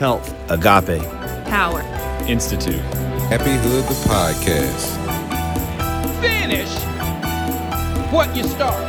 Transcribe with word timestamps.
Health. 0.00 0.32
Agape. 0.50 1.02
Power. 1.44 1.82
Institute. 2.26 2.80
HapiHood 3.28 3.86
the 3.86 3.94
podcast. 4.08 4.88
Finish 6.22 6.72
what 8.10 8.34
you 8.34 8.44
start. 8.44 8.80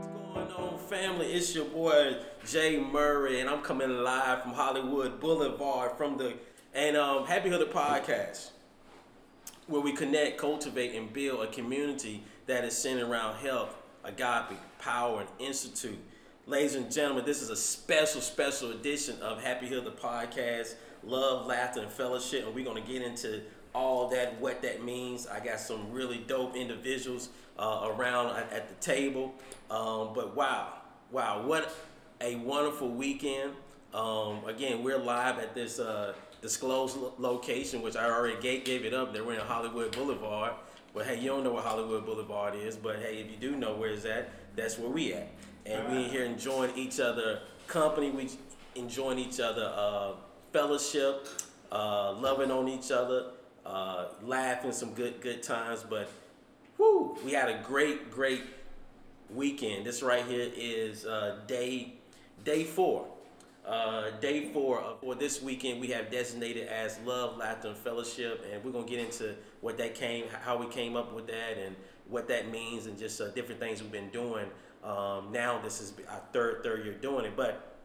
What's 0.05 0.07
going 0.07 0.51
on, 0.53 0.79
family? 0.79 1.33
It's 1.33 1.53
your 1.53 1.65
boy 1.65 2.15
Jay 2.45 2.79
Murray, 2.79 3.41
and 3.41 3.49
I'm 3.49 3.61
coming 3.61 3.89
live 3.89 4.41
from 4.41 4.53
Hollywood 4.53 5.19
Boulevard 5.19 5.97
from 5.97 6.17
the 6.17 6.35
and 6.73 6.95
um, 6.95 7.25
HapiHood 7.25 7.73
podcast, 7.73 8.51
where 9.67 9.81
we 9.81 9.91
connect, 9.91 10.37
cultivate, 10.37 10.95
and 10.95 11.11
build 11.11 11.45
a 11.45 11.51
community 11.51 12.23
that 12.45 12.63
is 12.63 12.77
centered 12.77 13.09
around 13.09 13.35
health, 13.35 13.75
agape, 14.05 14.57
power, 14.79 15.19
and 15.19 15.29
institute. 15.39 15.99
Ladies 16.47 16.73
and 16.73 16.91
gentlemen, 16.91 17.23
this 17.23 17.43
is 17.43 17.49
a 17.51 17.55
special, 17.55 18.19
special 18.19 18.71
edition 18.71 19.15
of 19.21 19.39
HapiHood 19.43 19.83
the 19.83 19.91
podcast. 19.91 20.73
Love, 21.03 21.45
laughter, 21.45 21.81
and 21.81 21.91
fellowship, 21.91 22.47
and 22.47 22.55
we're 22.55 22.65
gonna 22.65 22.81
get 22.81 23.03
into 23.03 23.41
all 23.75 24.09
that, 24.09 24.41
what 24.41 24.63
that 24.63 24.83
means. 24.83 25.27
I 25.27 25.39
got 25.39 25.59
some 25.59 25.91
really 25.91 26.17
dope 26.17 26.55
individuals 26.55 27.29
uh, 27.59 27.91
around 27.91 28.35
at, 28.35 28.51
at 28.51 28.69
the 28.69 28.75
table. 28.83 29.35
Um, 29.69 30.13
but 30.15 30.35
wow, 30.35 30.73
wow, 31.11 31.45
what 31.45 31.75
a 32.21 32.35
wonderful 32.37 32.89
weekend. 32.89 33.51
Um, 33.93 34.43
again, 34.47 34.83
we're 34.83 34.97
live 34.97 35.37
at 35.37 35.53
this 35.53 35.77
uh, 35.77 36.15
disclosed 36.41 36.97
lo- 36.97 37.13
location, 37.19 37.83
which 37.83 37.95
I 37.95 38.05
already 38.05 38.41
gave, 38.41 38.63
gave 38.63 38.83
it 38.83 38.95
up. 38.95 39.13
That 39.13 39.23
we're 39.23 39.35
in 39.35 39.41
Hollywood 39.41 39.91
Boulevard. 39.91 40.53
But 40.91 41.05
hey, 41.05 41.19
you 41.19 41.27
don't 41.27 41.43
know 41.43 41.53
what 41.53 41.65
Hollywood 41.65 42.03
Boulevard 42.03 42.55
is. 42.55 42.77
But 42.77 42.97
hey, 42.97 43.17
if 43.19 43.29
you 43.29 43.37
do 43.37 43.55
know 43.55 43.75
where 43.75 43.91
it's 43.91 44.05
at, 44.05 44.31
that's 44.55 44.79
where 44.79 44.89
we 44.89 45.13
at. 45.13 45.29
And 45.65 45.95
we 45.95 46.03
here 46.03 46.23
enjoying 46.23 46.75
each 46.75 46.99
other 46.99 47.41
company. 47.67 48.09
We 48.09 48.29
enjoying 48.75 49.19
each 49.19 49.39
other 49.39 49.71
uh, 49.75 50.13
fellowship, 50.51 51.27
uh, 51.71 52.13
loving 52.13 52.51
on 52.51 52.67
each 52.67 52.91
other, 52.91 53.31
uh, 53.65 54.05
laughing 54.23 54.71
some 54.71 54.93
good 54.93 55.21
good 55.21 55.43
times. 55.43 55.85
But 55.87 56.09
whoo, 56.77 57.17
we 57.23 57.33
had 57.33 57.49
a 57.49 57.61
great 57.63 58.11
great 58.11 58.43
weekend. 59.29 59.85
This 59.85 60.01
right 60.01 60.25
here 60.25 60.51
is 60.55 61.05
uh, 61.05 61.39
day 61.47 61.93
day 62.43 62.63
four. 62.63 63.07
Uh, 63.63 64.09
day 64.19 64.51
four 64.51 64.79
of, 64.79 64.99
for 65.01 65.13
this 65.13 65.39
weekend 65.39 65.79
we 65.79 65.87
have 65.87 66.09
designated 66.09 66.67
as 66.67 66.97
love, 67.05 67.37
laughter, 67.37 67.67
and 67.67 67.77
fellowship, 67.77 68.43
and 68.51 68.63
we're 68.63 68.71
gonna 68.71 68.87
get 68.87 68.97
into 68.97 69.35
what 69.61 69.77
that 69.77 69.93
came, 69.93 70.25
how 70.43 70.57
we 70.57 70.65
came 70.65 70.95
up 70.95 71.13
with 71.13 71.27
that, 71.27 71.59
and 71.63 71.75
what 72.09 72.27
that 72.27 72.51
means, 72.51 72.87
and 72.87 72.97
just 72.97 73.21
uh, 73.21 73.27
different 73.29 73.59
things 73.59 73.83
we've 73.83 73.91
been 73.91 74.09
doing. 74.09 74.47
Um, 74.83 75.31
now 75.31 75.59
this 75.61 75.79
is 75.79 75.93
our 76.09 76.21
third 76.33 76.63
third 76.63 76.85
year 76.85 76.95
doing 76.95 77.25
it, 77.25 77.35
but 77.35 77.77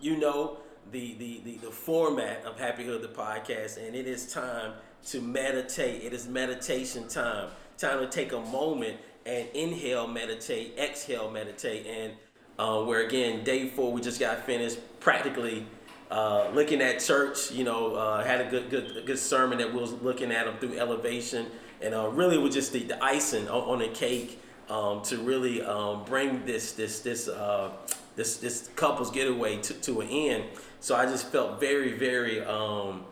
you 0.00 0.16
know 0.16 0.58
the, 0.92 1.14
the, 1.14 1.40
the, 1.44 1.56
the 1.56 1.70
format 1.70 2.44
of 2.44 2.56
HapiHood 2.56 3.02
the 3.02 3.08
podcast, 3.08 3.84
and 3.84 3.96
it 3.96 4.06
is 4.06 4.32
time 4.32 4.74
to 5.06 5.20
meditate. 5.20 6.02
It 6.04 6.12
is 6.12 6.28
meditation 6.28 7.08
time. 7.08 7.48
Time 7.78 7.98
to 7.98 8.06
take 8.06 8.32
a 8.32 8.40
moment 8.40 8.98
and 9.26 9.48
inhale, 9.54 10.06
meditate, 10.06 10.78
exhale, 10.78 11.30
meditate, 11.30 11.86
and 11.86 12.12
uh, 12.58 12.84
where 12.84 13.04
again, 13.04 13.42
day 13.42 13.68
four, 13.68 13.92
we 13.92 14.00
just 14.00 14.20
got 14.20 14.44
finished 14.44 14.78
practically 15.00 15.66
uh, 16.10 16.48
looking 16.50 16.80
at 16.80 17.00
church. 17.00 17.50
You 17.50 17.64
know, 17.64 17.96
uh, 17.96 18.22
had 18.22 18.40
a 18.40 18.48
good 18.48 18.70
good 18.70 19.04
good 19.04 19.18
sermon 19.18 19.58
that 19.58 19.72
we 19.72 19.80
was 19.80 19.92
looking 19.94 20.30
at 20.30 20.44
them 20.44 20.56
through 20.58 20.78
elevation, 20.78 21.46
and 21.82 21.94
uh, 21.94 22.08
really 22.10 22.38
was 22.38 22.54
just 22.54 22.72
the, 22.72 22.84
the 22.84 23.02
icing 23.02 23.48
on, 23.48 23.62
on 23.62 23.78
the 23.80 23.88
cake 23.88 24.38
um, 24.68 25.02
to 25.02 25.18
really 25.18 25.62
um, 25.62 26.04
bring 26.04 26.44
this 26.44 26.72
this 26.72 27.00
this 27.00 27.28
uh, 27.28 27.70
this 28.16 28.38
this 28.38 28.70
couple's 28.76 29.10
getaway 29.10 29.60
to, 29.62 29.74
to 29.74 30.00
an 30.00 30.08
end. 30.08 30.44
So 30.80 30.94
I 30.94 31.06
just 31.06 31.30
felt 31.30 31.60
very 31.60 31.92
very. 31.92 32.44
Um, 32.44 33.04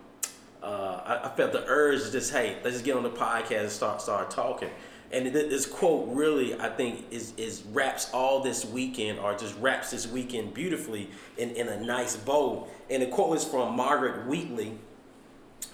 uh, 0.62 1.00
I, 1.04 1.26
I 1.26 1.28
felt 1.36 1.52
the 1.52 1.64
urge 1.66 2.04
to 2.04 2.12
just 2.12 2.32
hey, 2.32 2.56
let's 2.62 2.76
just 2.76 2.84
get 2.84 2.96
on 2.96 3.02
the 3.02 3.10
podcast 3.10 3.60
and 3.60 3.70
start 3.70 4.00
start 4.00 4.30
talking. 4.30 4.70
And 5.12 5.30
th- 5.30 5.50
this 5.50 5.66
quote 5.66 6.08
really, 6.08 6.58
I 6.58 6.68
think, 6.68 7.04
is 7.10 7.34
is 7.36 7.62
wraps 7.72 8.10
all 8.14 8.40
this 8.40 8.64
weekend, 8.64 9.18
or 9.18 9.36
just 9.36 9.58
wraps 9.58 9.90
this 9.90 10.06
weekend 10.06 10.54
beautifully 10.54 11.10
in, 11.36 11.50
in 11.50 11.68
a 11.68 11.80
nice 11.84 12.16
bow. 12.16 12.66
And 12.88 13.02
the 13.02 13.06
quote 13.06 13.36
is 13.36 13.44
from 13.44 13.76
Margaret 13.76 14.26
Wheatley, 14.26 14.72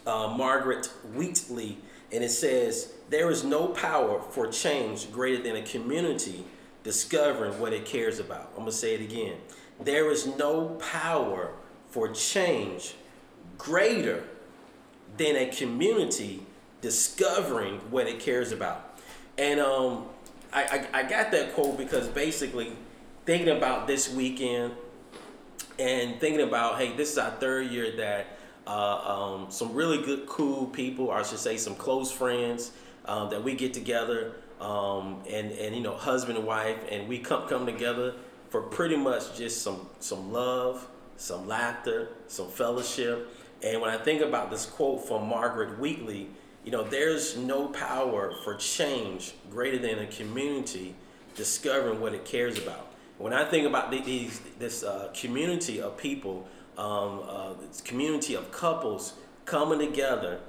uh, 0.06 0.34
Margaret 0.36 0.86
Wheatley, 1.14 1.78
and 2.12 2.24
it 2.24 2.30
says, 2.30 2.92
"There 3.10 3.30
is 3.30 3.44
no 3.44 3.68
power 3.68 4.20
for 4.20 4.46
change 4.46 5.12
greater 5.12 5.42
than 5.42 5.56
a 5.56 5.62
community 5.62 6.44
discovering 6.82 7.58
what 7.60 7.72
it 7.72 7.84
cares 7.84 8.18
about." 8.18 8.50
I'm 8.52 8.60
gonna 8.60 8.72
say 8.72 8.94
it 8.94 9.00
again. 9.00 9.36
There 9.80 10.10
is 10.10 10.26
no 10.26 10.78
power 10.92 11.52
for 11.90 12.08
change 12.08 12.94
greater 13.56 14.24
than 15.16 15.36
a 15.36 15.46
community 15.46 16.46
discovering 16.80 17.80
what 17.90 18.06
it 18.06 18.20
cares 18.20 18.52
about. 18.52 18.98
And 19.36 19.60
um, 19.60 20.06
I, 20.52 20.86
I, 20.92 21.00
I 21.00 21.02
got 21.02 21.30
that 21.32 21.54
quote 21.54 21.76
because 21.76 22.08
basically 22.08 22.72
thinking 23.24 23.56
about 23.56 23.86
this 23.86 24.12
weekend 24.12 24.74
and 25.78 26.20
thinking 26.20 26.40
about, 26.40 26.78
hey, 26.78 26.96
this 26.96 27.12
is 27.12 27.18
our 27.18 27.30
third 27.32 27.68
year 27.68 27.96
that 27.96 28.37
uh, 28.68 29.14
um, 29.14 29.46
some 29.50 29.72
really 29.72 30.02
good, 30.02 30.26
cool 30.26 30.66
people, 30.66 31.06
or 31.06 31.16
I 31.16 31.22
should 31.22 31.38
say 31.38 31.56
some 31.56 31.74
close 31.74 32.12
friends, 32.12 32.72
um, 33.06 33.30
that 33.30 33.42
we 33.42 33.54
get 33.54 33.72
together 33.72 34.34
um, 34.60 35.22
and, 35.28 35.50
and, 35.52 35.74
you 35.74 35.82
know, 35.82 35.96
husband 35.96 36.36
and 36.36 36.46
wife, 36.46 36.76
and 36.90 37.08
we 37.08 37.18
come, 37.18 37.48
come 37.48 37.64
together 37.64 38.14
for 38.50 38.62
pretty 38.62 38.96
much 38.96 39.36
just 39.36 39.62
some, 39.62 39.88
some 40.00 40.32
love, 40.32 40.86
some 41.16 41.48
laughter, 41.48 42.10
some 42.26 42.48
fellowship. 42.48 43.28
And 43.62 43.80
when 43.80 43.90
I 43.90 43.96
think 43.96 44.20
about 44.20 44.50
this 44.50 44.66
quote 44.66 45.08
from 45.08 45.28
Margaret 45.28 45.78
Wheatley, 45.78 46.28
you 46.64 46.70
know, 46.70 46.82
there's 46.82 47.36
no 47.36 47.68
power 47.68 48.34
for 48.44 48.54
change 48.56 49.32
greater 49.50 49.78
than 49.78 50.00
a 50.00 50.06
community 50.06 50.94
discovering 51.34 52.00
what 52.00 52.12
it 52.12 52.26
cares 52.26 52.58
about. 52.58 52.92
When 53.16 53.32
I 53.32 53.44
think 53.44 53.66
about 53.66 53.90
these, 53.90 54.40
this 54.58 54.82
uh, 54.82 55.10
community 55.14 55.80
of 55.80 55.96
people, 55.96 56.46
um, 56.78 57.22
uh, 57.28 57.54
community 57.84 58.34
of 58.34 58.50
couples 58.52 59.14
coming 59.44 59.78
together 59.78 60.40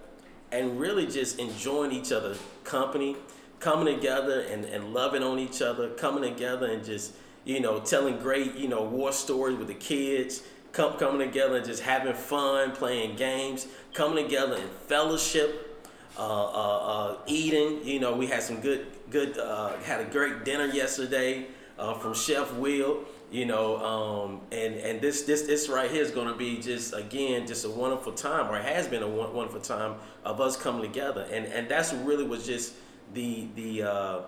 and 0.51 0.79
really 0.79 1.07
just 1.07 1.39
enjoying 1.39 1.91
each 1.91 2.11
other's 2.11 2.39
company, 2.63 3.15
coming 3.59 3.93
together 3.93 4.41
and, 4.41 4.65
and 4.65 4.93
loving 4.93 5.23
on 5.23 5.39
each 5.39 5.61
other, 5.61 5.89
coming 5.89 6.23
together 6.23 6.67
and 6.67 6.83
just, 6.83 7.13
you 7.45 7.59
know, 7.59 7.79
telling 7.79 8.17
great, 8.19 8.55
you 8.55 8.67
know, 8.67 8.83
war 8.83 9.11
stories 9.11 9.57
with 9.57 9.67
the 9.67 9.73
kids, 9.73 10.43
come, 10.71 10.93
coming 10.97 11.27
together 11.27 11.57
and 11.57 11.65
just 11.65 11.81
having 11.81 12.13
fun, 12.13 12.71
playing 12.71 13.15
games, 13.15 13.67
coming 13.93 14.23
together 14.23 14.55
in 14.55 14.69
fellowship, 14.87 15.87
uh, 16.17 16.21
uh, 16.21 16.77
uh, 16.77 17.17
eating. 17.27 17.85
You 17.85 17.99
know, 17.99 18.15
we 18.15 18.27
had 18.27 18.43
some 18.43 18.61
good, 18.61 18.87
good, 19.09 19.37
uh, 19.37 19.77
had 19.79 20.01
a 20.01 20.05
great 20.05 20.45
dinner 20.45 20.65
yesterday 20.65 21.47
uh, 21.77 21.93
from 21.95 22.13
Chef 22.13 22.53
Will. 22.55 23.05
You 23.31 23.45
know, 23.45 23.77
um, 23.77 24.41
and 24.51 24.73
and 24.75 24.99
this 25.01 25.21
this 25.23 25.43
this 25.43 25.69
right 25.69 25.89
here 25.91 26.01
is 26.01 26.09
going 26.09 26.27
to 26.27 26.33
be 26.33 26.57
just 26.57 26.95
again 26.95 27.45
just 27.45 27.63
a 27.63 27.69
wonderful 27.69 28.11
time, 28.11 28.49
or 28.49 28.59
has 28.59 28.87
been 28.87 29.03
a 29.03 29.07
wonderful 29.07 29.59
time 29.59 29.95
of 30.25 30.41
us 30.41 30.57
coming 30.57 30.81
together, 30.81 31.27
and 31.31 31.45
and 31.45 31.69
that's 31.69 31.93
really 31.93 32.23
was 32.23 32.43
just 32.43 32.73
the 33.13 33.47
the 33.55 33.83
uh, 33.83 34.19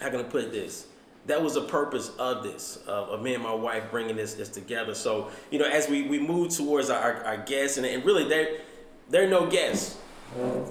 how 0.00 0.10
can 0.10 0.18
I 0.18 0.24
put 0.24 0.50
this? 0.50 0.86
That 1.26 1.40
was 1.40 1.54
the 1.54 1.62
purpose 1.62 2.10
of 2.18 2.42
this, 2.42 2.78
of, 2.88 3.10
of 3.10 3.22
me 3.22 3.34
and 3.34 3.42
my 3.44 3.54
wife 3.54 3.84
bringing 3.92 4.16
this 4.16 4.34
this 4.34 4.48
together. 4.48 4.96
So 4.96 5.30
you 5.52 5.60
know, 5.60 5.66
as 5.66 5.88
we 5.88 6.02
we 6.02 6.18
move 6.18 6.50
towards 6.50 6.90
our, 6.90 7.22
our 7.24 7.36
guests, 7.36 7.76
and, 7.76 7.86
and 7.86 8.04
really 8.04 8.28
they're 8.28 8.58
they're 9.10 9.28
no 9.28 9.48
guests, 9.48 9.96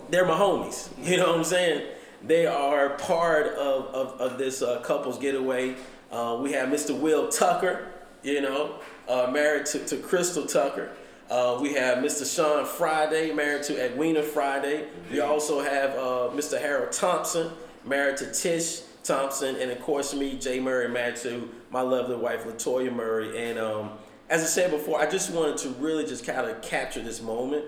they're 0.09 0.25
my 0.25 0.37
homies. 0.37 0.89
You 1.01 1.15
know 1.15 1.27
what 1.27 1.37
I'm 1.37 1.43
saying? 1.45 1.87
They 2.23 2.45
are 2.45 2.89
part 2.89 3.47
of 3.53 3.85
of, 3.85 4.19
of 4.19 4.37
this 4.37 4.61
uh, 4.61 4.81
couples 4.81 5.17
getaway. 5.17 5.75
Uh, 6.11 6.37
we 6.41 6.51
have 6.51 6.69
Mr. 6.69 6.97
Will 6.97 7.29
Tucker, 7.29 7.87
you 8.21 8.41
know, 8.41 8.75
uh, 9.07 9.29
married 9.31 9.65
to, 9.67 9.79
to 9.85 9.97
Crystal 9.97 10.45
Tucker. 10.45 10.91
Uh, 11.29 11.57
we 11.61 11.73
have 11.73 11.99
Mr. 11.99 12.29
Sean 12.35 12.65
Friday, 12.65 13.33
married 13.33 13.63
to 13.63 13.85
Edwina 13.85 14.21
Friday. 14.21 14.87
We 15.09 15.21
also 15.21 15.61
have 15.61 15.91
uh, 15.91 16.29
Mr. 16.33 16.59
Harold 16.59 16.91
Thompson, 16.91 17.51
married 17.85 18.17
to 18.17 18.31
Tish 18.33 18.81
Thompson, 19.03 19.55
and 19.55 19.71
of 19.71 19.81
course 19.81 20.13
me, 20.13 20.37
Jay 20.37 20.59
Murray, 20.59 20.89
married 20.89 21.15
to 21.17 21.49
my 21.69 21.79
lovely 21.79 22.17
wife 22.17 22.43
Latoya 22.43 22.93
Murray. 22.93 23.49
And 23.49 23.57
um, 23.57 23.91
as 24.29 24.41
I 24.43 24.45
said 24.45 24.71
before, 24.71 24.99
I 24.99 25.09
just 25.09 25.31
wanted 25.31 25.57
to 25.59 25.69
really 25.69 26.05
just 26.05 26.25
kind 26.25 26.45
of 26.49 26.61
capture 26.61 27.01
this 27.01 27.21
moment 27.21 27.65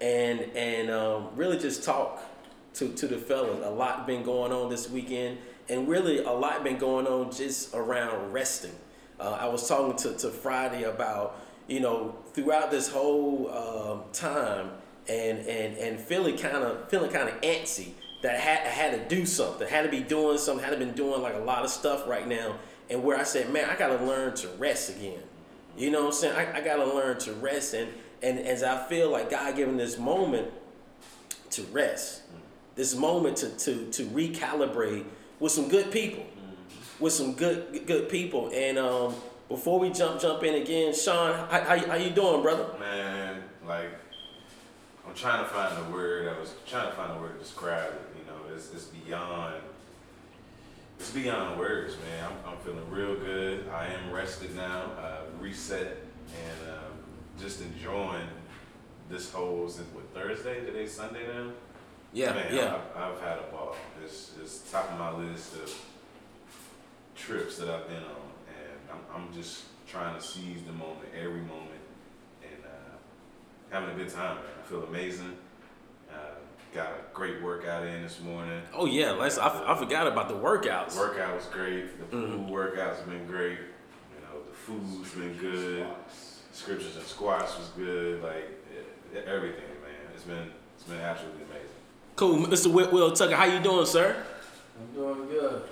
and 0.00 0.40
and 0.54 0.90
um, 0.90 1.28
really 1.36 1.58
just 1.58 1.84
talk 1.84 2.22
to, 2.74 2.88
to 2.88 3.06
the 3.06 3.16
fellas. 3.16 3.64
A 3.64 3.70
lot 3.70 4.06
been 4.06 4.22
going 4.22 4.52
on 4.52 4.68
this 4.68 4.90
weekend, 4.90 5.38
and 5.68 5.88
really 5.88 6.18
a 6.18 6.30
lot 6.30 6.62
been 6.64 6.78
going 6.78 7.06
on 7.06 7.30
just 7.32 7.74
around 7.74 8.32
resting. 8.32 8.74
Uh, 9.18 9.38
I 9.40 9.48
was 9.48 9.68
talking 9.68 9.96
to, 9.96 10.16
to 10.18 10.30
Friday 10.30 10.84
about 10.84 11.40
you 11.66 11.80
know 11.80 12.14
throughout 12.32 12.70
this 12.70 12.88
whole 12.88 13.50
um, 13.50 14.02
time 14.12 14.70
and 15.08 15.38
and 15.40 15.76
and 15.78 15.98
feeling 16.00 16.36
kind 16.36 16.56
of 16.56 16.88
feeling 16.88 17.10
kind 17.10 17.28
of 17.28 17.40
antsy 17.40 17.90
that 18.22 18.34
I 18.34 18.38
had, 18.38 18.66
I 18.66 18.70
had 18.70 19.08
to 19.08 19.14
do 19.14 19.26
something, 19.26 19.68
had 19.68 19.82
to 19.82 19.88
be 19.88 20.00
doing 20.00 20.38
something, 20.38 20.64
had 20.64 20.72
to 20.72 20.78
been 20.78 20.94
doing 20.94 21.22
like 21.22 21.34
a 21.34 21.40
lot 21.40 21.64
of 21.64 21.70
stuff 21.70 22.08
right 22.08 22.26
now, 22.26 22.56
and 22.90 23.02
where 23.04 23.18
I 23.18 23.22
said, 23.22 23.52
man, 23.52 23.68
I 23.68 23.76
got 23.76 23.96
to 23.96 24.04
learn 24.04 24.34
to 24.36 24.48
rest 24.58 24.90
again. 24.96 25.20
You 25.76 25.90
know 25.90 26.00
what 26.00 26.06
I'm 26.06 26.12
saying? 26.12 26.36
I, 26.36 26.58
I 26.58 26.60
got 26.62 26.76
to 26.76 26.86
learn 26.86 27.18
to 27.20 27.32
rest, 27.34 27.74
and 27.74 27.88
and 28.22 28.38
as 28.40 28.62
I 28.62 28.86
feel 28.88 29.10
like 29.10 29.30
God 29.30 29.56
giving 29.56 29.76
this 29.76 29.98
moment 29.98 30.48
to 31.50 31.62
rest, 31.64 32.22
this 32.74 32.96
moment 32.96 33.36
to 33.38 33.50
to 33.50 33.90
to 33.92 34.04
recalibrate 34.06 35.04
with 35.40 35.52
some 35.52 35.68
good 35.68 35.90
people, 35.90 36.24
with 37.00 37.12
some 37.12 37.34
good 37.34 37.86
good 37.86 38.08
people. 38.08 38.50
And 38.54 38.78
um, 38.78 39.14
before 39.48 39.78
we 39.78 39.90
jump 39.90 40.20
jump 40.20 40.42
in 40.42 40.54
again, 40.54 40.94
Sean, 40.94 41.34
how, 41.48 41.60
how, 41.60 41.78
how 41.78 41.94
you 41.94 42.10
doing, 42.10 42.42
brother? 42.42 42.66
Man, 42.78 43.42
like 43.66 43.90
I'm 45.06 45.14
trying 45.14 45.44
to 45.44 45.48
find 45.48 45.76
the 45.76 45.92
word. 45.92 46.28
I 46.28 46.38
was 46.38 46.54
trying 46.66 46.88
to 46.88 46.96
find 46.96 47.12
a 47.12 47.20
word 47.20 47.34
to 47.34 47.38
describe 47.38 47.92
it. 47.92 48.16
You 48.18 48.26
know, 48.26 48.54
it's, 48.54 48.72
it's 48.72 48.86
beyond. 48.86 49.62
It's 50.98 51.10
beyond 51.10 51.58
words, 51.58 51.94
man. 51.96 52.24
I'm, 52.24 52.52
I'm 52.52 52.58
feeling 52.58 52.90
real 52.90 53.16
good. 53.16 53.68
I 53.68 53.88
am 53.88 54.10
rested 54.10 54.56
now, 54.56 54.84
uh, 54.98 55.20
reset, 55.38 55.98
and 56.32 56.70
um, 56.70 56.92
just 57.38 57.60
enjoying 57.60 58.26
this 59.10 59.30
whole 59.30 59.68
since 59.68 59.86
what 59.94 60.04
Thursday? 60.14 60.64
Today 60.64 60.86
Sunday 60.86 61.26
now. 61.28 61.50
Yeah, 62.12 62.32
man, 62.32 62.54
yeah. 62.54 62.78
I've, 62.96 63.12
I've 63.12 63.20
had 63.20 63.38
a 63.38 63.42
ball. 63.52 63.76
It's, 64.02 64.32
it's 64.40 64.70
top 64.70 64.90
of 64.92 64.98
my 64.98 65.12
list 65.12 65.54
of 65.54 65.72
trips 67.14 67.58
that 67.58 67.68
I've 67.68 67.86
been 67.88 67.96
on, 67.96 68.30
and 68.48 68.78
I'm, 68.90 69.22
I'm 69.26 69.32
just 69.34 69.64
trying 69.86 70.14
to 70.18 70.20
seize 70.24 70.62
the 70.62 70.72
moment, 70.72 71.08
every 71.18 71.40
moment, 71.40 71.80
and 72.42 72.64
uh, 72.64 72.96
having 73.70 73.90
a 73.90 73.94
good 73.94 74.08
time. 74.12 74.36
Man. 74.36 74.44
I 74.64 74.68
feel 74.68 74.82
amazing. 74.84 75.36
Uh, 76.10 76.16
got 76.74 76.88
a 76.88 77.14
great 77.14 77.42
workout 77.42 77.84
in 77.86 78.02
this 78.02 78.20
morning. 78.20 78.62
Oh 78.74 78.86
yeah, 78.86 79.10
let's. 79.12 79.38
I, 79.38 79.72
I 79.74 79.76
forgot 79.78 80.06
about 80.06 80.28
the 80.28 80.34
workouts. 80.36 80.94
The 80.94 81.00
workout 81.00 81.34
was 81.36 81.46
great. 81.46 81.98
The 81.98 82.06
pool 82.06 82.20
Mhm. 82.20 82.50
workouts 82.50 82.98
have 82.98 83.08
been 83.10 83.26
great. 83.26 83.58
You 83.58 84.22
know, 84.22 84.42
the 84.48 84.54
food's 84.54 85.10
been 85.12 85.34
good. 85.36 85.86
Scriptures 86.52 86.96
and 86.96 87.04
squats 87.04 87.58
was 87.58 87.68
good. 87.76 88.22
Like 88.22 88.48
everything, 89.26 89.64
man. 89.82 90.10
It's 90.14 90.24
been 90.24 90.50
it's 90.74 90.84
been 90.84 91.00
absolutely 91.00 91.42
amazing. 91.44 91.68
Cool, 92.16 92.46
Mr. 92.46 92.72
Will, 92.72 92.90
Will 92.90 93.12
Tucker. 93.12 93.36
How 93.36 93.44
you 93.44 93.60
doing, 93.60 93.84
sir? 93.84 94.16
I'm 94.80 94.94
doing 94.94 95.28
good. 95.28 95.62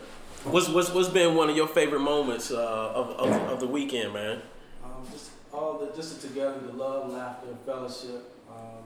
What's 0.45 0.69
what's 0.69 0.91
what's 0.93 1.09
been 1.09 1.35
one 1.35 1.49
of 1.49 1.57
your 1.57 1.67
favorite 1.67 2.01
moments 2.01 2.51
uh, 2.51 2.93
of, 2.95 3.11
of 3.13 3.33
of 3.53 3.61
the 3.61 3.67
weekend, 3.67 4.13
man? 4.13 4.43
Um, 4.85 4.91
just 5.11 5.31
all 5.53 5.79
the 5.79 5.87
just 5.97 6.21
the 6.21 6.29
together, 6.29 6.61
the 6.61 6.73
love, 6.75 7.11
laughter, 7.11 7.49
and 7.49 7.59
fellowship. 7.61 8.31
Um, 8.51 8.85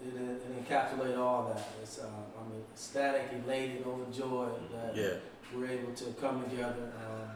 it, 0.00 0.18
it, 0.18 0.66
encapsulates 0.68 1.18
all 1.18 1.52
that. 1.54 1.68
It's 1.82 1.98
um, 1.98 2.06
I'm 2.38 2.50
ecstatic, 2.72 3.28
elated, 3.44 3.84
overjoyed 3.86 4.70
that 4.72 4.96
Yeah. 4.96 5.14
we're 5.54 5.66
able 5.66 5.92
to 5.92 6.04
come 6.18 6.48
together. 6.48 6.92
Um, 6.96 7.28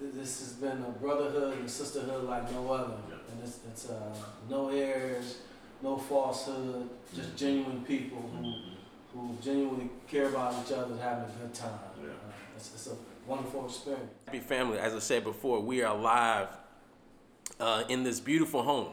this 0.00 0.40
has 0.40 0.52
been 0.54 0.82
a 0.82 0.90
brotherhood 0.90 1.58
and 1.58 1.70
sisterhood 1.70 2.24
like 2.24 2.50
no 2.52 2.70
other, 2.72 2.94
and 3.30 3.42
it's, 3.42 3.60
it's 3.68 3.90
uh, 3.90 4.14
no 4.48 4.68
airs, 4.68 5.38
no 5.82 5.96
falsehood, 5.96 6.88
just 7.14 7.36
genuine 7.36 7.82
people 7.84 8.18
who 8.18 8.54
who 9.12 9.34
genuinely 9.42 9.88
care 10.08 10.28
about 10.28 10.54
each 10.64 10.72
other, 10.72 10.92
and 10.92 11.00
having 11.00 11.24
a 11.24 11.32
good 11.40 11.54
time. 11.54 11.70
Yeah. 11.98 12.08
Uh, 12.08 12.32
it's, 12.56 12.70
it's 12.74 12.86
a 12.88 12.96
wonderful 13.26 13.64
experience. 13.66 14.10
Happy 14.26 14.40
family. 14.40 14.78
As 14.78 14.94
I 14.94 14.98
said 14.98 15.24
before, 15.24 15.60
we 15.60 15.82
are 15.82 15.96
live 15.96 16.48
uh, 17.60 17.84
in 17.88 18.02
this 18.04 18.20
beautiful 18.20 18.62
home, 18.62 18.88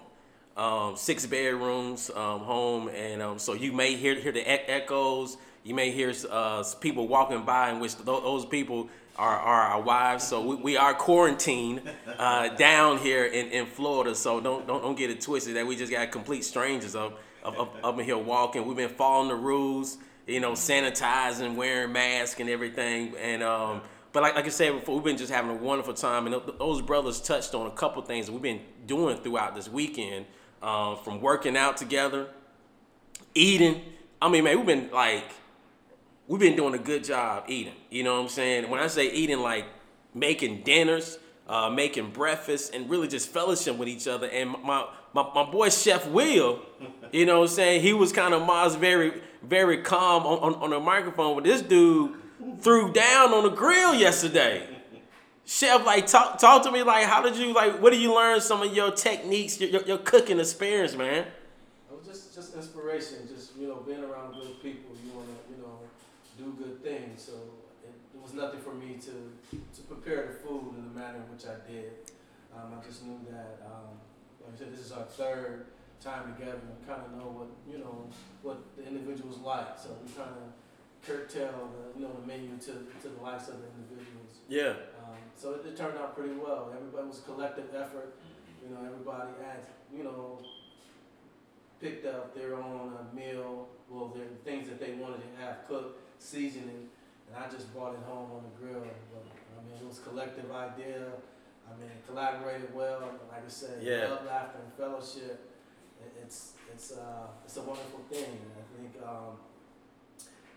um, 0.55 0.95
six 0.95 1.25
bedrooms 1.25 2.09
um, 2.11 2.41
home, 2.41 2.87
and 2.89 3.21
um, 3.21 3.39
so 3.39 3.53
you 3.53 3.71
may 3.73 3.95
hear 3.95 4.15
hear 4.15 4.31
the 4.31 4.41
e- 4.41 4.65
echoes. 4.67 5.37
You 5.65 5.73
may 5.73 5.91
hear 5.91 6.13
uh, 6.29 6.63
people 6.81 7.07
walking 7.07 7.43
by, 7.43 7.71
in 7.71 7.79
which 7.79 7.95
tho- 7.97 8.19
those 8.21 8.45
people 8.45 8.89
are, 9.17 9.37
are 9.37 9.61
our 9.61 9.81
wives. 9.81 10.27
So 10.27 10.41
we, 10.41 10.55
we 10.55 10.77
are 10.77 10.93
quarantined 10.93 11.81
uh, 12.17 12.49
down 12.49 12.97
here 12.97 13.25
in, 13.25 13.47
in 13.47 13.65
Florida. 13.65 14.15
So 14.15 14.39
don't, 14.39 14.65
don't 14.67 14.81
don't 14.81 14.97
get 14.97 15.09
it 15.09 15.21
twisted 15.21 15.55
that 15.55 15.67
we 15.67 15.75
just 15.75 15.91
got 15.91 16.11
complete 16.11 16.43
strangers 16.43 16.95
up 16.95 17.19
up, 17.43 17.59
up, 17.59 17.75
up 17.83 17.99
in 17.99 18.05
here 18.05 18.17
walking. 18.17 18.65
We've 18.65 18.77
been 18.77 18.89
following 18.89 19.29
the 19.29 19.35
rules, 19.35 19.97
you 20.25 20.39
know, 20.39 20.53
sanitizing, 20.53 21.55
wearing 21.55 21.91
masks 21.91 22.39
and 22.39 22.49
everything, 22.49 23.15
and 23.19 23.43
um, 23.43 23.81
but 24.13 24.23
like, 24.23 24.35
like 24.35 24.45
I 24.45 24.49
said 24.49 24.79
before, 24.79 24.95
we've 24.95 25.03
been 25.03 25.17
just 25.17 25.31
having 25.31 25.51
a 25.51 25.55
wonderful 25.55 25.93
time, 25.93 26.27
and 26.27 26.41
those 26.59 26.81
brothers 26.81 27.19
touched 27.19 27.53
on 27.55 27.67
a 27.67 27.71
couple 27.71 28.01
things 28.03 28.29
we've 28.29 28.41
been 28.41 28.61
doing 28.85 29.17
throughout 29.17 29.55
this 29.55 29.67
weekend, 29.67 30.25
uh, 30.61 30.95
from 30.95 31.19
working 31.19 31.57
out 31.57 31.77
together, 31.77 32.27
eating. 33.33 33.81
I 34.21 34.29
mean, 34.29 34.45
man, 34.45 34.57
we've 34.57 34.67
been 34.67 34.89
like, 34.91 35.25
we've 36.27 36.39
been 36.39 36.55
doing 36.55 36.73
a 36.73 36.79
good 36.79 37.03
job 37.03 37.45
eating. 37.47 37.73
You 37.89 38.03
know 38.03 38.15
what 38.15 38.21
I'm 38.21 38.29
saying? 38.29 38.69
When 38.69 38.79
I 38.79 38.87
say 38.87 39.11
eating, 39.11 39.39
like 39.39 39.65
making 40.13 40.63
dinners, 40.63 41.17
uh, 41.47 41.69
making 41.69 42.11
breakfast, 42.11 42.73
and 42.73 42.89
really 42.89 43.07
just 43.07 43.29
fellowship 43.29 43.77
with 43.77 43.87
each 43.87 44.07
other. 44.07 44.27
And 44.27 44.51
my 44.51 44.87
my, 45.13 45.29
my 45.35 45.43
boy 45.43 45.69
Chef 45.69 46.07
Will, 46.07 46.59
you 47.11 47.25
know 47.25 47.41
what 47.41 47.49
I'm 47.49 47.55
saying? 47.55 47.81
He 47.81 47.93
was 47.93 48.11
kind 48.11 48.33
of 48.33 48.45
Mars 48.45 48.75
very 48.75 49.21
very 49.43 49.81
calm 49.81 50.25
on, 50.25 50.53
on, 50.53 50.63
on 50.63 50.69
the 50.69 50.79
microphone, 50.79 51.35
but 51.35 51.43
this 51.43 51.61
dude 51.61 52.15
threw 52.59 52.91
down 52.93 53.33
on 53.33 53.43
the 53.43 53.49
grill 53.49 53.93
yesterday. 53.93 54.69
Chef, 55.45 55.85
like 55.85 56.07
talk 56.07 56.37
talk 56.37 56.63
to 56.63 56.71
me 56.71 56.83
like 56.83 57.05
how 57.05 57.21
did 57.21 57.35
you 57.35 57.53
like 57.53 57.81
what 57.81 57.91
did 57.91 58.01
you 58.01 58.15
learn 58.15 58.39
some 58.39 58.61
of 58.61 58.73
your 58.73 58.91
techniques, 58.91 59.59
your, 59.59 59.69
your, 59.69 59.81
your 59.83 59.97
cooking 59.97 60.39
experience, 60.39 60.95
man? 60.95 61.25
It 61.25 61.97
was 61.97 62.07
just 62.07 62.33
just 62.33 62.55
inspiration, 62.55 63.27
just 63.27 63.57
you 63.57 63.67
know, 63.67 63.83
being 63.85 63.99
around 63.99 64.35
good 64.35 64.63
people. 64.63 64.95
You 65.03 65.11
want 65.11 65.27
to 65.27 65.53
you 65.53 65.61
know 65.61 65.79
things. 66.83 67.23
So 67.23 67.33
it, 67.83 67.95
it 68.13 68.21
was 68.21 68.33
nothing 68.33 68.59
for 68.59 68.73
me 68.73 68.99
to 69.07 69.15
to 69.51 69.81
prepare 69.87 70.27
the 70.27 70.33
food 70.33 70.75
in 70.77 70.83
the 70.83 70.99
manner 70.99 71.17
in 71.17 71.27
which 71.31 71.45
I 71.45 71.55
did. 71.69 72.11
Um, 72.53 72.77
I 72.77 72.85
just 72.85 73.03
knew 73.03 73.17
that, 73.31 73.65
um, 73.65 73.97
like 74.45 74.53
I 74.53 74.57
said, 74.59 74.73
this 74.73 74.85
is 74.85 74.91
our 74.91 75.05
third 75.05 75.65
time 75.99 76.35
together. 76.35 76.59
and 76.61 76.87
kind 76.87 77.01
of 77.01 77.11
know 77.17 77.31
what 77.31 77.49
you 77.65 77.79
know 77.79 78.09
what 78.43 78.61
the 78.77 78.85
individuals 78.85 79.39
like. 79.39 79.79
So 79.79 79.95
we 80.03 80.11
kind 80.11 80.29
of 80.29 80.51
curtail 81.01 81.71
the 81.73 81.99
you 81.99 82.05
know 82.05 82.13
the 82.19 82.27
menu 82.27 82.57
to 82.57 82.73
to 83.01 83.07
the 83.09 83.21
likes 83.23 83.47
of 83.47 83.57
the 83.63 83.67
individuals. 83.79 84.43
Yeah. 84.47 84.75
Um, 85.01 85.17
so 85.35 85.53
it, 85.55 85.65
it 85.65 85.77
turned 85.77 85.97
out 85.97 86.15
pretty 86.15 86.35
well. 86.35 86.71
Everybody 86.75 87.07
was 87.07 87.19
a 87.19 87.23
collective 87.23 87.73
effort. 87.73 88.13
You 88.63 88.69
know, 88.69 88.79
everybody 88.85 89.31
had, 89.43 89.59
you 89.93 90.03
know, 90.05 90.39
picked 91.81 92.05
up 92.05 92.33
their 92.33 92.55
own 92.55 92.93
uh, 92.95 93.15
meal, 93.15 93.67
well, 93.89 94.07
their 94.15 94.27
things 94.45 94.69
that 94.69 94.79
they 94.79 94.93
wanted 94.93 95.19
to 95.19 95.43
have 95.43 95.67
cooked, 95.67 95.99
seasoning, 96.23 96.87
and 97.27 97.33
I 97.35 97.49
just 97.49 97.73
brought 97.73 97.93
it 97.93 98.03
home 98.07 98.31
on 98.31 98.41
the 98.47 98.53
grill. 98.59 98.81
But 99.11 99.25
I 99.27 99.63
mean, 99.67 99.75
it 99.79 99.85
was 99.87 99.99
collective 99.99 100.49
idea. 100.51 101.11
I 101.67 101.71
mean, 101.79 101.89
it 101.91 102.05
collaborated 102.07 102.73
well. 102.73 102.99
Like 103.31 103.45
I 103.45 103.49
said, 103.49 103.83
Yeah. 103.83 104.07
love, 104.09 104.25
laughter, 104.25 104.59
and 104.63 104.73
fellowship. 104.73 105.49
It's 106.21 106.53
it's 106.71 106.91
uh, 106.93 107.27
it's 107.45 107.57
a 107.57 107.61
wonderful 107.61 108.01
thing. 108.09 108.39
And 108.43 108.51
I 108.59 108.63
think 108.75 108.91
um, 109.07 109.37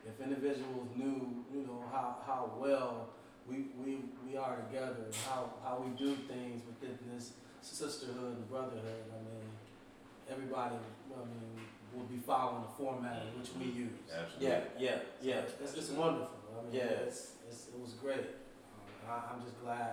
if 0.06 0.20
individuals 0.20 0.86
knew, 0.96 1.44
you 1.52 1.62
know, 1.66 1.82
how, 1.92 2.16
how 2.26 2.52
well 2.58 3.08
we, 3.48 3.66
we, 3.78 3.98
we 4.24 4.36
are 4.36 4.56
together 4.56 5.02
and 5.06 5.14
how, 5.28 5.50
how 5.64 5.82
we 5.82 5.90
do 5.98 6.14
things 6.30 6.62
within 6.66 6.96
this 7.12 7.32
sisterhood 7.60 8.36
and 8.38 8.48
brotherhood, 8.48 9.06
I 9.10 9.18
mean, 9.26 9.50
everybody, 10.30 10.76
I 11.10 11.24
mean, 11.26 11.65
will 11.96 12.04
be 12.04 12.18
following 12.18 12.62
the 12.62 12.68
format 12.84 13.22
in 13.32 13.40
which 13.40 13.50
we 13.58 13.72
use. 13.72 13.90
Absolutely. 14.12 14.48
Yeah, 14.48 14.60
yeah, 14.78 14.96
yeah. 15.22 15.40
So 15.46 15.64
It's, 15.64 15.74
it's 15.74 15.90
wonderful. 15.90 16.28
I 16.58 16.62
mean, 16.64 16.74
Yeah. 16.74 17.06
it's, 17.06 17.32
it's, 17.48 17.68
it 17.68 17.80
was 17.80 17.92
great. 17.94 18.20
Um, 18.20 19.10
I, 19.10 19.32
I'm 19.34 19.42
just 19.42 19.60
glad, 19.62 19.92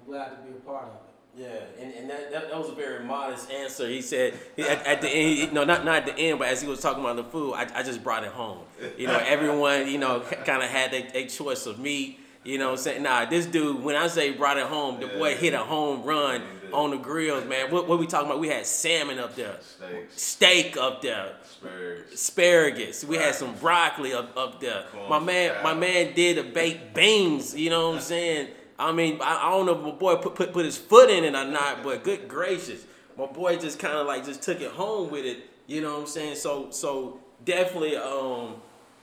I'm 0.00 0.06
glad 0.06 0.30
to 0.30 0.36
be 0.42 0.50
a 0.56 0.60
part 0.60 0.84
of 0.84 0.94
it. 0.94 1.00
Yeah, 1.38 1.48
and, 1.84 1.92
and 1.92 2.08
that, 2.10 2.32
that, 2.32 2.48
that 2.50 2.58
was 2.58 2.70
a 2.70 2.74
very 2.74 3.04
modest 3.04 3.50
answer. 3.50 3.86
He 3.86 4.00
said 4.00 4.32
he, 4.56 4.62
at, 4.62 4.86
at 4.86 5.00
the 5.02 5.08
end, 5.10 5.38
he, 5.38 5.46
no, 5.54 5.64
not 5.64 5.84
not 5.84 5.96
at 5.96 6.06
the 6.06 6.18
end, 6.18 6.38
but 6.38 6.48
as 6.48 6.62
he 6.62 6.66
was 6.68 6.80
talking 6.80 7.04
about 7.04 7.16
the 7.16 7.24
food, 7.24 7.52
I, 7.52 7.66
I 7.74 7.82
just 7.82 8.02
brought 8.02 8.24
it 8.24 8.30
home. 8.32 8.60
You 8.96 9.06
know, 9.06 9.18
everyone, 9.22 9.86
you 9.90 9.98
know, 9.98 10.20
kind 10.20 10.62
of 10.62 10.70
had 10.70 10.94
a, 10.94 11.18
a 11.18 11.26
choice 11.26 11.66
of 11.66 11.78
meat. 11.78 12.20
You 12.42 12.56
know, 12.56 12.66
what 12.70 12.78
I'm 12.78 12.84
saying, 12.84 13.02
nah, 13.02 13.26
this 13.26 13.44
dude, 13.44 13.82
when 13.82 13.96
I 13.96 14.06
say 14.06 14.30
brought 14.30 14.56
it 14.56 14.66
home, 14.66 14.98
the 14.98 15.08
boy 15.08 15.34
hit 15.34 15.52
a 15.52 15.58
home 15.58 16.04
run 16.04 16.40
Yeah, 16.68 16.76
on 16.76 16.90
the 16.90 16.96
grills, 16.96 17.44
man. 17.44 17.70
What, 17.70 17.88
what 17.88 17.98
we 17.98 18.06
talking 18.06 18.26
about? 18.26 18.40
We 18.40 18.48
had 18.48 18.66
salmon 18.66 19.18
up 19.18 19.34
there, 19.34 19.58
Steaks, 19.60 20.22
steak 20.22 20.76
up 20.76 21.02
there, 21.02 21.32
asparagus. 21.42 22.14
asparagus. 22.14 23.04
We 23.04 23.16
had 23.16 23.34
some 23.34 23.54
broccoli 23.56 24.12
up, 24.12 24.36
up 24.36 24.60
there. 24.60 24.84
Corn 24.92 25.08
My 25.08 25.18
man, 25.18 25.62
my 25.62 25.74
man 25.74 26.14
did 26.14 26.38
a 26.38 26.44
baked 26.44 26.94
beans. 26.94 27.54
You 27.54 27.70
know 27.70 27.90
what 27.90 27.96
I'm 27.96 28.02
saying? 28.02 28.48
I 28.78 28.92
mean, 28.92 29.18
I, 29.22 29.48
I 29.48 29.50
don't 29.50 29.66
know 29.66 29.78
if 29.78 29.82
my 29.82 29.90
boy 29.92 30.16
put, 30.16 30.34
put 30.34 30.52
put 30.52 30.64
his 30.64 30.76
foot 30.76 31.10
in 31.10 31.24
it 31.24 31.34
or 31.34 31.44
not, 31.50 31.82
but 31.82 32.04
good 32.04 32.28
gracious, 32.28 32.84
my 33.16 33.26
boy 33.26 33.56
just 33.56 33.78
kind 33.78 33.94
of 33.94 34.06
like 34.06 34.24
just 34.24 34.42
took 34.42 34.60
it 34.60 34.70
home 34.70 35.10
with 35.10 35.24
it. 35.24 35.48
You 35.66 35.80
know 35.80 35.94
what 35.94 36.00
I'm 36.00 36.06
saying? 36.06 36.36
So 36.36 36.70
so 36.70 37.20
definitely, 37.44 37.96
um, 37.96 38.56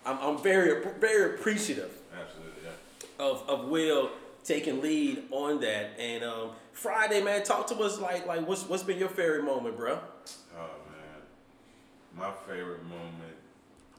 I'm, 0.05 0.17
I'm 0.19 0.37
very 0.43 0.85
very 0.99 1.35
appreciative 1.35 1.91
Absolutely, 2.13 2.61
yeah. 2.63 3.25
of, 3.25 3.49
of 3.49 3.65
Will 3.69 4.09
taking 4.43 4.81
lead 4.81 5.23
on 5.31 5.59
that. 5.61 5.91
And 5.99 6.23
um, 6.23 6.49
Friday, 6.73 7.21
man, 7.23 7.43
talk 7.43 7.67
to 7.67 7.75
us 7.77 7.99
like 7.99 8.25
like 8.27 8.47
what's 8.47 8.67
what's 8.67 8.83
been 8.83 8.99
your 8.99 9.09
favorite 9.09 9.43
moment, 9.45 9.77
bro? 9.77 9.99
Oh 10.57 10.69
man, 10.89 11.21
my 12.17 12.31
favorite 12.47 12.83
moment. 12.83 13.37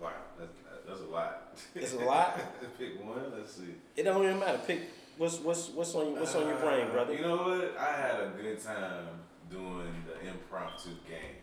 Wow, 0.01 0.11
that's, 0.39 0.53
that's 0.87 1.01
a 1.01 1.05
lot. 1.05 1.57
It's 1.75 1.95
a 1.95 1.99
lot? 1.99 2.39
Pick 2.79 3.03
one. 3.05 3.23
Let's 3.37 3.53
see. 3.55 3.75
It 3.97 4.03
don't 4.03 4.23
even 4.25 4.41
matter. 4.41 4.59
Pick 4.67 4.83
what's 5.17 5.39
what's 5.39 5.69
what's 5.71 5.95
on 5.95 6.19
what's 6.19 6.35
on 6.35 6.49
your 6.49 6.57
brain, 6.57 6.89
Uh, 6.89 6.93
brother. 6.93 7.15
You 7.15 7.23
know 7.23 7.37
what? 7.37 7.77
I 7.79 7.97
had 7.97 8.21
a 8.21 8.33
good 8.41 8.63
time 8.63 9.07
doing 9.51 9.95
the 10.07 10.29
impromptu 10.29 10.91
game. 11.09 11.37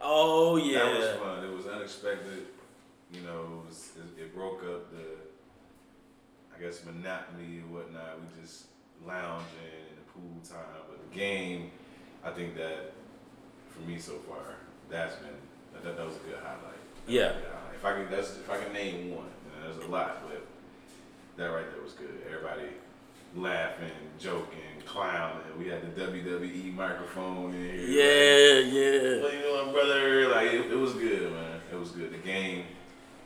Oh 0.00 0.56
yeah. 0.56 0.80
That 0.80 0.98
was 0.98 1.16
fun. 1.16 1.44
It 1.44 1.56
was 1.56 1.66
unexpected. 1.66 2.46
You 3.10 3.20
know, 3.22 3.62
it, 3.62 3.68
was, 3.68 3.92
it, 3.96 4.20
it 4.22 4.34
broke 4.34 4.64
up 4.64 4.90
the, 4.90 5.16
I 6.54 6.60
guess, 6.60 6.84
monotony 6.84 7.58
and 7.58 7.72
whatnot. 7.72 8.18
We 8.20 8.42
just 8.42 8.66
lounging 9.06 9.46
in 9.88 9.93
the 9.93 9.93
pool 10.14 10.40
time. 10.48 10.58
But 10.88 11.10
the 11.10 11.18
game, 11.18 11.70
I 12.24 12.30
think 12.30 12.56
that 12.56 12.92
for 13.70 13.80
me 13.88 13.98
so 13.98 14.12
far, 14.28 14.56
that's 14.88 15.16
been 15.16 15.30
that, 15.82 15.96
that 15.96 16.06
was 16.06 16.16
a 16.16 16.18
good 16.20 16.38
highlight. 16.42 16.80
That 17.06 17.12
Yeah. 17.12 17.32
good 17.32 17.44
highlight. 17.52 17.74
If 17.74 17.84
I 17.84 17.92
can, 17.94 18.10
that's 18.10 18.30
if 18.36 18.48
I 18.50 18.58
can 18.62 18.72
name 18.72 19.14
one. 19.14 19.26
And 19.56 19.64
there's 19.76 19.84
a 19.86 19.90
lot, 19.90 20.22
but 20.28 20.46
that 21.36 21.46
right 21.50 21.70
there 21.72 21.82
was 21.82 21.92
good. 21.92 22.22
Everybody 22.26 22.68
laughing, 23.36 23.90
joking, 24.18 24.60
clowning. 24.86 25.42
We 25.58 25.66
had 25.68 25.82
the 25.82 26.00
WWE 26.00 26.72
microphone 26.74 27.52
in 27.54 27.60
here. 27.60 27.74
Yeah, 27.74 28.58
yeah. 28.60 29.22
What 29.22 29.32
you 29.34 29.40
doing, 29.40 29.72
brother? 29.72 30.28
Like 30.28 30.52
it, 30.52 30.70
it 30.72 30.76
was 30.78 30.94
good, 30.94 31.32
man. 31.32 31.60
It 31.72 31.78
was 31.78 31.90
good. 31.90 32.12
The 32.12 32.18
game, 32.18 32.64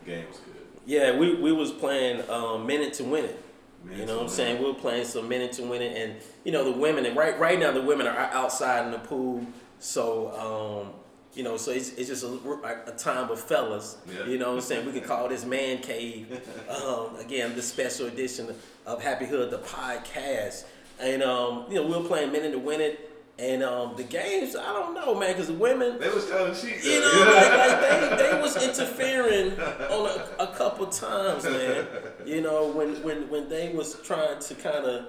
game 0.06 0.26
was 0.28 0.38
good. 0.38 0.54
Yeah, 0.86 1.18
we, 1.18 1.34
we 1.34 1.52
was 1.52 1.70
playing 1.70 2.22
um, 2.30 2.66
minute 2.66 2.94
to 2.94 3.04
win 3.04 3.26
it. 3.26 3.44
You 3.90 4.04
know 4.04 4.16
what 4.16 4.22
I'm 4.24 4.28
saying? 4.28 4.62
We're 4.62 4.74
playing 4.74 5.04
some 5.04 5.28
minute 5.28 5.52
to 5.52 5.62
win 5.62 5.82
it, 5.82 5.96
and 5.96 6.20
you 6.44 6.52
know 6.52 6.64
the 6.64 6.78
women. 6.78 7.06
And 7.06 7.16
right 7.16 7.38
right 7.38 7.58
now 7.58 7.72
the 7.72 7.80
women 7.82 8.06
are 8.06 8.16
outside 8.16 8.84
in 8.86 8.92
the 8.92 8.98
pool, 8.98 9.46
so 9.78 10.84
um, 10.84 10.92
you 11.34 11.42
know 11.42 11.56
so 11.56 11.70
it's, 11.70 11.90
it's 11.94 12.08
just 12.08 12.24
a, 12.24 12.82
a 12.86 12.92
time 12.96 13.30
of 13.30 13.40
fellas. 13.40 13.96
Yeah. 14.06 14.26
You 14.26 14.38
know 14.38 14.48
what 14.48 14.56
I'm 14.56 14.60
saying? 14.60 14.84
We 14.86 14.92
could 14.92 15.04
call 15.04 15.28
this 15.28 15.44
man 15.44 15.78
cave. 15.78 16.40
Um, 16.68 17.16
again, 17.16 17.56
the 17.56 17.62
special 17.62 18.06
edition 18.06 18.54
of 18.84 19.00
HapiHood, 19.02 19.50
the 19.50 19.58
podcast, 19.58 20.64
and 21.00 21.22
um, 21.22 21.64
you 21.68 21.76
know 21.76 21.86
we 21.86 21.96
were 21.96 22.06
playing 22.06 22.30
minute 22.30 22.52
to 22.52 22.58
win 22.58 22.80
it. 22.82 23.07
And 23.38 23.62
um, 23.62 23.94
the 23.96 24.02
games, 24.02 24.56
I 24.56 24.72
don't 24.72 24.94
know, 24.94 25.14
man, 25.14 25.32
because 25.32 25.46
the 25.46 25.54
women, 25.54 26.00
They 26.00 26.08
was 26.08 26.26
telling 26.28 26.54
cheat. 26.56 26.82
you 26.84 27.00
know, 27.00 27.32
like, 27.36 27.56
like 27.56 28.18
they, 28.18 28.30
they 28.32 28.40
was 28.40 28.56
interfering 28.60 29.52
on 29.60 30.10
a, 30.10 30.42
a 30.42 30.46
couple 30.56 30.86
times, 30.86 31.44
man. 31.44 31.86
You 32.26 32.40
know, 32.40 32.66
when 32.72 33.00
when 33.04 33.30
when 33.30 33.48
they 33.48 33.68
was 33.72 33.94
trying 34.02 34.40
to 34.40 34.54
kind 34.56 34.84
of, 34.84 35.06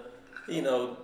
you 0.47 0.61
know, 0.61 0.97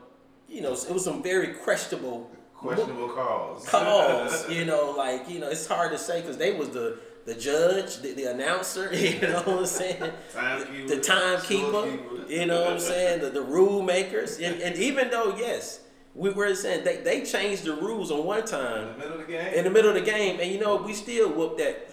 you 0.48 0.62
know, 0.62 0.74
it 0.74 0.91
was 0.91 1.03
some 1.03 1.24
very 1.24 1.55
questionable 1.55 2.29
questionable 2.53 3.10
calls. 3.10 3.67
calls. 3.70 4.48
You 4.48 4.65
know, 4.65 4.94
like 4.96 5.27
you 5.27 5.39
know, 5.39 5.50
it's 5.50 5.65
hard 5.65 5.91
to 5.94 5.98
say 5.98 6.22
because 6.22 6.38
they 6.38 6.55
was 6.55 6.70
the 6.70 7.00
the 7.25 7.34
judge, 7.34 8.01
the, 8.03 8.13
the 8.13 8.25
announcer. 8.25 8.91
You 8.94 9.20
know 9.22 9.41
what 9.41 9.48
I'm 9.48 9.65
saying? 9.65 10.12
Timekeeper, 10.32 10.88
The 10.96 11.01
timekeeper. 11.01 12.27
You 12.29 12.46
know 12.46 12.62
what 12.62 12.74
I'm 12.74 12.79
saying? 12.79 13.22
The, 13.22 13.32
the 13.32 13.41
rule 13.41 13.82
makers. 13.82 14.38
And, 14.39 14.62
and 14.62 14.75
even 14.77 15.10
though 15.10 15.36
yes, 15.36 15.79
we 16.15 16.29
were 16.29 16.55
saying 16.55 16.84
they 16.86 16.98
they 16.98 17.24
changed 17.25 17.65
the 17.65 17.74
rules 17.75 18.10
on 18.12 18.24
one 18.25 18.45
time 18.45 18.88
in 18.88 18.93
the 18.93 18.98
middle 19.00 19.19
of 19.19 19.27
the 19.27 19.31
game. 19.34 19.53
in 19.53 19.63
the 19.65 19.69
middle 19.69 19.89
of 19.89 19.95
the 19.95 20.01
game, 20.12 20.39
and 20.39 20.51
you 20.51 20.60
know 20.60 20.77
we 20.77 20.93
still 20.93 21.29
whooped 21.31 21.57
that. 21.60 21.91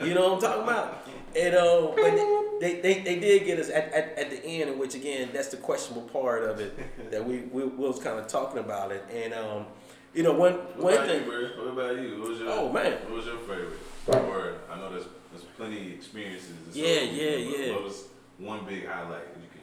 You 0.00 0.14
know 0.14 0.34
what 0.34 0.36
I'm 0.36 0.40
talking 0.40 0.62
about? 0.64 1.06
And 1.36 1.54
uh, 1.54 1.92
but 1.96 2.60
they, 2.60 2.80
they, 2.80 3.00
they 3.02 3.18
did 3.18 3.44
get 3.44 3.58
us 3.58 3.68
at, 3.68 3.92
at, 3.92 4.16
at 4.18 4.30
the 4.30 4.44
end, 4.44 4.78
which 4.78 4.94
again 4.94 5.30
that's 5.32 5.48
the 5.48 5.56
questionable 5.56 6.08
part 6.08 6.44
of 6.44 6.60
it 6.60 7.10
that 7.10 7.24
we 7.26 7.40
we, 7.52 7.64
we 7.64 7.88
was 7.88 7.98
kind 8.00 8.18
of 8.18 8.26
talking 8.28 8.58
about 8.58 8.92
it. 8.92 9.04
And 9.12 9.34
um, 9.34 9.66
you 10.14 10.22
know 10.22 10.32
one 10.32 10.54
what 10.76 10.96
one 10.98 11.06
thing. 11.08 11.24
you. 11.24 11.30
What 11.30 11.68
about 11.72 11.96
you? 12.00 12.20
What 12.20 12.28
was 12.30 12.38
your, 12.38 12.48
Oh, 12.50 12.72
man. 12.72 12.92
What 13.04 13.12
was 13.12 13.26
your 13.26 13.38
favorite? 13.38 13.78
Or 14.06 14.54
I 14.70 14.76
know 14.78 14.90
there's 14.90 15.06
there's 15.32 15.44
plenty 15.56 15.78
of 15.88 15.92
experiences. 15.94 16.52
Yeah, 16.72 17.00
yeah, 17.00 17.36
yeah. 17.36 17.72
What 17.74 17.84
was 17.84 18.04
one 18.38 18.64
big 18.66 18.86
highlight 18.86 19.32
that 19.34 19.40
you 19.40 19.48
can 19.50 19.62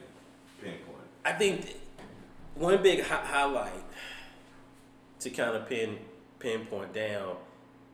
pinpoint? 0.60 1.06
I 1.24 1.32
think 1.32 1.76
one 2.54 2.82
big 2.82 3.02
hi- 3.02 3.24
highlight 3.24 3.84
to 5.20 5.30
kind 5.30 5.56
of 5.56 5.68
pin 5.68 5.98
pinpoint 6.38 6.92
down, 6.92 7.36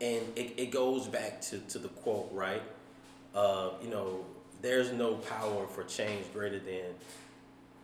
and 0.01 0.23
it, 0.35 0.53
it 0.57 0.71
goes 0.71 1.07
back 1.07 1.39
to, 1.41 1.59
to 1.59 1.77
the 1.77 1.89
quote, 1.89 2.29
right? 2.31 2.63
Uh, 3.35 3.69
you 3.81 3.89
know, 3.89 4.25
there's 4.61 4.91
no 4.91 5.15
power 5.15 5.67
for 5.67 5.83
change 5.83 6.25
greater 6.33 6.59
than 6.59 6.85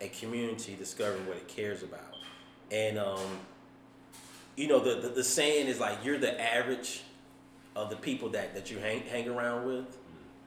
a 0.00 0.08
community 0.08 0.74
discovering 0.76 1.26
what 1.26 1.36
it 1.36 1.48
cares 1.48 1.82
about. 1.82 2.16
And, 2.72 2.98
um, 2.98 3.38
you 4.56 4.66
know, 4.66 4.80
the, 4.80 5.00
the, 5.00 5.08
the 5.14 5.24
saying 5.24 5.68
is 5.68 5.78
like, 5.78 6.04
you're 6.04 6.18
the 6.18 6.38
average 6.40 7.02
of 7.76 7.90
the 7.90 7.96
people 7.96 8.30
that, 8.30 8.54
that 8.54 8.70
you 8.70 8.78
hang, 8.78 9.02
hang 9.02 9.28
around 9.28 9.66
with. 9.66 9.96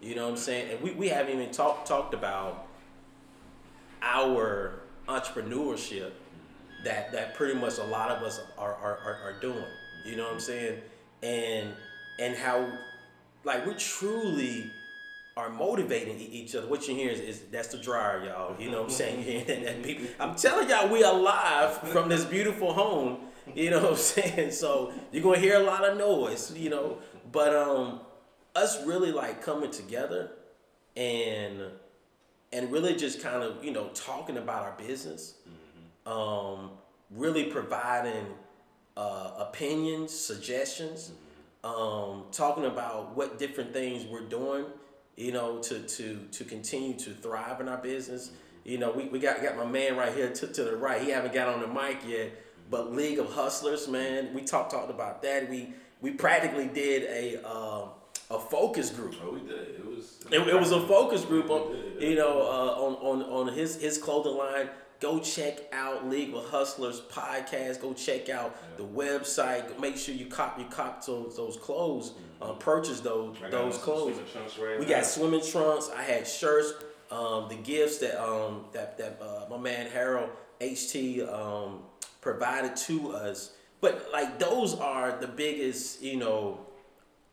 You 0.01 0.15
know 0.15 0.25
what 0.25 0.31
I'm 0.31 0.37
saying? 0.37 0.71
And 0.71 0.81
we, 0.81 0.91
we 0.91 1.09
haven't 1.09 1.33
even 1.33 1.51
talked 1.51 1.87
talked 1.87 2.13
about 2.13 2.67
our 4.01 4.81
entrepreneurship 5.09 6.11
that 6.83 7.11
that 7.11 7.35
pretty 7.35 7.59
much 7.59 7.77
a 7.77 7.83
lot 7.83 8.09
of 8.11 8.23
us 8.23 8.39
are 8.57 8.73
are, 8.75 8.97
are, 8.97 9.17
are 9.23 9.39
doing. 9.41 9.65
You 10.05 10.15
know 10.15 10.23
what 10.25 10.33
I'm 10.33 10.39
saying? 10.39 10.79
And 11.23 11.73
and 12.19 12.35
how 12.35 12.71
like 13.43 13.65
we 13.65 13.73
truly 13.75 14.71
are 15.37 15.49
motivating 15.49 16.19
each 16.19 16.53
other. 16.55 16.67
What 16.67 16.87
you 16.87 16.95
hear 16.95 17.09
is, 17.11 17.19
is 17.19 17.39
that's 17.51 17.69
the 17.69 17.77
dryer, 17.77 18.25
y'all. 18.25 18.59
You 18.59 18.71
know 18.71 18.77
what 18.81 18.91
I'm 18.91 18.95
saying? 18.95 19.45
That- 19.47 19.83
people- 19.83 20.07
I'm 20.19 20.35
telling 20.35 20.69
y'all, 20.69 20.89
we 20.89 21.03
are 21.03 21.13
live 21.17 21.77
from 21.77 22.09
this 22.09 22.25
beautiful 22.25 22.73
home. 22.73 23.19
You 23.55 23.71
know 23.71 23.81
what 23.81 23.91
I'm 23.91 23.97
saying? 23.97 24.51
So 24.51 24.91
you're 25.11 25.23
gonna 25.23 25.39
hear 25.39 25.55
a 25.59 25.63
lot 25.63 25.83
of 25.83 25.97
noise, 25.97 26.53
you 26.55 26.69
know. 26.69 26.97
But 27.31 27.55
um, 27.55 28.01
us 28.55 28.85
really 28.85 29.11
like 29.11 29.41
coming 29.41 29.71
together 29.71 30.31
and 30.95 31.61
and 32.51 32.71
really 32.71 32.95
just 32.95 33.21
kind 33.21 33.43
of 33.43 33.63
you 33.63 33.71
know 33.71 33.89
talking 33.93 34.37
about 34.37 34.63
our 34.63 34.75
business, 34.77 35.35
um, 36.05 36.71
really 37.11 37.45
providing 37.45 38.25
uh, 38.97 39.31
opinions, 39.37 40.11
suggestions, 40.11 41.11
um, 41.63 42.25
talking 42.31 42.65
about 42.65 43.15
what 43.15 43.39
different 43.39 43.73
things 43.73 44.05
we're 44.05 44.21
doing, 44.21 44.65
you 45.15 45.31
know, 45.31 45.59
to 45.59 45.79
to 45.81 46.19
to 46.31 46.43
continue 46.43 46.93
to 46.95 47.11
thrive 47.11 47.61
in 47.61 47.67
our 47.67 47.77
business. 47.77 48.31
You 48.65 48.77
know, 48.77 48.91
we, 48.91 49.05
we 49.05 49.19
got 49.19 49.41
got 49.41 49.55
my 49.55 49.65
man 49.65 49.95
right 49.95 50.13
here 50.13 50.31
to, 50.31 50.47
to 50.47 50.63
the 50.63 50.75
right. 50.75 51.01
He 51.01 51.11
haven't 51.11 51.33
got 51.33 51.47
on 51.47 51.61
the 51.61 51.67
mic 51.67 51.99
yet, 52.07 52.31
but 52.69 52.93
League 52.93 53.19
of 53.19 53.31
Hustlers, 53.31 53.87
man, 53.87 54.33
we 54.33 54.41
talked 54.41 54.71
talked 54.71 54.89
about 54.89 55.21
that. 55.23 55.49
We 55.49 55.73
we 56.01 56.11
practically 56.11 56.67
did 56.67 57.03
a 57.03 57.47
um, 57.47 57.89
a 58.29 58.39
focus 58.39 58.89
group. 58.89 59.15
Oh, 59.23 59.33
we 59.33 59.39
did. 59.41 59.85
It 60.31 60.39
was. 60.39 60.47
It, 60.47 60.55
it 60.55 60.59
was 60.59 60.71
a 60.71 60.81
focus 60.87 61.25
group 61.25 61.49
on, 61.49 61.71
did. 61.71 62.01
you 62.09 62.15
know, 62.15 62.41
uh, 62.41 62.81
on, 62.85 63.21
on 63.21 63.47
on 63.47 63.53
his 63.53 63.79
his 63.81 63.97
clothing 63.97 64.37
line. 64.37 64.69
Go 64.99 65.17
check 65.19 65.59
out 65.71 66.09
League 66.09 66.33
of 66.33 66.43
Hustlers 66.49 66.99
podcast. 66.99 67.79
Go 67.81 67.93
check 67.93 68.27
out 68.27 68.53
the 68.75 68.83
website. 68.83 69.79
Make 69.79 69.95
sure 69.95 70.13
you 70.13 70.25
cop 70.25 70.59
you 70.59 70.65
cop 70.65 71.05
those 71.05 71.37
those 71.37 71.55
clothes. 71.57 72.13
Uh, 72.41 72.53
purchase 72.53 72.99
those 72.99 73.35
Mm-hmm. 73.37 73.51
Those 73.51 73.77
clothes. 73.77 74.17
right 74.61 74.79
We 74.79 74.85
now. 74.85 74.91
got 74.97 75.05
swimming 75.05 75.41
trunks. 75.41 75.89
I 75.95 76.01
had 76.03 76.27
shirts. 76.27 76.73
Um, 77.11 77.47
the 77.49 77.55
gifts 77.55 77.97
that 77.99 78.21
um, 78.21 78.65
that 78.73 78.97
that 78.97 79.19
uh, 79.21 79.45
my 79.49 79.57
man 79.57 79.87
Harold 79.87 80.29
HT 80.61 81.27
um, 81.33 81.79
provided 82.21 82.75
to 82.75 83.11
us. 83.13 83.53
But 83.81 84.09
like 84.11 84.37
those 84.37 84.75
are 84.75 85.17
the 85.19 85.27
biggest, 85.27 86.01
you 86.03 86.17
know, 86.17 86.59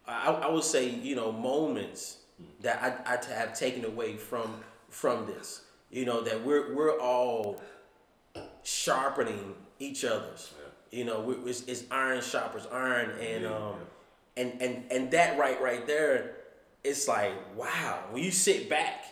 I, 0.07 0.29
I 0.31 0.49
would 0.51 0.63
say, 0.65 0.89
you 0.89 1.17
know, 1.17 1.33
moments 1.33 2.19
that 2.61 2.83
I, 3.07 3.15
I 3.15 3.35
have 3.35 3.59
taken 3.59 3.85
away 3.85 4.17
from 4.17 4.55
from 4.89 5.27
this. 5.27 5.63
You 5.91 6.05
know, 6.05 6.21
that 6.23 6.45
we're 6.45 6.75
we're 6.75 6.99
all 6.99 7.61
sharpening 8.63 9.55
each 9.79 10.05
other's. 10.05 10.53
You 10.91 11.05
know, 11.05 11.21
we, 11.21 11.35
it's, 11.51 11.63
it's 11.63 11.85
iron 11.91 12.21
sharpers 12.23 12.67
iron, 12.73 13.11
and 13.21 13.45
Yeah, 13.45 13.57
um, 13.57 13.75
and 14.37 14.61
and 14.61 14.85
and 14.91 15.11
that 15.11 15.39
right 15.39 15.61
right 15.61 15.87
there, 15.87 16.37
it's 16.85 17.09
like 17.09 17.33
wow. 17.57 18.05
When 18.11 18.23
you 18.23 18.31
sit 18.31 18.69
back, 18.69 19.05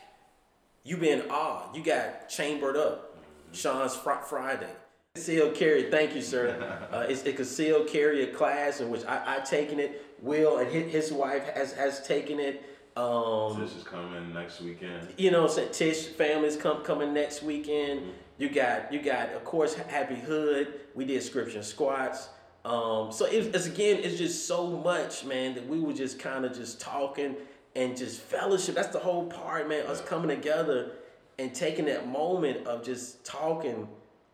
you 0.82 0.96
be 0.96 1.10
in 1.10 1.22
awe. 1.30 1.72
You 1.74 1.82
got 1.82 2.28
chambered 2.28 2.76
up. 2.76 3.16
Sean's 3.52 3.94
Fr- 3.94 4.22
Friday. 4.26 4.70
Concealed 5.14 5.54
carry, 5.54 5.90
thank 5.90 6.14
you, 6.14 6.22
sir. 6.22 6.80
Uh, 6.94 7.06
it's 7.08 7.24
a 7.24 7.32
concealed 7.32 7.88
carry 7.88 8.22
a 8.22 8.32
class 8.32 8.80
in 8.80 8.88
which 8.88 9.04
I 9.04 9.38
I 9.38 9.40
taken 9.40 9.80
it. 9.80 10.04
Will 10.22 10.58
and 10.58 10.70
his, 10.70 10.92
his 10.92 11.12
wife 11.12 11.48
has 11.54 11.72
has 11.72 12.06
taken 12.06 12.38
it, 12.38 12.62
Um, 12.96 13.60
This 13.60 13.74
is 13.74 13.82
coming 13.82 14.32
next 14.32 14.60
weekend. 14.60 15.08
you 15.16 15.30
know, 15.30 15.42
what 15.46 15.72
Tish 15.72 16.06
families 16.08 16.56
come 16.56 16.82
coming 16.84 17.12
next 17.12 17.42
weekend. 17.42 18.00
Mm-hmm. 18.00 18.10
You 18.38 18.48
got 18.50 18.92
you 18.92 19.00
got 19.02 19.30
of 19.32 19.44
course 19.44 19.74
HapiHood. 19.74 20.72
We 20.94 21.04
did 21.04 21.22
scripture 21.22 21.62
squats. 21.62 22.28
Um, 22.64 23.12
so 23.12 23.26
it's, 23.26 23.48
it's 23.48 23.66
again, 23.66 23.98
it's 24.02 24.16
just 24.16 24.46
so 24.46 24.66
much, 24.68 25.24
man, 25.24 25.54
that 25.54 25.66
we 25.68 25.80
were 25.80 25.92
just 25.92 26.18
kind 26.18 26.44
of 26.44 26.54
just 26.54 26.80
talking 26.80 27.36
and 27.76 27.96
just 27.96 28.20
fellowship. 28.20 28.74
That's 28.74 28.88
the 28.88 28.98
whole 29.00 29.26
part, 29.26 29.68
man. 29.68 29.86
Us 29.86 30.00
coming 30.00 30.28
together 30.34 30.92
and 31.38 31.54
taking 31.54 31.84
that 31.86 32.08
moment 32.08 32.66
of 32.66 32.82
just 32.82 33.24
talking 33.24 33.86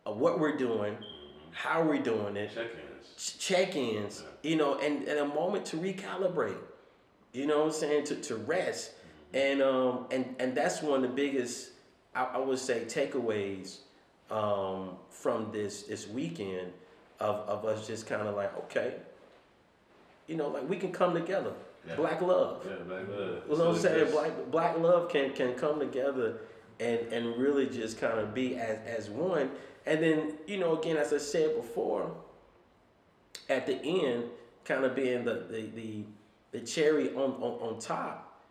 of 0.05 0.17
what 0.17 0.39
we're 0.39 0.55
doing, 0.55 0.95
how 1.51 1.83
we're 1.83 2.01
doing 2.01 2.37
it, 2.37 2.51
Check-ins. 2.53 3.15
ch- 3.17 3.37
check-ins, 3.39 4.23
you 4.43 4.55
know, 4.55 4.75
and, 4.79 5.03
and 5.07 5.19
a 5.19 5.25
moment 5.25 5.65
to 5.65 5.77
recalibrate. 5.77 6.57
You 7.33 7.47
know 7.47 7.59
what 7.59 7.67
I'm 7.67 7.71
saying? 7.71 8.05
To, 8.05 8.15
to 8.15 8.35
rest. 8.35 8.91
And 9.33 9.61
um 9.61 10.07
and 10.11 10.35
and 10.39 10.55
that's 10.55 10.81
one 10.81 11.03
of 11.03 11.09
the 11.09 11.15
biggest 11.15 11.71
I, 12.13 12.23
I 12.25 12.37
would 12.37 12.59
say 12.59 12.83
takeaways 12.85 13.77
um 14.29 14.97
from 15.09 15.51
this 15.51 15.83
this 15.83 16.07
weekend 16.07 16.73
of, 17.19 17.35
of 17.47 17.65
us 17.65 17.87
just 17.87 18.07
kind 18.07 18.27
of 18.27 18.35
like, 18.35 18.55
okay, 18.57 18.95
you 20.27 20.35
know, 20.35 20.49
like 20.49 20.67
we 20.67 20.77
can 20.77 20.91
come 20.91 21.13
together. 21.13 21.53
Yeah. 21.87 21.95
Black 21.95 22.21
love. 22.21 22.65
Yeah, 22.65 22.75
black 22.87 23.07
love. 23.07 23.43
You 23.49 23.57
know 23.57 23.65
what 23.65 23.75
I'm 23.75 23.81
saying? 23.81 24.11
Black 24.11 24.51
black 24.51 24.77
love 24.79 25.09
can 25.09 25.31
can 25.33 25.53
come 25.53 25.79
together 25.79 26.39
and 26.79 26.99
and 27.13 27.37
really 27.37 27.67
just 27.67 27.99
kind 27.99 28.19
of 28.19 28.33
be 28.33 28.55
as 28.57 28.79
as 28.85 29.09
one. 29.09 29.51
And 29.85 30.03
then 30.03 30.33
you 30.47 30.59
know, 30.59 30.77
again, 30.77 30.97
as 30.97 31.13
I 31.13 31.17
said 31.17 31.55
before, 31.55 32.11
at 33.49 33.65
the 33.65 33.81
end, 33.83 34.25
kind 34.65 34.83
of 34.83 34.95
being 34.95 35.23
the 35.25 35.45
the 35.49 35.61
the, 35.75 36.03
the 36.51 36.59
cherry 36.59 37.09
on, 37.13 37.31
on 37.41 37.73
on 37.73 37.79
top, 37.79 38.41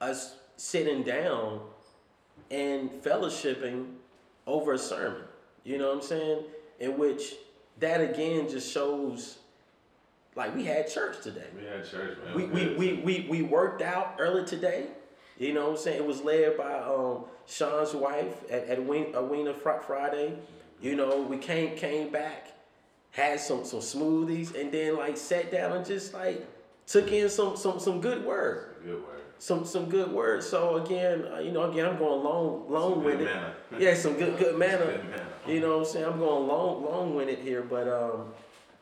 us 0.00 0.36
sitting 0.56 1.02
down 1.02 1.60
and 2.50 2.90
fellowshipping 2.90 3.86
over 4.46 4.74
a 4.74 4.78
sermon. 4.78 5.22
You 5.64 5.78
know 5.78 5.88
what 5.88 5.96
I'm 5.96 6.02
saying? 6.02 6.44
In 6.80 6.98
which 6.98 7.34
that 7.80 8.00
again 8.00 8.48
just 8.48 8.72
shows 8.72 9.38
like 10.34 10.54
we 10.54 10.64
had 10.64 10.88
church 10.90 11.22
today 11.22 11.46
We 11.58 11.64
had 11.64 11.88
church, 11.88 12.18
man. 12.24 12.34
we, 12.34 12.44
we, 12.44 12.76
we, 12.76 12.92
we, 13.02 13.26
we 13.28 13.42
worked 13.42 13.80
out 13.82 14.16
early 14.18 14.44
today. 14.44 14.86
You 15.38 15.52
know 15.54 15.64
what 15.64 15.70
I'm 15.72 15.76
saying? 15.78 15.96
It 15.98 16.06
was 16.06 16.22
led 16.22 16.56
by 16.56 16.74
um, 16.80 17.24
Sean's 17.46 17.94
wife 17.94 18.34
at, 18.50 18.64
at 18.64 18.78
uh, 18.78 18.82
Wiener 18.82 19.54
Fri- 19.54 19.80
Friday. 19.86 20.34
You 20.80 20.94
know, 20.94 21.22
we 21.22 21.38
came 21.38 21.76
came 21.76 22.10
back, 22.10 22.48
had 23.10 23.40
some 23.40 23.64
some 23.64 23.80
smoothies, 23.80 24.58
and 24.58 24.70
then 24.70 24.96
like 24.96 25.16
sat 25.16 25.50
down 25.50 25.72
and 25.72 25.86
just 25.86 26.12
like 26.14 26.46
took 26.86 27.10
in 27.12 27.28
some 27.28 27.56
some 27.56 27.78
some 27.78 28.00
good 28.00 28.24
word. 28.24 28.76
Good 28.84 28.94
word. 28.94 29.20
Some 29.38 29.64
some 29.64 29.88
good 29.90 30.10
words. 30.12 30.48
So 30.48 30.76
again, 30.76 31.26
uh, 31.32 31.38
you 31.40 31.52
know, 31.52 31.70
again, 31.70 31.86
I'm 31.86 31.98
going 31.98 32.22
long 32.24 32.70
long 32.70 33.04
with 33.04 33.20
it. 33.20 33.24
manner. 33.24 33.52
Yeah, 33.78 33.94
some 33.94 34.14
good 34.14 34.38
good 34.38 34.56
manner. 34.56 34.86
Good 34.86 35.10
manner. 35.10 35.26
You 35.46 35.60
know 35.60 35.78
what 35.78 35.86
I'm 35.86 35.92
saying? 35.92 36.06
I'm 36.06 36.18
going 36.18 36.46
long 36.46 36.84
long 36.84 37.14
with 37.14 37.28
it 37.28 37.40
here, 37.40 37.62
but 37.62 37.88
um, 37.88 38.32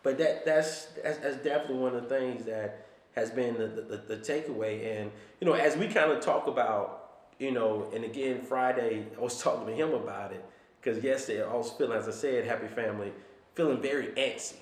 but 0.03 0.19
that 0.19 0.45
that's, 0.45 0.87
that's 1.03 1.19
that's 1.19 1.37
definitely 1.39 1.79
one 1.79 1.95
of 1.97 2.03
the 2.05 2.09
things 2.09 2.45
that 2.45 2.87
has 3.17 3.31
been 3.31 3.55
the 3.55 3.67
the, 3.67 4.15
the 4.15 4.17
takeaway. 4.19 5.01
And 5.01 5.11
you 5.41 5.47
know, 5.47 5.55
as 5.55 5.77
we 5.77 5.89
kind 5.89 6.13
of 6.13 6.21
talk 6.21 6.47
about, 6.47 7.11
you 7.39 7.51
know, 7.51 7.91
and 7.95 8.05
again 8.05 8.43
Friday, 8.43 9.07
I 9.17 9.21
was 9.21 9.43
talking 9.43 9.67
to 9.67 9.73
him 9.75 9.93
about 9.93 10.33
it 10.33 10.45
because 10.81 11.03
yesterday 11.03 11.43
I 11.43 11.53
was 11.55 11.71
feeling, 11.71 11.99
as 11.99 12.07
I 12.07 12.13
said, 12.13 12.45
happy 12.47 12.69
family, 12.69 13.13
feeling 13.55 13.81
very 13.81 14.09
antsy. 14.09 14.57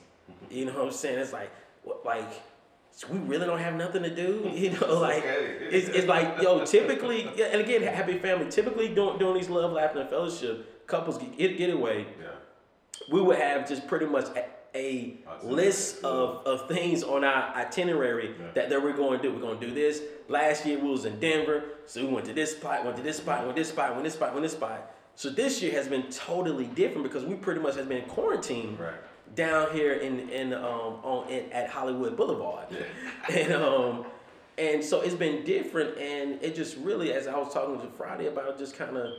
You 0.49 0.67
know 0.67 0.75
what 0.75 0.87
I'm 0.87 0.93
saying? 0.93 1.19
It's 1.19 1.33
like 1.33 1.51
like. 2.05 2.33
We 3.11 3.19
really 3.19 3.47
don't 3.47 3.59
have 3.59 3.75
nothing 3.75 4.03
to 4.03 4.15
do, 4.15 4.51
you 4.55 4.71
know. 4.71 5.01
Like 5.01 5.23
it's, 5.25 5.89
it's 5.89 6.07
like 6.07 6.43
yo. 6.43 6.65
Typically, 6.65 7.31
yeah, 7.37 7.47
and 7.47 7.61
again, 7.61 7.83
happy 7.83 8.19
family. 8.19 8.51
Typically, 8.51 8.95
doing 8.95 9.19
doing 9.19 9.35
these 9.35 9.49
love, 9.49 9.73
laughter, 9.73 10.01
and 10.01 10.11
fellowship, 10.11 10.87
couples 10.87 11.19
get 11.19 11.37
get, 11.39 11.57
get 11.59 11.71
away 11.71 12.07
Yeah. 12.21 12.29
we 13.11 13.21
would 13.23 13.39
have 13.39 13.67
just 13.69 13.87
pretty 13.87 14.07
much 14.07 14.27
a, 14.37 14.45
a 14.75 15.19
list 15.43 16.05
of, 16.05 16.47
of 16.47 16.69
things 16.69 17.03
on 17.03 17.25
our 17.25 17.55
itinerary 17.57 18.35
Yeah. 18.39 18.47
that, 18.55 18.71
that 18.71 18.83
we're 18.83 18.93
going 18.93 19.19
to 19.19 19.23
do. 19.23 19.33
We're 19.35 19.41
going 19.41 19.59
to 19.61 19.67
do 19.67 19.73
this. 19.75 20.03
Last 20.29 20.67
year 20.67 20.79
we 20.79 20.89
was 20.91 21.05
in 21.07 21.19
Denver, 21.19 21.65
so 21.87 22.05
we 22.07 22.13
went 22.13 22.27
to 22.27 22.33
this 22.35 22.53
spot, 22.57 22.85
went 22.85 22.97
to 22.99 23.03
this 23.03 23.17
spot, 23.19 23.45
went 23.45 23.57
to 23.57 23.61
this 23.63 23.69
spot, 23.71 23.91
went 23.91 24.01
to 24.01 24.05
this 24.05 24.15
spot, 24.15 24.35
went 24.35 24.45
to 24.45 24.49
this 24.49 24.57
spot. 24.57 24.95
So 25.15 25.29
this 25.31 25.61
year 25.63 25.73
has 25.73 25.89
been 25.89 26.05
totally 26.11 26.67
different 26.67 27.03
because 27.05 27.25
we 27.25 27.35
pretty 27.35 27.61
much 27.61 27.75
has 27.77 27.87
been 27.87 28.03
quarantined 28.07 28.79
Right. 28.79 28.95
Down 29.35 29.73
here 29.73 29.95
in 29.95 30.29
in 30.29 30.53
um 30.53 30.99
on 31.03 31.29
in, 31.29 31.51
at 31.53 31.69
Hollywood 31.69 32.17
Boulevard, 32.17 32.67
and 33.31 33.53
um 33.53 34.05
and 34.59 34.85
so 34.85 35.01
it's 35.01 35.15
been 35.15 35.45
different, 35.45 35.97
and 35.99 36.43
it 36.43 36.55
just 36.55 36.77
really, 36.77 37.13
as 37.13 37.27
I 37.27 37.37
was 37.39 37.53
talking 37.55 37.81
to 37.81 37.87
Friday 37.97 38.27
about, 38.27 38.59
just 38.59 38.77
kind 38.77 38.97
of 38.97 39.13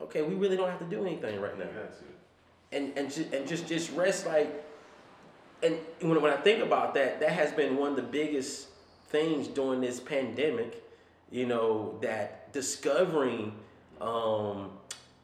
okay, 0.00 0.22
we 0.22 0.34
really 0.34 0.56
don't 0.56 0.70
have 0.70 0.78
to 0.78 0.86
do 0.86 1.04
anything 1.04 1.40
right 1.40 1.58
now. 1.58 1.66
And 2.72 2.96
and 2.96 3.12
just, 3.12 3.32
and 3.32 3.46
just 3.48 3.66
just 3.66 3.92
rest 3.92 4.26
like 4.26 4.64
and 5.62 5.76
when, 6.00 6.20
when 6.20 6.32
I 6.32 6.36
think 6.36 6.62
about 6.62 6.94
that 6.94 7.20
that 7.20 7.30
has 7.30 7.52
been 7.52 7.76
one 7.76 7.90
of 7.90 7.96
the 7.96 8.02
biggest 8.02 8.68
things 9.08 9.48
during 9.48 9.80
this 9.80 10.00
pandemic 10.00 10.84
you 11.30 11.46
know 11.46 11.98
that 12.00 12.52
discovering 12.52 13.52
um, 14.00 14.70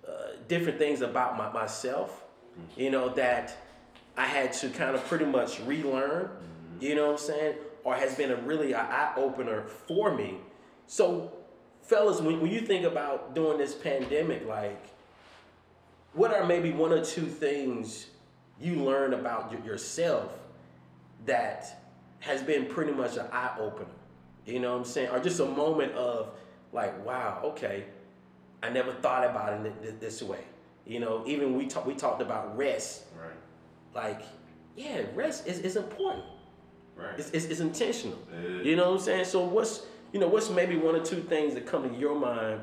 uh, 0.07 0.12
different 0.49 0.79
things 0.79 1.01
about 1.01 1.37
my, 1.37 1.53
myself 1.53 2.25
you 2.77 2.90
know 2.90 3.09
that 3.11 3.57
I 4.16 4.24
had 4.24 4.53
to 4.55 4.68
kind 4.70 4.94
of 4.94 5.05
pretty 5.07 5.27
much 5.27 5.61
relearn 5.61 6.27
mm-hmm. 6.27 6.85
you 6.85 6.94
know 6.94 7.07
what 7.07 7.20
I'm 7.20 7.27
saying 7.27 7.55
or 7.85 7.94
has 7.94 8.14
been 8.14 8.31
a 8.31 8.37
really 8.37 8.72
a 8.72 8.81
eye 8.81 9.12
opener 9.16 9.64
for 9.64 10.14
me 10.14 10.38
so 10.87 11.33
fellas 11.83 12.20
when, 12.20 12.40
when 12.40 12.50
you 12.50 12.61
think 12.61 12.85
about 12.85 13.35
during 13.35 13.59
this 13.59 13.74
pandemic 13.74 14.46
like 14.46 14.81
what 16.14 16.33
are 16.33 16.46
maybe 16.46 16.70
one 16.70 16.92
or 16.92 17.05
two 17.05 17.27
things 17.27 18.07
you 18.61 18.77
learned 18.77 19.14
about 19.14 19.53
y- 19.53 19.64
yourself 19.66 20.33
that 21.27 21.83
has 22.20 22.42
been 22.42 22.66
pretty 22.66 22.92
much 22.92 23.16
an 23.16 23.27
eye 23.33 23.55
opener? 23.59 23.88
You 24.46 24.61
know 24.61 24.72
what 24.72 24.79
I'm 24.79 24.85
saying? 24.85 25.11
Or 25.11 25.18
just 25.18 25.40
a 25.40 25.46
moment 25.46 25.92
of 25.92 26.31
like, 26.72 27.05
wow, 27.05 27.40
okay, 27.44 27.85
I 28.62 28.70
never 28.70 28.92
thought 28.92 29.29
about 29.29 29.53
it 29.55 29.72
thi- 29.83 29.90
thi- 29.90 29.96
this 29.98 30.22
way. 30.22 30.44
You 30.87 31.00
know, 31.00 31.24
even 31.27 31.57
we 31.57 31.66
talk, 31.66 31.87
we 31.87 31.94
talked 31.94 32.22
about 32.22 32.57
rest. 32.57 33.05
Right. 33.18 33.31
Like, 33.95 34.23
yeah, 34.77 35.03
rest 35.15 35.47
is, 35.47 35.61
is 35.61 35.77
important. 35.77 36.25
Right. 36.97 37.19
It's, 37.19 37.31
it's, 37.31 37.47
it's 37.47 37.61
intentional. 37.61 38.19
It. 38.33 38.67
You 38.67 38.77
know 38.77 38.91
what 38.91 38.99
I'm 38.99 39.05
saying? 39.05 39.25
So 39.25 39.45
what's 39.45 39.87
you 40.13 40.21
know 40.21 40.29
what's 40.29 40.49
maybe 40.51 40.77
one 40.77 40.95
or 40.95 41.05
two 41.05 41.21
things 41.21 41.55
that 41.55 41.67
come 41.67 41.89
to 41.89 41.97
your 41.97 42.15
mind 42.15 42.61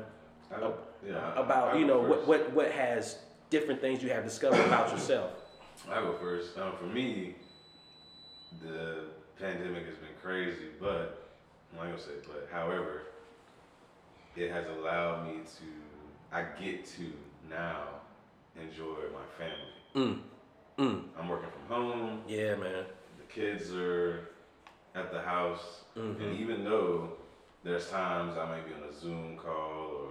yeah, 1.06 1.34
about 1.34 1.78
you 1.78 1.86
know 1.86 2.00
what, 2.00 2.26
what 2.26 2.52
what 2.52 2.70
has 2.70 3.18
different 3.50 3.80
things 3.80 4.02
you 4.02 4.10
have 4.10 4.24
discovered 4.24 4.64
about 4.66 4.90
yourself? 4.90 5.32
I 5.90 6.00
go 6.00 6.14
first. 6.20 6.56
Um, 6.58 6.72
for 6.78 6.86
me, 6.86 7.34
the 8.62 9.04
pandemic 9.38 9.86
has 9.86 9.96
been 9.96 10.14
crazy, 10.22 10.68
but 10.80 11.28
I'm 11.72 11.78
not 11.78 11.84
gonna 11.86 11.98
say 11.98 12.12
but. 12.26 12.48
However, 12.50 13.02
it 14.36 14.50
has 14.50 14.66
allowed 14.78 15.26
me 15.26 15.40
to. 15.42 16.34
I 16.34 16.44
get 16.58 16.86
to 16.96 17.12
now 17.50 17.82
enjoy 18.56 18.96
my 19.12 19.26
family. 19.38 20.14
Mm. 20.14 20.20
Mm. 20.82 21.04
I'm 21.16 21.28
working 21.28 21.48
from 21.50 21.76
home. 21.76 22.22
Yeah, 22.26 22.56
man. 22.56 22.84
The 23.18 23.32
kids 23.32 23.72
are 23.72 24.28
at 24.96 25.12
the 25.12 25.22
house, 25.22 25.84
Mhm. 25.96 26.20
and 26.20 26.36
even 26.40 26.64
though 26.64 27.12
there's 27.62 27.88
times 27.88 28.36
I 28.36 28.44
might 28.46 28.66
be 28.66 28.74
on 28.74 28.82
a 28.88 28.92
Zoom 28.92 29.36
call 29.38 29.92
or 29.94 30.10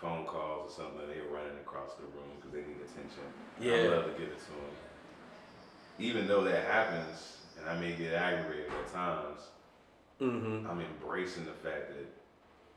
phone 0.00 0.24
calls 0.24 0.70
or 0.70 0.74
something, 0.84 1.08
they're 1.08 1.24
running 1.24 1.58
across 1.58 1.94
the 1.96 2.04
room 2.04 2.30
because 2.36 2.52
they 2.52 2.60
need 2.60 2.76
attention. 2.80 3.24
Yeah. 3.58 3.74
I 3.92 3.96
love 3.96 4.04
to 4.04 4.12
give 4.12 4.28
it 4.30 4.38
to 4.38 4.50
them. 4.52 4.70
Even 5.98 6.28
though 6.28 6.44
that 6.44 6.64
happens, 6.64 7.38
and 7.58 7.68
I 7.68 7.78
may 7.80 7.94
get 7.96 8.14
aggravated 8.14 8.70
at 8.72 8.92
times, 8.92 9.50
Mm-hmm. 10.20 10.70
I'm 10.70 10.80
embracing 10.80 11.44
the 11.44 11.52
fact 11.52 11.88
that 11.88 12.06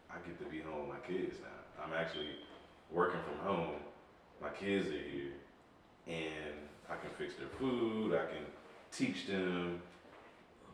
I 0.09 0.15
get 0.27 0.39
to 0.39 0.45
be 0.45 0.59
home 0.59 0.89
with 0.89 0.97
my 0.97 1.05
kids 1.07 1.35
now. 1.39 1.83
I'm 1.83 1.93
actually 1.93 2.31
working 2.89 3.21
from 3.21 3.37
home. 3.45 3.75
My 4.41 4.49
kids 4.49 4.87
are 4.87 4.91
here, 4.91 5.33
and 6.07 6.66
I 6.89 6.95
can 6.95 7.09
fix 7.17 7.35
their 7.35 7.47
food. 7.59 8.13
I 8.13 8.25
can 8.25 8.45
teach 8.91 9.27
them 9.27 9.81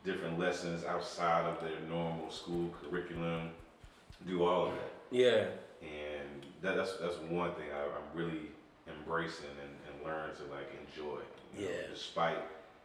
different 0.04 0.38
lessons 0.38 0.84
outside 0.86 1.46
of 1.46 1.62
their 1.62 1.80
normal 1.90 2.30
school 2.30 2.74
curriculum. 2.82 3.52
Do 4.28 4.44
all 4.46 4.68
of 4.68 4.74
that, 4.74 4.92
Yeah. 5.12 5.46
and 5.82 6.46
that, 6.62 6.78
that's 6.78 6.98
that's 6.98 7.18
one 7.30 7.52
thing 7.56 7.66
I, 7.76 7.82
I'm 7.84 8.18
really 8.18 8.42
embracing 8.88 9.50
and, 9.62 9.72
and 9.96 10.06
learn 10.06 10.30
to 10.36 10.44
like 10.54 10.70
enjoy. 10.80 11.20
you 11.58 11.66
know, 11.66 11.72
Yeah. 11.72 11.88
despite 11.94 12.38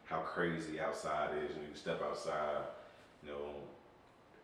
how 0.05 0.21
crazy 0.21 0.81
outside 0.81 1.31
is, 1.45 1.51
and 1.55 1.61
you 1.63 1.69
can 1.69 1.77
step 1.77 2.03
outside, 2.03 2.63
you 3.23 3.31
know, 3.31 3.55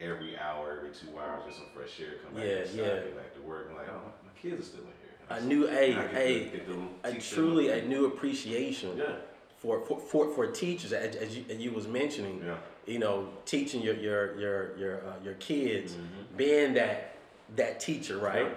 every 0.01 0.39
hour, 0.39 0.77
every 0.77 0.91
two 0.91 1.19
hours, 1.19 1.43
get 1.47 1.55
some 1.55 1.67
fresh 1.75 1.99
air, 2.01 2.19
come 2.25 2.35
back 2.35 2.45
Yeah, 2.45 2.59
inside, 2.63 2.77
yeah. 2.77 2.95
get 3.01 3.17
back 3.17 3.35
to 3.35 3.41
work. 3.43 3.67
I'm 3.71 3.77
like, 3.77 3.89
oh, 3.89 4.13
my 4.25 4.33
kids 4.41 4.61
are 4.61 4.65
still 4.65 4.81
in 4.83 4.87
here. 5.03 5.04
I 5.31 5.41
new 5.41 5.67
hey, 5.67 5.93
And 5.93 6.01
I 6.01 6.03
get 6.03 6.11
to- 6.11 6.17
hey, 6.17 6.45
get 6.51 6.69
them- 6.69 6.89
a 7.05 7.13
truly 7.15 7.69
a 7.71 7.83
new 7.87 8.07
appreciation 8.07 8.97
Yeah, 8.97 9.17
for 9.59 9.81
for 9.87 9.99
for, 10.01 10.35
for 10.35 10.47
teachers 10.47 10.93
as, 10.93 11.17
as 11.17 11.37
you 11.37 11.45
as 11.51 11.57
you 11.59 11.73
was 11.73 11.87
mentioning. 11.89 12.43
Yeah. 12.45 12.57
You 12.87 12.99
know, 12.99 13.29
teaching 13.47 13.81
your 13.83 13.95
your 13.95 14.39
your 14.39 14.77
your 14.79 14.97
uh, 15.09 15.13
your 15.25 15.35
kids, 15.35 15.93
Mm-hmm. 15.95 16.37
being 16.37 16.75
that 16.75 17.17
that 17.57 17.81
teacher, 17.81 18.19
right? 18.19 18.47
Yeah. 18.49 18.55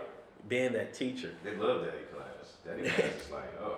Being 0.50 0.74
that 0.74 0.94
teacher. 0.94 1.32
They 1.44 1.56
love 1.56 1.86
daddy 1.86 2.04
class. 2.14 2.58
Daddy 2.66 2.90
class 2.90 3.26
is 3.26 3.32
like, 3.40 3.62
oh, 3.62 3.78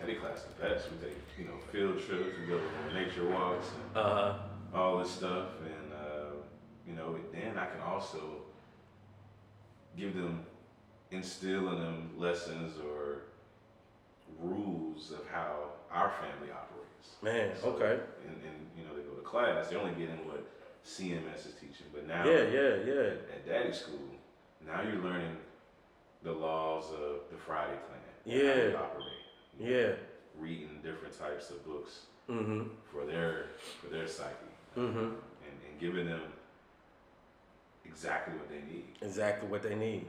daddy 0.00 0.14
class 0.16 0.42
the 0.44 0.62
best. 0.62 0.88
We 0.90 0.96
take, 1.08 1.16
you 1.38 1.44
know, 1.46 1.58
field 1.72 1.98
trips, 2.04 2.36
we 2.40 2.46
go 2.46 2.58
on 2.58 2.94
nature 2.94 3.28
walks 3.28 3.68
and 3.74 3.96
Uh 3.96 4.02
huh. 4.14 4.38
all 4.78 4.98
this 4.98 5.10
stuff. 5.10 5.48
And, 5.64 5.92
uh, 5.92 6.30
you 6.86 6.94
know, 6.94 7.16
then 7.32 7.56
I 7.58 7.66
can 7.66 7.80
also 7.80 8.42
give 9.96 10.14
them, 10.14 10.44
instill 11.12 11.68
in 11.72 11.78
them 11.80 12.10
lessons 12.16 12.72
or 12.78 13.22
rules 14.40 15.10
of 15.12 15.26
how 15.30 15.70
our 15.90 16.10
family 16.10 16.50
operates. 16.52 17.16
Man, 17.22 17.52
So, 17.60 17.68
okay. 17.70 18.00
And, 18.26 18.36
and, 18.44 18.66
you 18.76 18.84
know, 18.84 18.96
they 18.96 19.02
go 19.02 19.14
to 19.14 19.22
class, 19.22 19.68
they're 19.68 19.78
only 19.78 19.92
getting 19.92 20.26
what 20.26 20.44
CMS 20.86 21.46
is 21.46 21.54
teaching. 21.60 21.86
But 21.92 22.06
now, 22.08 22.24
Yeah, 22.24 22.42
yeah, 22.44 22.74
yeah. 22.84 23.10
at 23.34 23.46
daddy 23.46 23.72
school, 23.72 24.00
now 24.66 24.82
you're 24.82 25.02
learning 25.02 25.36
the 26.22 26.32
laws 26.32 26.84
of 26.92 27.20
the 27.30 27.36
Friday 27.36 27.72
how 27.74 27.98
Yeah. 28.24 28.54
they 28.54 28.74
operate. 28.74 29.06
you 29.58 29.66
know, 29.66 29.78
Yeah. 29.78 29.92
Reading 30.38 30.80
different 30.82 31.16
types 31.18 31.50
of 31.50 31.64
books 31.66 32.06
Mm-hmm. 32.30 32.68
for 32.90 33.04
their 33.04 33.46
for 33.80 33.88
their 33.88 34.06
psyche. 34.06 34.30
Mm-hmm. 34.78 34.98
And, 34.98 35.14
and 35.68 35.80
giving 35.80 36.06
them 36.06 36.22
exactly 37.84 38.34
what 38.34 38.48
they 38.48 38.62
need. 38.72 38.84
Exactly 39.02 39.48
what 39.48 39.62
they 39.62 39.74
need. 39.74 40.06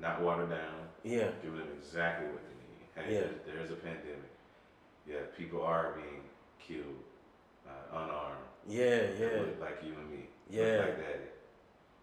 Not 0.00 0.22
watered 0.22 0.48
down, 0.50 0.88
Yeah. 1.04 1.30
giving 1.42 1.58
them 1.58 1.68
exactly 1.78 2.26
what 2.28 2.40
they 2.42 2.54
need. 2.56 2.88
Hey, 3.06 3.14
Yeah. 3.14 3.20
there's, 3.20 3.40
there's 3.46 3.70
a 3.70 3.74
pandemic. 3.74 4.30
Yeah, 5.06 5.18
people 5.36 5.62
are 5.62 5.92
being 5.92 6.22
killed, 6.58 7.04
uh, 7.66 7.96
unarmed. 7.98 8.36
Yeah, 8.66 9.10
yeah, 9.18 9.40
Look 9.40 9.60
like 9.60 9.82
you 9.84 9.92
and 9.92 10.10
me. 10.10 10.28
Yeah. 10.48 10.64
Look 10.64 10.86
like 10.86 10.96
daddy. 10.98 11.24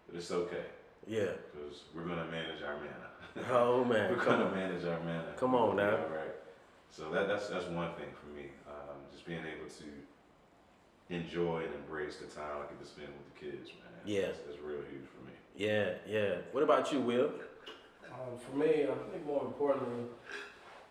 But 0.06 0.16
it's 0.16 0.30
okay, 0.30 0.64
yeah. 1.06 1.32
because 1.52 1.84
we're 1.94 2.04
gonna 2.04 2.26
manage 2.26 2.62
our 2.62 2.76
mana. 2.76 2.94
Oh 3.52 3.84
man, 3.84 4.10
We're 4.10 4.24
gonna 4.24 4.50
manage 4.50 4.84
our 4.84 4.98
mana. 5.00 5.32
Come 5.36 5.54
on 5.54 5.76
now. 5.76 5.90
All 5.96 6.08
right. 6.08 6.34
So 6.90 7.10
that, 7.10 7.28
that's 7.28 7.48
that's 7.48 7.66
one 7.66 7.92
thing 7.94 8.08
for 8.18 8.26
me. 8.34 8.46
Um, 8.66 8.96
just 9.12 9.26
being 9.26 9.44
able 9.44 9.68
to 9.68 11.14
enjoy 11.14 11.64
and 11.64 11.74
embrace 11.74 12.16
the 12.16 12.26
time 12.26 12.56
I 12.58 12.66
get 12.72 12.80
to 12.80 12.86
spend 12.86 13.08
with 13.08 13.34
the 13.34 13.40
kids, 13.56 13.68
man. 13.70 13.92
Yeah. 14.04 14.22
That's, 14.26 14.38
that's 14.40 14.58
real 14.60 14.78
huge 14.90 15.06
for 15.06 15.24
me. 15.26 15.32
Yeah, 15.54 15.94
yeah. 16.06 16.36
What 16.52 16.62
about 16.62 16.92
you, 16.92 17.00
Will? 17.00 17.30
Um, 18.18 18.38
for 18.38 18.56
me, 18.56 18.84
I 18.84 19.10
think 19.10 19.26
more 19.26 19.44
importantly, 19.44 20.04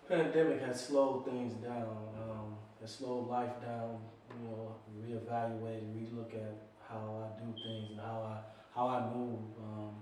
pandemic 0.07 0.61
has 0.61 0.85
slowed 0.87 1.25
things 1.25 1.53
down. 1.55 1.97
Um, 2.17 2.55
it 2.81 2.89
slowed 2.89 3.27
life 3.27 3.61
down. 3.61 3.99
You 4.29 4.47
know, 4.47 4.75
reevaluate 5.03 5.79
and 5.79 5.95
relook 5.95 6.33
at 6.35 6.55
how 6.87 7.23
I 7.23 7.39
do 7.39 7.51
things 7.53 7.91
and 7.91 7.99
how 7.99 8.21
I 8.21 8.77
how 8.77 8.87
I 8.87 9.13
move. 9.13 9.39
Um, 9.63 9.95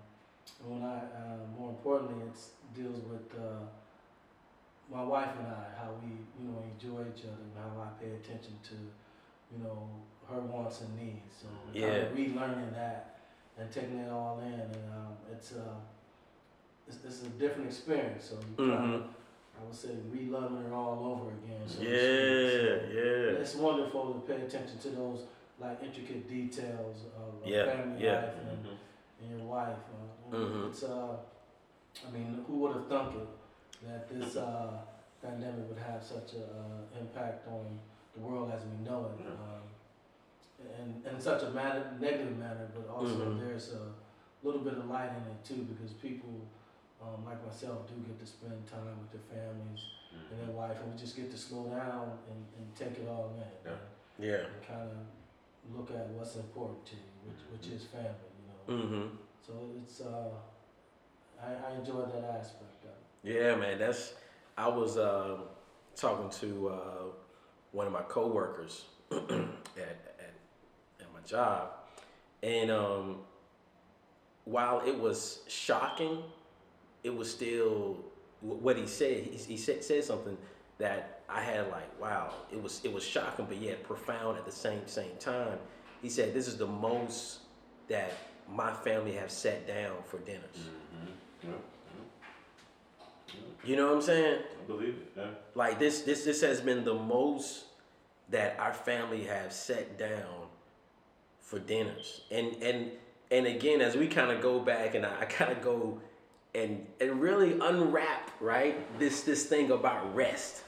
and 0.63 0.73
when 0.73 0.83
I 0.83 0.97
uh, 0.97 1.59
more 1.59 1.69
importantly, 1.69 2.25
it 2.27 2.37
deals 2.79 3.01
with 3.09 3.39
uh, 3.39 3.65
my 4.91 5.03
wife 5.03 5.29
and 5.39 5.47
I, 5.47 5.65
how 5.79 5.91
we 6.03 6.11
you 6.39 6.51
know 6.51 6.63
enjoy 6.73 7.01
each 7.15 7.23
other 7.23 7.41
and 7.41 7.53
how 7.57 7.81
I 7.81 8.03
pay 8.03 8.11
attention 8.11 8.53
to 8.69 8.75
you 9.55 9.63
know 9.63 9.89
her 10.29 10.41
wants 10.41 10.81
and 10.81 10.95
needs. 10.97 11.33
So 11.41 11.47
kind 11.79 11.95
of 12.07 12.13
relearning 12.13 12.73
that 12.73 13.19
and 13.57 13.71
taking 13.71 13.99
it 13.99 14.11
all 14.11 14.39
in, 14.45 14.53
and 14.53 14.75
um, 14.93 15.13
it's 15.31 15.53
uh, 15.53 15.75
it's, 16.87 16.97
it's 17.05 17.23
a 17.23 17.29
different 17.29 17.67
experience. 17.67 18.23
So 18.29 18.35
you 18.35 18.55
kind 18.69 18.79
Mhm. 18.85 18.95
of, 18.95 19.03
I 19.59 19.63
would 19.65 19.75
say, 19.75 19.95
re-loving 20.11 20.63
her 20.63 20.73
all 20.73 21.05
over 21.13 21.31
again. 21.31 21.63
So. 21.67 21.81
Yeah, 21.81 21.89
So 21.89 22.93
yeah. 22.93 23.39
It's 23.41 23.55
wonderful 23.55 24.13
to 24.13 24.19
pay 24.21 24.41
attention 24.41 24.77
to 24.79 24.89
those 24.89 25.25
like 25.59 25.81
intricate 25.81 26.27
details 26.27 27.05
of 27.17 27.45
a 27.45 27.49
Yeah, 27.49 27.65
family 27.65 28.03
yeah. 28.03 28.21
life 28.21 28.35
and, 28.49 28.67
and 29.21 29.39
your 29.39 29.47
wife. 29.47 29.77
Uh, 30.31 30.35
Mhm. 30.35 30.69
It's 30.69 30.83
uh, 30.83 31.17
I 32.05 32.11
mean, 32.11 32.43
who 32.45 32.53
would 32.59 32.73
have 32.75 32.87
thunk 32.87 33.15
it 33.15 33.27
that 33.87 34.09
this 34.09 34.35
uh, 34.35 34.81
pandemic 35.21 35.69
would 35.69 35.77
have 35.79 36.03
such 36.03 36.33
a 36.33 36.43
uh, 36.43 36.99
impact 36.99 37.47
on 37.47 37.79
the 38.13 38.19
world 38.21 38.51
as 38.51 38.61
we 38.65 38.77
know 38.83 39.05
it, 39.13 39.23
Yeah. 39.23 39.31
um, 39.31 39.63
and 40.79 41.05
in 41.05 41.19
such 41.21 41.43
a 41.43 41.49
matter, 41.51 41.83
negative 41.99 42.37
manner, 42.37 42.67
but 42.75 42.87
also 42.93 43.15
Mhm. 43.31 43.39
there's 43.39 43.73
a 43.73 43.93
little 44.43 44.61
bit 44.61 44.73
of 44.73 44.89
light 44.89 45.11
in 45.11 45.23
it 45.31 45.43
too 45.45 45.63
because 45.71 45.93
people. 45.93 46.41
Um, 47.01 47.25
like 47.25 47.43
myself, 47.45 47.87
do 47.87 47.93
get 48.07 48.19
to 48.19 48.25
spend 48.25 48.65
time 48.65 48.95
with 48.99 49.11
their 49.11 49.27
families 49.29 49.83
and 50.31 50.47
their 50.47 50.55
wife, 50.55 50.77
and 50.81 50.93
we 50.93 50.97
just 50.99 51.15
get 51.15 51.29
to 51.29 51.37
slow 51.37 51.65
down 51.65 52.17
and, 52.31 52.39
and 52.57 52.75
take 52.75 52.97
it 53.03 53.07
all 53.09 53.33
in. 53.35 53.71
Yeah. 53.71 53.77
Yeah. 54.17 54.45
and 54.47 54.67
kind 54.67 54.89
of 54.89 55.75
look 55.75 55.91
at 55.91 56.07
what's 56.09 56.35
important 56.35 56.85
to 56.85 56.95
you, 56.95 57.11
which, 57.25 57.41
which 57.51 57.71
is 57.71 57.83
family, 57.85 58.31
you 58.39 58.47
know. 58.47 58.83
Mm-hmm. 58.83 59.15
So 59.45 59.53
it's 59.81 60.01
uh, 60.01 60.29
I, 61.41 61.71
I 61.71 61.75
enjoy 61.77 62.01
that 62.01 62.37
aspect 62.39 62.83
of 62.83 62.89
it. 63.29 63.33
Yeah, 63.35 63.55
man. 63.55 63.77
That's. 63.79 64.13
I 64.57 64.69
was 64.69 64.97
um 64.97 65.43
talking 65.95 66.29
to 66.39 66.69
uh, 66.69 67.03
one 67.71 67.87
of 67.87 67.93
my 67.93 68.03
coworkers 68.03 68.85
at, 69.11 69.19
at 69.19 70.33
at 70.99 71.13
my 71.13 71.19
job, 71.25 71.71
and 72.41 72.71
um, 72.71 73.17
while 74.45 74.81
it 74.85 74.97
was 74.97 75.39
shocking, 75.47 76.23
it 77.05 77.15
was 77.15 77.29
still 77.31 77.97
what 78.41 78.75
he 78.77 78.87
said. 78.87 79.23
He, 79.23 79.37
he 79.37 79.57
said 79.57 79.83
said 79.83 80.03
something 80.03 80.37
that 80.79 81.21
I 81.29 81.41
had 81.41 81.69
like, 81.71 82.01
wow. 82.01 82.33
It 82.51 82.61
was 82.61 82.81
it 82.83 82.91
was 82.91 83.03
shocking, 83.03 83.45
but 83.45 83.57
yet 83.57 83.83
profound 83.83 84.37
at 84.37 84.45
the 84.45 84.51
same 84.51 84.87
same 84.87 85.15
time. 85.19 85.59
He 86.01 86.09
said, 86.09 86.33
"This 86.33 86.47
is 86.47 86.57
the 86.57 86.67
most 86.67 87.39
that 87.87 88.11
my 88.51 88.73
family 88.73 89.13
have 89.13 89.31
sat 89.31 89.67
down 89.67 89.97
for 90.05 90.17
dinners." 90.19 90.57
Mm-hmm. 90.57 91.49
Yeah. 91.49 91.53
You 93.63 93.75
know 93.75 93.87
what 93.87 93.95
I'm 93.95 94.01
saying? 94.01 94.39
I 94.63 94.67
believe 94.67 94.89
it. 94.89 95.11
Yeah. 95.15 95.27
Like 95.55 95.79
this, 95.79 96.01
this, 96.01 96.23
this 96.23 96.41
has 96.41 96.61
been 96.61 96.83
the 96.83 96.93
most 96.93 97.65
that 98.29 98.59
our 98.59 98.73
family 98.73 99.23
have 99.23 99.51
sat 99.51 99.97
down 99.97 100.47
for 101.39 101.59
dinners, 101.59 102.21
and 102.31 102.55
and 102.61 102.91
and 103.31 103.45
again, 103.47 103.81
as 103.81 103.95
we 103.95 104.07
kind 104.07 104.31
of 104.31 104.41
go 104.41 104.59
back, 104.59 104.95
and 104.95 105.05
I, 105.05 105.21
I 105.21 105.25
kind 105.25 105.51
of 105.51 105.61
go 105.61 105.99
and 106.55 106.85
and 107.01 107.21
really 107.21 107.59
unwrap 107.59 108.31
right 108.39 108.99
this 108.99 109.21
this 109.21 109.45
thing 109.45 109.71
about 109.71 110.15
rest. 110.15 110.63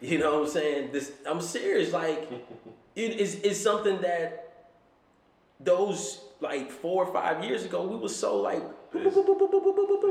You 0.00 0.18
know 0.18 0.34
what 0.34 0.48
I'm 0.48 0.52
saying? 0.52 0.92
This 0.92 1.12
I'm 1.26 1.40
serious. 1.40 1.92
Like 1.92 2.30
it 2.94 3.20
is 3.20 3.36
is 3.36 3.62
something 3.62 4.00
that 4.02 4.70
those 5.60 6.20
like 6.40 6.70
four 6.70 7.04
or 7.04 7.12
five 7.12 7.42
years 7.44 7.64
ago 7.64 7.86
we 7.86 7.96
were 7.96 8.08
so 8.08 8.40
like. 8.40 8.62
It 8.94 9.06
is. 9.06 9.16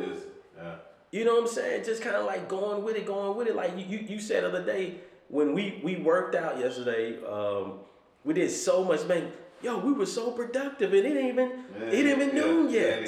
It 0.03 0.09
is. 0.09 0.23
Yeah. 0.57 0.75
You 1.11 1.23
know 1.23 1.35
what 1.35 1.43
I'm 1.43 1.47
saying? 1.47 1.85
Just 1.85 2.01
kind 2.01 2.15
of 2.15 2.25
like 2.25 2.49
going 2.49 2.83
with 2.83 2.95
it, 2.95 3.05
going 3.05 3.37
with 3.37 3.47
it. 3.47 3.55
Like 3.55 3.77
you, 3.77 3.85
you, 3.85 3.99
you 3.99 4.19
said 4.19 4.43
the 4.43 4.49
other 4.49 4.65
day 4.65 4.95
when 5.29 5.53
we 5.53 5.79
we 5.83 5.95
worked 5.97 6.35
out 6.35 6.59
yesterday, 6.59 7.17
um, 7.25 7.79
we 8.23 8.33
did 8.33 8.51
so 8.51 8.83
much, 8.83 9.05
man. 9.05 9.31
Yo, 9.61 9.77
we 9.79 9.93
were 9.93 10.05
so 10.05 10.31
productive, 10.31 10.93
and 10.93 11.05
it 11.05 11.17
ain't 11.17 11.29
even 11.29 11.51
it 11.89 11.93
ain't 11.93 12.07
even 12.07 12.35
Yeah, 12.35 12.41
noon 12.43 12.69
yeah, 12.69 12.81
yet. 12.81 13.07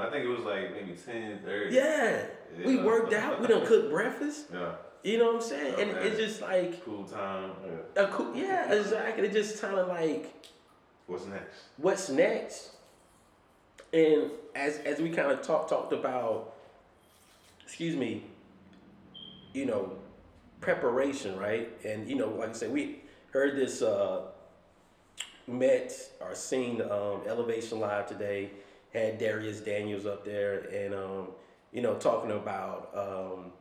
It 0.00 0.14
ain't 0.14 0.24
even 0.24 0.24
noon. 0.24 0.24
I 0.24 0.24
think 0.24 0.24
it 0.24 0.28
was 0.28 0.44
like 0.44 0.72
maybe 0.72 0.96
10, 0.96 1.40
30. 1.44 1.74
Yeah, 1.74 2.22
we 2.64 2.76
worked 2.76 3.12
out. 3.12 3.40
We 3.40 3.46
don't 3.46 3.66
cook 3.66 3.90
breakfast. 3.90 4.46
Yeah. 4.52 4.72
You 5.02 5.18
know 5.18 5.26
what 5.26 5.36
I'm 5.36 5.40
saying? 5.42 5.74
And 5.80 5.92
man. 5.92 6.06
it's 6.06 6.18
just 6.18 6.42
like 6.42 6.84
Cool 6.84 7.04
time. 7.04 7.52
Yeah. 7.96 8.02
a 8.02 8.08
cool, 8.08 8.36
yeah, 8.36 8.72
exactly. 8.72 9.26
It 9.26 9.32
just 9.32 9.60
kind 9.60 9.78
of 9.78 9.88
like 9.88 10.34
What's 11.06 11.26
next? 11.26 11.58
what's 11.78 12.08
next? 12.10 12.70
And 13.92 14.30
as 14.54 14.76
as 14.78 15.00
we 15.00 15.10
kind 15.10 15.32
of 15.32 15.42
talked 15.42 15.70
talked 15.70 15.92
about, 15.92 16.54
excuse 17.64 17.96
me, 17.96 18.24
you 19.54 19.64
know, 19.64 19.96
preparation, 20.60 21.38
right? 21.38 21.70
And 21.84 22.08
you 22.08 22.16
know, 22.16 22.28
like 22.28 22.50
I 22.50 22.52
said, 22.52 22.70
we 22.70 23.00
heard 23.32 23.56
this, 23.56 23.80
uh, 23.80 24.22
met 25.50 25.92
or 26.20 26.34
seen 26.34 26.80
um, 26.82 27.22
Elevation 27.26 27.80
Live 27.80 28.06
today. 28.06 28.50
Had 28.92 29.20
Dharius 29.20 29.64
Daniels 29.64 30.06
up 30.06 30.24
there, 30.24 30.60
and 30.72 30.94
um, 30.94 31.28
you 31.72 31.82
know, 31.82 31.94
talking 31.94 32.32
about 32.32 32.90
um, 32.94 33.52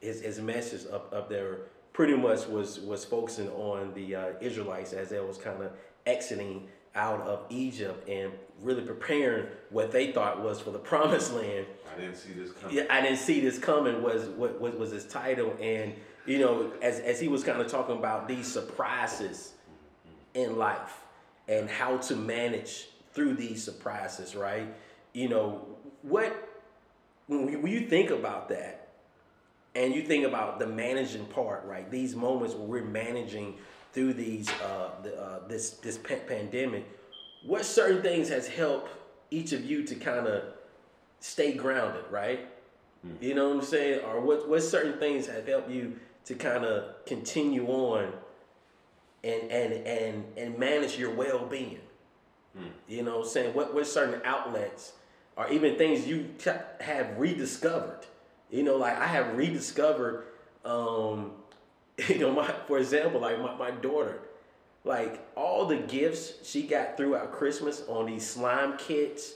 his 0.00 0.20
his 0.20 0.40
message 0.40 0.90
up 0.92 1.12
up 1.12 1.28
there. 1.28 1.58
Pretty 1.92 2.14
much 2.14 2.46
was 2.46 2.80
was 2.80 3.04
focusing 3.04 3.48
on 3.50 3.94
the 3.94 4.14
uh, 4.14 4.26
Israelites 4.40 4.92
as 4.92 5.08
they 5.08 5.20
was 5.20 5.38
kind 5.38 5.62
of 5.62 5.72
exiting 6.04 6.68
out 6.94 7.20
of 7.22 7.44
Egypt 7.50 8.08
and 8.08 8.32
really 8.62 8.82
preparing 8.82 9.46
what 9.70 9.92
they 9.92 10.12
thought 10.12 10.42
was 10.42 10.60
for 10.60 10.70
the 10.70 10.78
promised 10.92 11.32
land. 11.32 11.66
I 11.94 12.00
didn't 12.00 12.16
see 12.16 12.32
this 12.32 12.52
coming. 12.52 12.76
Yeah, 12.76 12.84
I 12.90 13.00
didn't 13.00 13.18
see 13.18 13.40
this 13.40 13.58
coming. 13.58 14.02
Was 14.02 14.24
what 14.24 14.60
was, 14.60 14.74
was 14.74 14.90
his 14.90 15.06
title, 15.06 15.54
and 15.60 15.94
you 16.26 16.38
know, 16.38 16.72
as 16.82 17.00
as 17.00 17.20
he 17.20 17.28
was 17.28 17.44
kind 17.44 17.60
of 17.60 17.68
talking 17.68 17.96
about 17.96 18.26
these 18.28 18.46
surprises 18.46 19.52
in 20.34 20.56
life 20.58 21.00
and 21.48 21.68
how 21.68 21.96
to 21.96 22.16
manage 22.16 22.88
through 23.16 23.34
these 23.34 23.64
surprises, 23.64 24.36
right? 24.36 24.72
You 25.12 25.28
know, 25.28 25.66
what 26.02 26.48
when, 27.26 27.62
when 27.62 27.72
you 27.72 27.88
think 27.88 28.10
about 28.10 28.50
that, 28.50 28.88
and 29.74 29.94
you 29.94 30.02
think 30.02 30.24
about 30.24 30.58
the 30.58 30.66
managing 30.66 31.26
part, 31.26 31.64
right? 31.64 31.90
These 31.90 32.14
moments 32.14 32.54
where 32.54 32.66
we're 32.66 32.84
managing 32.84 33.56
through 33.92 34.14
these 34.14 34.48
uh, 34.62 34.90
the, 35.02 35.20
uh, 35.20 35.48
this 35.48 35.70
this 35.70 35.98
pa- 35.98 36.24
pandemic. 36.28 36.86
What 37.44 37.64
certain 37.64 38.02
things 38.02 38.28
has 38.28 38.46
helped 38.46 38.90
each 39.30 39.52
of 39.52 39.64
you 39.64 39.82
to 39.84 39.94
kind 39.94 40.26
of 40.26 40.44
stay 41.20 41.52
grounded, 41.54 42.04
right? 42.10 42.48
You 43.20 43.34
know 43.34 43.48
what 43.48 43.58
I'm 43.58 43.62
saying? 43.62 44.00
Or 44.04 44.20
what 44.20 44.48
what 44.48 44.62
certain 44.62 44.98
things 44.98 45.26
have 45.26 45.46
helped 45.46 45.70
you 45.70 45.96
to 46.26 46.34
kind 46.34 46.64
of 46.64 47.04
continue 47.06 47.66
on 47.68 48.12
and 49.24 49.50
and 49.50 49.72
and 49.86 50.24
and 50.36 50.58
manage 50.58 50.98
your 50.98 51.14
well 51.14 51.46
being? 51.46 51.80
You 52.88 53.02
know 53.02 53.18
what 53.18 53.26
I'm 53.26 53.30
saying? 53.30 53.54
What 53.54 53.74
what 53.74 53.86
certain 53.86 54.20
outlets 54.24 54.92
or 55.36 55.48
even 55.50 55.76
things 55.76 56.06
you 56.06 56.30
have 56.80 57.18
rediscovered? 57.18 58.06
You 58.50 58.62
know, 58.62 58.76
like 58.76 58.96
I 58.96 59.06
have 59.06 59.36
rediscovered 59.36 60.24
um 60.64 61.32
you 62.08 62.18
know, 62.18 62.32
my 62.32 62.50
for 62.66 62.78
example, 62.78 63.20
like 63.20 63.40
my, 63.40 63.54
my 63.56 63.70
daughter, 63.70 64.20
like 64.84 65.26
all 65.34 65.66
the 65.66 65.76
gifts 65.76 66.34
she 66.48 66.62
got 66.62 66.96
throughout 66.96 67.32
Christmas 67.32 67.82
on 67.88 68.06
these 68.06 68.28
slime 68.28 68.76
kits 68.78 69.34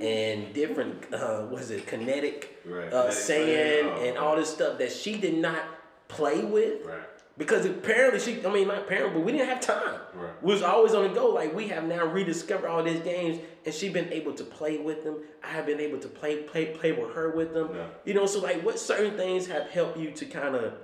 and 0.00 0.52
different 0.54 1.12
uh 1.12 1.46
was 1.50 1.70
it 1.70 1.86
kinetic 1.86 2.60
Right, 2.64 2.92
uh, 2.92 3.02
kinetic 3.02 3.12
sand 3.12 3.46
sand, 3.46 3.88
oh, 3.90 4.04
and 4.04 4.18
all 4.18 4.36
this 4.36 4.52
stuff 4.52 4.78
that 4.78 4.90
she 4.92 5.16
did 5.16 5.36
not 5.36 5.62
play 6.08 6.42
with 6.44 6.86
Right. 6.86 7.00
Because 7.38 7.64
apparently 7.64 8.20
she 8.20 8.44
I 8.44 8.52
mean 8.52 8.68
not 8.68 8.78
apparently 8.78 9.14
but 9.18 9.24
we 9.24 9.32
didn't 9.32 9.48
have 9.48 9.60
time. 9.60 10.00
Right. 10.14 10.42
We 10.42 10.52
was 10.52 10.62
always 10.62 10.94
on 10.94 11.04
the 11.04 11.08
go. 11.14 11.28
Like 11.30 11.54
we 11.54 11.68
have 11.68 11.84
now 11.84 12.06
rediscovered 12.06 12.68
all 12.68 12.82
these 12.82 13.00
games 13.00 13.40
and 13.64 13.74
she 13.74 13.88
been 13.88 14.12
able 14.12 14.34
to 14.34 14.44
play 14.44 14.78
with 14.78 15.04
them. 15.04 15.18
I 15.42 15.48
have 15.48 15.66
been 15.66 15.80
able 15.80 15.98
to 15.98 16.08
play 16.08 16.42
play 16.42 16.66
play 16.66 16.92
with 16.92 17.14
her 17.14 17.30
with 17.30 17.54
them. 17.54 17.70
Yeah. 17.74 17.86
You 18.04 18.14
know, 18.14 18.26
so 18.26 18.40
like 18.40 18.62
what 18.64 18.78
certain 18.78 19.16
things 19.16 19.46
have 19.46 19.70
helped 19.70 19.98
you 19.98 20.10
to 20.10 20.24
kind 20.26 20.54
of 20.54 20.74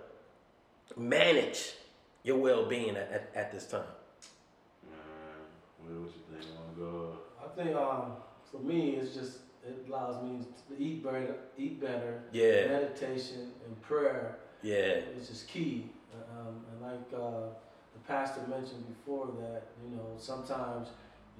manage 0.97 1.73
your 2.23 2.39
well 2.39 2.67
being 2.67 2.97
at, 2.97 3.11
at, 3.11 3.31
at 3.35 3.53
this 3.53 3.67
time? 3.67 3.83
Man, 4.91 4.99
what, 5.79 6.01
what 6.03 6.13
you 6.15 6.23
think? 6.41 6.79
Go? 6.79 7.19
I 7.45 7.49
think 7.57 7.77
um, 7.77 8.13
for 8.51 8.59
me, 8.59 8.91
it's 8.93 9.15
just 9.15 9.39
it 9.67 9.85
allows 9.89 10.23
me 10.23 10.41
to 10.69 10.83
eat 10.83 11.05
better, 11.05 11.35
eat 11.59 11.81
better. 11.81 12.23
Yeah. 12.33 12.69
Meditation 12.69 13.51
and 13.67 13.81
prayer 13.83 14.39
Yeah. 14.63 15.01
is 15.19 15.29
just 15.29 15.49
key. 15.49 15.91
Um, 16.39 16.65
and 16.71 16.83
like 16.83 17.13
uh, 17.15 17.51
the 17.95 18.01
pastor 18.07 18.41
mentioned 18.49 18.85
before, 18.87 19.27
that 19.41 19.63
you 19.85 19.97
know 19.97 20.07
sometimes 20.17 20.89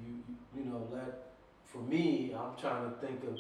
you 0.05 0.23
you 0.57 0.65
know 0.65 0.87
let 0.93 1.29
for 1.73 1.79
me, 1.79 2.35
I'm 2.35 2.57
trying 2.59 2.91
to 2.91 2.97
think 2.99 3.23
of 3.25 3.39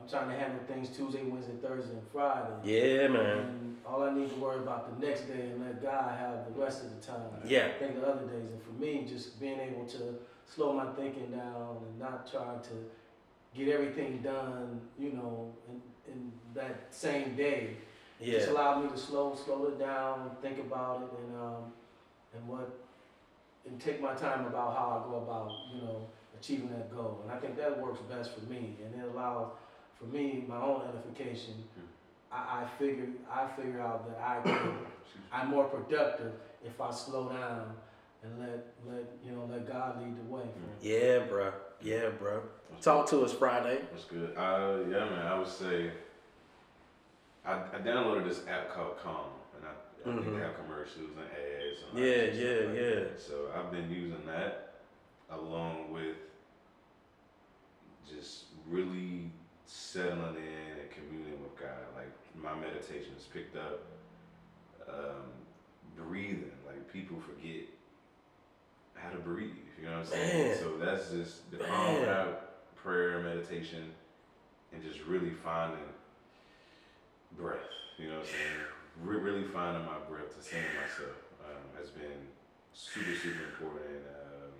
I'm 0.00 0.08
trying 0.08 0.28
to 0.30 0.34
handle 0.34 0.60
things 0.66 0.88
Tuesday, 0.96 1.22
Wednesday, 1.22 1.52
Thursday, 1.62 1.92
and 1.92 2.02
Friday. 2.12 2.54
Yeah, 2.64 3.08
man. 3.08 3.38
And 3.38 3.76
all 3.86 4.02
I 4.02 4.12
need 4.14 4.30
to 4.30 4.36
worry 4.36 4.58
about 4.58 4.98
the 4.98 5.06
next 5.06 5.22
day 5.22 5.50
and 5.50 5.60
let 5.60 5.82
God 5.82 6.18
have 6.18 6.46
the 6.46 6.60
rest 6.60 6.84
of 6.84 6.90
the 6.90 7.06
time. 7.06 7.42
Yeah. 7.44 7.68
Think 7.78 7.98
of 7.98 8.04
other 8.04 8.26
days. 8.26 8.50
And 8.50 8.62
for 8.62 8.72
me, 8.72 9.04
just 9.06 9.38
being 9.38 9.60
able 9.60 9.84
to 9.86 10.14
slow 10.46 10.72
my 10.72 10.86
thinking 10.92 11.30
down 11.30 11.76
and 11.86 11.98
not 11.98 12.30
try 12.30 12.54
to 12.62 13.58
get 13.58 13.68
everything 13.68 14.22
done, 14.22 14.80
you 14.98 15.12
know, 15.12 15.52
in, 15.68 16.12
in 16.12 16.32
that 16.54 16.86
same 16.90 17.36
day. 17.36 17.76
Just 18.22 18.48
allowed 18.48 18.84
me 18.84 18.90
to 18.90 18.98
slow 18.98 19.34
slow 19.34 19.66
it 19.66 19.78
down, 19.78 20.30
think 20.42 20.58
about 20.58 21.02
it, 21.02 21.24
and 21.24 21.40
um, 21.40 21.72
and 22.34 22.46
what, 22.46 22.70
and 23.66 23.80
take 23.80 24.00
my 24.00 24.14
time 24.14 24.46
about 24.46 24.76
how 24.76 25.02
I 25.04 25.10
go 25.10 25.18
about, 25.18 25.50
you 25.74 25.82
know, 25.82 26.06
achieving 26.38 26.68
that 26.70 26.94
goal. 26.94 27.20
And 27.22 27.32
I 27.32 27.38
think 27.38 27.56
that 27.56 27.80
works 27.80 28.00
best 28.10 28.34
for 28.34 28.44
me, 28.50 28.76
and 28.84 29.02
it 29.02 29.08
allows 29.12 29.52
for 29.98 30.04
me 30.04 30.44
my 30.48 30.60
own 30.60 30.82
edification. 30.88 31.54
I, 32.32 32.62
I 32.62 32.66
figure 32.78 33.08
I 33.30 33.46
figure 33.56 33.80
out 33.80 34.08
that 34.08 34.22
I 34.22 34.40
can, 34.42 34.78
I'm 35.32 35.48
more 35.48 35.64
productive 35.64 36.32
if 36.64 36.80
I 36.80 36.90
slow 36.90 37.28
down 37.28 37.74
and 38.22 38.38
let 38.38 38.66
let 38.86 39.04
you 39.24 39.32
know 39.32 39.48
let 39.50 39.66
God 39.66 40.00
lead 40.00 40.16
the 40.16 40.32
way. 40.32 40.42
For. 40.42 40.86
Yeah, 40.86 41.20
bro. 41.20 41.52
Yeah, 41.82 42.10
bro. 42.10 42.42
Talk 42.80 43.08
to 43.10 43.24
us 43.24 43.32
Friday. 43.32 43.80
That's 43.90 44.04
good. 44.04 44.36
Uh, 44.36 44.78
yeah, 44.88 45.04
man. 45.06 45.26
I 45.26 45.38
would 45.38 45.48
say 45.48 45.90
I, 47.50 47.76
I 47.76 47.80
downloaded 47.80 48.28
this 48.28 48.42
app 48.48 48.72
called 48.72 48.98
Calm, 49.02 49.30
and 49.56 49.64
I, 49.66 49.70
I 50.08 50.14
think 50.14 50.26
Mhm. 50.26 50.36
they 50.36 50.42
have 50.42 50.56
commercials 50.56 51.10
and 51.16 51.26
ads. 51.26 51.82
And 51.90 51.98
Yeah, 51.98 52.22
yeah, 52.32 52.66
like 52.68 52.76
yeah. 52.76 52.94
that. 53.00 53.20
So 53.20 53.50
I've 53.54 53.70
been 53.72 53.90
using 53.90 54.24
that 54.26 54.74
along 55.30 55.92
with 55.92 56.16
just 58.08 58.44
really 58.66 59.30
settling 59.66 60.36
in 60.36 60.80
and 60.80 60.90
communing 60.90 61.42
with 61.42 61.56
God. 61.58 61.86
Like 61.96 62.12
my 62.34 62.54
meditation 62.54 63.12
has 63.14 63.24
picked 63.24 63.56
up 63.56 63.80
um, 64.88 65.30
breathing. 65.96 66.52
Like 66.66 66.92
people 66.92 67.20
forget 67.20 67.64
how 68.94 69.10
to 69.10 69.18
breathe. 69.18 69.54
You 69.78 69.86
know 69.86 69.92
what 69.92 70.00
I'm 70.00 70.06
saying? 70.06 70.48
Man. 70.48 70.58
So 70.58 70.76
that's 70.78 71.10
just 71.10 71.50
the 71.50 71.58
calm 71.58 72.04
out 72.08 72.74
prayer, 72.76 73.20
meditation, 73.20 73.92
and 74.72 74.82
just 74.82 75.00
really 75.04 75.30
finding 75.30 75.78
breath. 77.36 77.68
You 77.98 78.08
know 78.08 78.18
what 78.20 78.26
I'm 78.26 78.32
saying? 78.32 78.58
Re- 79.04 79.22
really 79.22 79.44
finding 79.48 79.84
my 79.86 79.98
breath 80.08 80.34
to 80.36 80.40
sing 80.42 80.64
myself 80.76 81.16
um, 81.46 81.62
has 81.78 81.90
been 81.90 82.26
super, 82.72 83.14
super 83.16 83.44
important 83.54 83.86
and 83.86 84.04
um, 84.48 84.52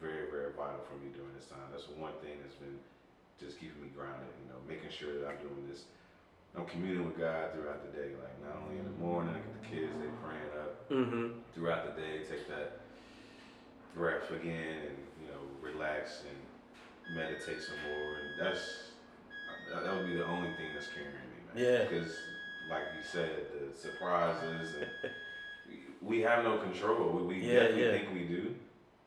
very, 0.00 0.30
very 0.30 0.50
vital 0.56 0.82
for 0.88 0.96
me 0.98 1.12
during 1.14 1.30
this 1.36 1.46
time. 1.50 1.62
That's 1.70 1.88
one 1.94 2.14
thing 2.24 2.38
that's 2.42 2.56
been 2.58 2.78
just 3.38 3.58
keeping 3.60 3.78
me 3.82 3.90
grounded. 3.94 4.30
You 4.42 4.48
know, 4.54 4.58
making 4.66 4.90
sure 4.90 5.14
that 5.20 5.26
I'm 5.28 5.38
doing 5.42 5.66
this. 5.68 5.84
I'm 6.56 6.66
communing 6.68 7.06
with 7.08 7.16
God 7.16 7.52
throughout 7.56 7.80
the 7.80 7.92
day. 7.96 8.12
Like 8.18 8.36
not 8.44 8.60
only 8.62 8.76
in 8.78 8.84
the 8.84 8.96
morning, 9.00 9.32
I 9.32 9.40
get 9.40 9.54
the 9.62 9.66
kids 9.68 9.92
they 10.00 10.10
praying 10.20 10.52
up 10.58 10.70
Mm-hmm. 10.92 11.40
throughout 11.54 11.88
the 11.88 11.94
day. 11.96 12.20
Take 12.28 12.44
that 12.48 12.80
breath 13.96 14.28
again, 14.30 14.92
and 14.92 14.98
you 15.22 15.28
know, 15.32 15.40
relax 15.62 16.22
and 16.28 16.36
meditate 17.16 17.62
some 17.62 17.76
more. 17.88 18.10
And 18.20 18.28
that's 18.40 18.92
that, 19.72 19.94
would 19.96 20.06
be 20.06 20.16
the 20.16 20.26
only 20.26 20.48
thing 20.60 20.68
that's 20.74 20.88
carrying. 20.92 21.21
Yeah. 21.56 21.84
Because, 21.84 22.16
like 22.70 22.82
you 22.96 23.02
said, 23.02 23.30
the 23.52 23.78
surprises 23.78 24.74
and 24.80 25.10
we 26.02 26.20
have 26.20 26.44
no 26.44 26.58
control. 26.58 27.10
We, 27.12 27.22
we 27.22 27.46
Yeah, 27.46 27.60
definitely 27.60 27.84
yeah. 27.84 27.92
think 27.92 28.12
we 28.14 28.24
do, 28.24 28.54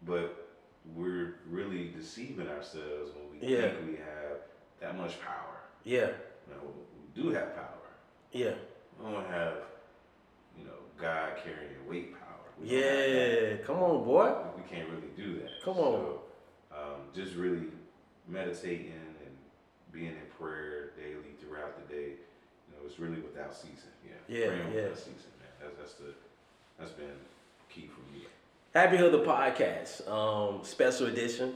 but 0.03 0.47
we're 0.95 1.35
really 1.49 1.89
deceiving 1.97 2.47
ourselves 2.47 3.11
when 3.15 3.39
we 3.39 3.47
Yeah. 3.47 3.61
think 3.61 3.87
we 3.87 3.95
have 3.97 4.37
that 4.79 4.97
much 4.97 5.19
power. 5.21 5.61
Yeah. 5.83 6.07
You 6.47 6.53
know, 6.53 6.73
we 7.15 7.21
do 7.21 7.29
have 7.31 7.55
power. 7.55 7.69
Yeah. 8.31 8.53
We 8.99 9.11
don't 9.11 9.27
have, 9.27 9.53
you 10.57 10.65
know, 10.65 10.71
God 10.99 11.33
carrying 11.43 11.87
weight 11.89 12.13
power. 12.13 12.21
We 12.61 12.69
don't 12.69 12.77
have 12.83 12.93
that. 12.97 13.51
Yeah. 13.59 13.65
Come 13.65 13.77
on, 13.77 14.03
boy. 14.05 14.33
We 14.55 14.61
we 14.61 14.69
can't 14.69 14.89
really 14.89 15.11
do 15.15 15.39
that. 15.39 15.49
Come 15.63 15.77
on. 15.77 15.93
So, 15.93 16.21
um, 16.71 17.01
just 17.13 17.35
really 17.35 17.63
meditating 18.27 18.91
and 18.93 19.35
being 19.91 20.07
in 20.07 20.27
prayer 20.39 20.91
daily 20.97 21.35
throughout 21.39 21.87
the 21.87 21.93
day. 21.93 22.13
It's 22.85 22.99
really 22.99 23.19
without 23.19 23.53
ceasing. 23.55 23.95
Yeah. 24.05 24.11
Yeah, 24.27 24.47
Praying 24.47 24.61
yeah. 24.73 24.81
without 24.83 24.97
ceasing, 24.97 25.33
man. 25.39 25.49
That's 25.61 25.75
that's 25.77 25.93
the 25.95 26.13
that's 26.79 26.91
been 26.91 27.07
key 27.69 27.87
for 27.87 28.01
me. 28.13 28.25
HapiHood 28.75 29.11
the 29.11 29.23
podcast, 29.23 30.07
um, 30.09 30.59
special 30.63 31.07
edition. 31.07 31.55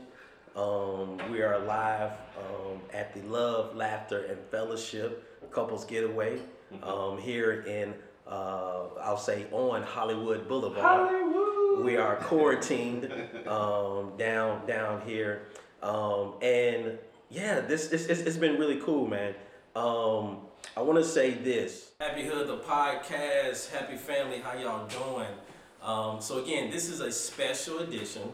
Um, 0.55 1.19
we 1.31 1.41
are 1.41 1.59
live 1.59 2.11
um, 2.37 2.79
at 2.93 3.13
the 3.13 3.21
Love, 3.21 3.75
Laughter, 3.75 4.23
and 4.25 4.39
Fellowship 4.49 5.51
Couples 5.51 5.85
Getaway 5.85 6.39
um, 6.81 7.17
here 7.17 7.61
in, 7.61 7.93
uh, 8.27 8.85
I'll 9.01 9.17
say, 9.17 9.45
on 9.51 9.83
Hollywood 9.83 10.47
Boulevard. 10.47 10.81
Hollywood. 10.81 11.85
We 11.85 11.97
are 11.97 12.15
quarantined 12.17 13.11
um, 13.47 14.13
down 14.17 14.65
down 14.65 15.01
here, 15.01 15.43
um, 15.81 16.33
and 16.41 16.97
yeah, 17.29 17.61
this 17.61 17.91
it's, 17.91 18.05
it's, 18.05 18.21
it's 18.21 18.37
been 18.37 18.57
really 18.57 18.81
cool, 18.81 19.07
man. 19.07 19.35
Um, 19.75 20.39
I 20.75 20.81
want 20.81 20.97
to 20.97 21.03
say 21.03 21.31
this. 21.31 21.91
HapiHood, 22.01 22.47
the 22.47 22.57
podcast. 22.57 23.71
Happy 23.71 23.97
family, 23.97 24.39
how 24.39 24.57
y'all 24.57 24.87
doing? 24.87 25.27
Um, 25.83 26.21
so 26.21 26.43
again, 26.43 26.69
this 26.71 26.89
is 26.89 26.99
a 26.99 27.11
special 27.11 27.79
edition 27.79 28.31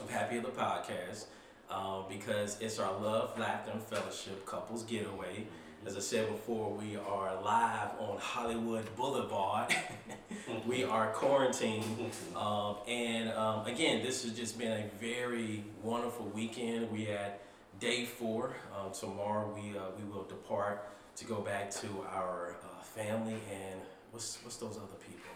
of 0.00 0.10
HapiHood, 0.10 0.42
the 0.42 0.48
podcast 0.48 1.26
um, 1.70 2.04
because 2.08 2.60
it's 2.60 2.78
our 2.78 2.92
love, 3.00 3.38
laughter, 3.38 3.72
and 3.72 3.82
fellowship 3.82 4.46
couples 4.46 4.82
getaway. 4.84 5.46
As 5.84 5.96
I 5.96 6.00
said 6.00 6.28
before, 6.28 6.72
we 6.72 6.96
are 6.96 7.40
live 7.42 7.90
on 8.00 8.18
Hollywood 8.18 8.84
Boulevard. 8.96 9.74
we 10.66 10.84
are 10.84 11.12
quarantined, 11.12 11.84
um, 12.36 12.76
and 12.88 13.30
um, 13.32 13.66
again, 13.66 14.02
this 14.02 14.24
has 14.24 14.32
just 14.32 14.58
been 14.58 14.72
a 14.72 14.84
very 15.00 15.64
wonderful 15.82 16.26
weekend. 16.26 16.90
We 16.90 17.04
had 17.04 17.34
day 17.78 18.04
four. 18.04 18.56
Um, 18.76 18.92
tomorrow, 18.92 19.52
we 19.54 19.78
uh, 19.78 19.82
we 19.96 20.10
will 20.10 20.24
depart 20.24 20.88
to 21.16 21.24
go 21.24 21.40
back 21.40 21.70
to 21.70 21.88
our 22.14 22.56
uh, 22.62 22.82
family 22.82 23.40
and 23.50 23.80
what's 24.10 24.38
what's 24.42 24.56
those 24.56 24.76
other 24.76 24.98
people? 25.06 25.30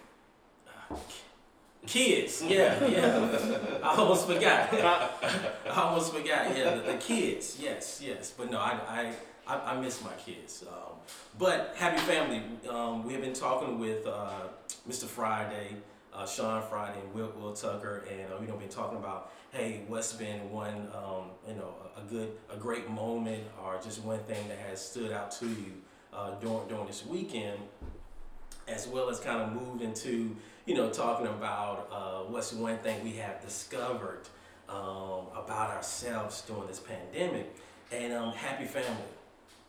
Uh, 0.69 0.97
kids. 1.87 2.43
Yeah, 2.47 2.85
yeah. 2.87 3.79
I 3.83 3.97
almost 3.97 4.27
forgot. 4.27 4.73
I 4.75 5.71
almost 5.71 6.12
forgot. 6.12 6.57
Yeah, 6.57 6.75
the, 6.75 6.93
the 6.93 6.99
kids. 6.99 7.59
Yes, 7.61 8.01
yes. 8.05 8.33
But 8.37 8.51
no, 8.51 8.59
I, 8.59 8.79
I 8.88 9.12
I, 9.47 9.73
I 9.73 9.81
miss 9.81 10.03
my 10.05 10.12
kids. 10.25 10.64
Um, 10.69 10.95
but 11.38 11.75
happy 11.77 11.99
family. 11.99 12.43
Um, 12.69 13.05
we 13.05 13.12
have 13.14 13.23
been 13.23 13.33
talking 13.33 13.79
with 13.79 14.07
uh, 14.07 14.49
Mr. 14.88 15.05
Friday, 15.05 15.77
uh, 16.14 16.27
Sean 16.27 16.62
Friday, 16.69 17.01
and 17.01 17.14
Will, 17.14 17.33
Will 17.38 17.53
Tucker, 17.53 18.07
and 18.11 18.33
uh, 18.33 18.37
we 18.40 18.47
know 18.47 18.57
been 18.57 18.69
talking 18.69 18.99
about 18.99 19.33
hey, 19.53 19.83
what's 19.89 20.13
been 20.13 20.51
one 20.51 20.89
um, 20.95 21.25
you 21.49 21.55
know 21.55 21.75
a, 21.97 22.03
good 22.03 22.31
a 22.53 22.57
great 22.57 22.89
moment 22.89 23.43
or 23.63 23.79
just 23.83 24.03
one 24.03 24.21
thing 24.21 24.49
that 24.49 24.59
has 24.59 24.81
stood 24.81 25.13
out 25.13 25.31
to 25.33 25.47
you 25.47 25.73
uh, 26.13 26.33
during 26.41 26.67
during 26.69 26.87
this 26.87 27.05
weekend, 27.05 27.59
as 28.69 28.87
well 28.87 29.11
as 29.11 29.19
kind 29.21 29.41
of 29.43 29.53
moved 29.53 29.83
into 29.83 30.37
you 30.67 30.75
know 30.75 30.89
talking 30.91 31.27
about 31.27 31.89
uh, 31.93 32.31
what's 32.31 32.53
one 32.53 32.79
thing 32.79 33.03
we 33.03 33.13
have 33.13 33.41
discovered 33.43 34.23
um, 34.69 35.27
about 35.35 35.71
ourselves 35.71 36.43
during 36.43 36.67
this 36.69 36.81
pandemic, 36.81 37.55
and 37.91 38.13
um, 38.13 38.33
happy 38.33 38.65
family 38.65 39.03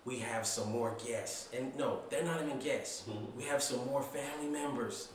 we 0.04 0.18
have 0.18 0.48
some 0.48 0.72
more 0.72 0.98
guests. 1.06 1.50
And 1.56 1.76
no, 1.78 2.00
they're 2.10 2.24
not 2.24 2.42
even 2.42 2.58
guests. 2.60 3.04
We 3.38 3.44
have 3.44 3.62
some 3.62 3.86
more 3.86 4.02
family 4.02 4.48
members. 4.48 5.10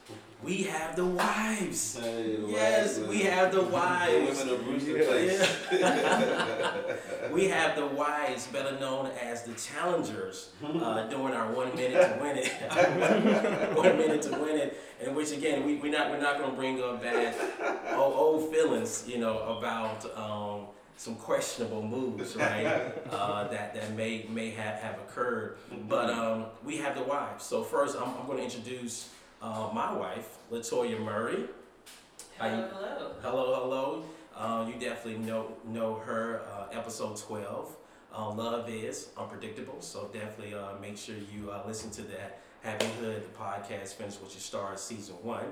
We 0.44 0.62
have 0.64 0.94
the 0.94 1.04
wives. 1.04 1.98
Hey, 1.98 2.36
the 2.36 2.46
Yes, 2.46 2.98
wives, 2.98 3.08
we 3.08 3.22
have 3.22 3.52
the 3.52 3.62
wives. 3.78 4.44
The 4.44 4.44
women 4.44 4.60
of 4.60 4.64
Brewster 4.64 5.04
Place. 5.04 5.40
we 7.32 7.48
have 7.48 7.74
the 7.74 7.86
wives, 7.86 8.46
better 8.46 8.78
known 8.78 9.10
as 9.20 9.42
the 9.42 9.54
challengers, 9.54 10.50
uh, 10.64 11.06
doing 11.08 11.34
our 11.34 11.50
one 11.52 11.74
minute 11.74 12.16
to 12.16 12.22
win 12.22 12.38
it. 12.38 13.76
one 13.76 13.98
minute 13.98 14.22
to 14.22 14.30
win 14.38 14.56
it, 14.56 14.80
in 15.00 15.14
which 15.14 15.32
again 15.32 15.64
we 15.64 15.76
we 15.76 15.90
not 15.90 16.10
we're 16.10 16.20
not 16.20 16.38
gonna 16.38 16.52
bring 16.54 16.80
up 16.82 17.02
bad 17.02 17.34
old, 17.96 18.14
old 18.14 18.52
feelings, 18.54 19.04
you 19.08 19.18
know, 19.18 19.38
about 19.38 20.04
um, 20.16 20.66
some 20.96 21.14
questionable 21.16 21.82
moves, 21.82 22.36
right? 22.36 22.64
uh, 23.10 23.48
that 23.48 23.74
that 23.74 23.92
may 23.94 24.26
may 24.30 24.50
have 24.50 24.76
have 24.80 24.94
occurred, 25.00 25.56
but 25.88 26.10
um, 26.10 26.46
we 26.64 26.76
have 26.78 26.94
the 26.96 27.02
wives. 27.04 27.44
So 27.44 27.62
first, 27.62 27.96
I'm, 27.96 28.08
I'm 28.20 28.26
going 28.26 28.38
to 28.38 28.44
introduce 28.44 29.10
uh, 29.42 29.70
my 29.74 29.92
wife, 29.92 30.38
Latoya 30.50 30.98
Murray. 31.00 31.44
How 32.38 32.46
you- 32.46 32.52
Hello, 32.72 32.88
hello. 32.98 33.12
Hello, 33.22 33.54
hello. 33.62 34.04
Uh, 34.36 34.66
you 34.68 34.74
definitely 34.78 35.18
know 35.24 35.52
know 35.64 35.94
her. 35.94 36.42
Uh, 36.52 36.76
episode 36.76 37.16
twelve, 37.16 37.74
uh, 38.16 38.30
love 38.32 38.68
is 38.68 39.08
unpredictable. 39.16 39.80
So 39.80 40.10
definitely 40.12 40.54
uh, 40.54 40.72
make 40.80 40.96
sure 40.98 41.14
you 41.34 41.50
uh, 41.50 41.62
listen 41.66 41.90
to 41.92 42.02
that 42.02 42.40
Happy 42.62 42.86
Hood 43.00 43.22
the 43.22 43.38
podcast. 43.38 43.94
Finish 43.94 44.14
what 44.20 44.32
you 44.34 44.40
started 44.40 44.78
season 44.78 45.14
one. 45.22 45.44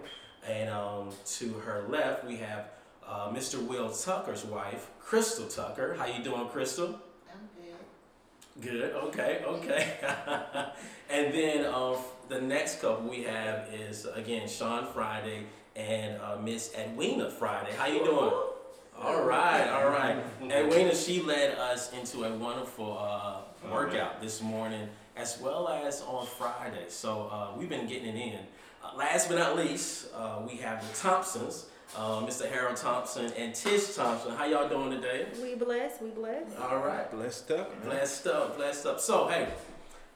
And 0.46 0.68
um, 0.68 1.08
to 1.38 1.54
her 1.54 1.84
left, 1.88 2.24
we 2.26 2.36
have 2.36 2.66
uh, 3.08 3.28
Mr. 3.30 3.64
Will 3.64 3.90
Tucker's 3.90 4.44
wife, 4.44 4.90
Crystal 5.00 5.46
Tucker. 5.46 5.94
How 5.98 6.06
you 6.06 6.22
doing, 6.22 6.46
Crystal? 6.48 6.98
I'm 7.30 7.48
good. 8.60 8.92
Good. 8.92 8.92
Okay. 8.94 9.42
Okay. 9.46 9.94
and 11.10 11.34
then 11.34 11.64
uh, 11.66 11.96
the 12.28 12.40
next 12.40 12.80
couple 12.80 13.08
we 13.08 13.24
have 13.24 13.68
is 13.72 14.06
again 14.14 14.48
Sean 14.48 14.86
Friday 14.86 15.46
and 15.76 16.20
uh, 16.20 16.36
Miss 16.42 16.74
Edwina 16.76 17.30
Friday. 17.30 17.72
How 17.76 17.86
you 17.86 18.04
doing? 18.04 18.32
All 19.00 19.24
right. 19.24 19.68
All 19.68 19.88
right. 19.90 20.16
Edwina, 20.42 20.94
she 20.94 21.20
led 21.20 21.58
us 21.58 21.92
into 21.92 22.24
a 22.24 22.36
wonderful 22.36 22.96
uh, 22.98 23.38
workout 23.70 24.20
this 24.20 24.40
morning, 24.40 24.88
as 25.16 25.38
well 25.40 25.68
as 25.68 26.02
on 26.02 26.26
Friday. 26.26 26.84
So 26.88 27.28
uh, 27.30 27.58
we've 27.58 27.68
been 27.68 27.86
getting 27.86 28.16
it 28.16 28.16
in. 28.16 28.38
Uh, 28.82 28.96
last 28.96 29.28
but 29.28 29.38
not 29.38 29.56
least, 29.56 30.08
uh, 30.14 30.40
we 30.46 30.56
have 30.58 30.86
the 30.86 30.96
Thompsons, 30.96 31.66
uh, 31.96 32.20
Mr. 32.20 32.50
Harold 32.50 32.76
Thompson 32.76 33.32
and 33.36 33.54
Tish 33.54 33.94
Thompson. 33.94 34.32
How 34.34 34.46
y'all 34.46 34.68
doing 34.68 34.90
today? 34.90 35.26
We 35.42 35.54
bless, 35.54 36.00
we 36.00 36.10
bless. 36.10 36.54
All 36.56 36.78
right. 36.78 37.10
Blessed 37.10 37.50
up. 37.52 37.70
man. 37.80 37.90
Blessed 37.90 38.26
up, 38.26 38.56
blessed 38.56 38.86
up. 38.86 39.00
So, 39.00 39.28
hey, 39.28 39.48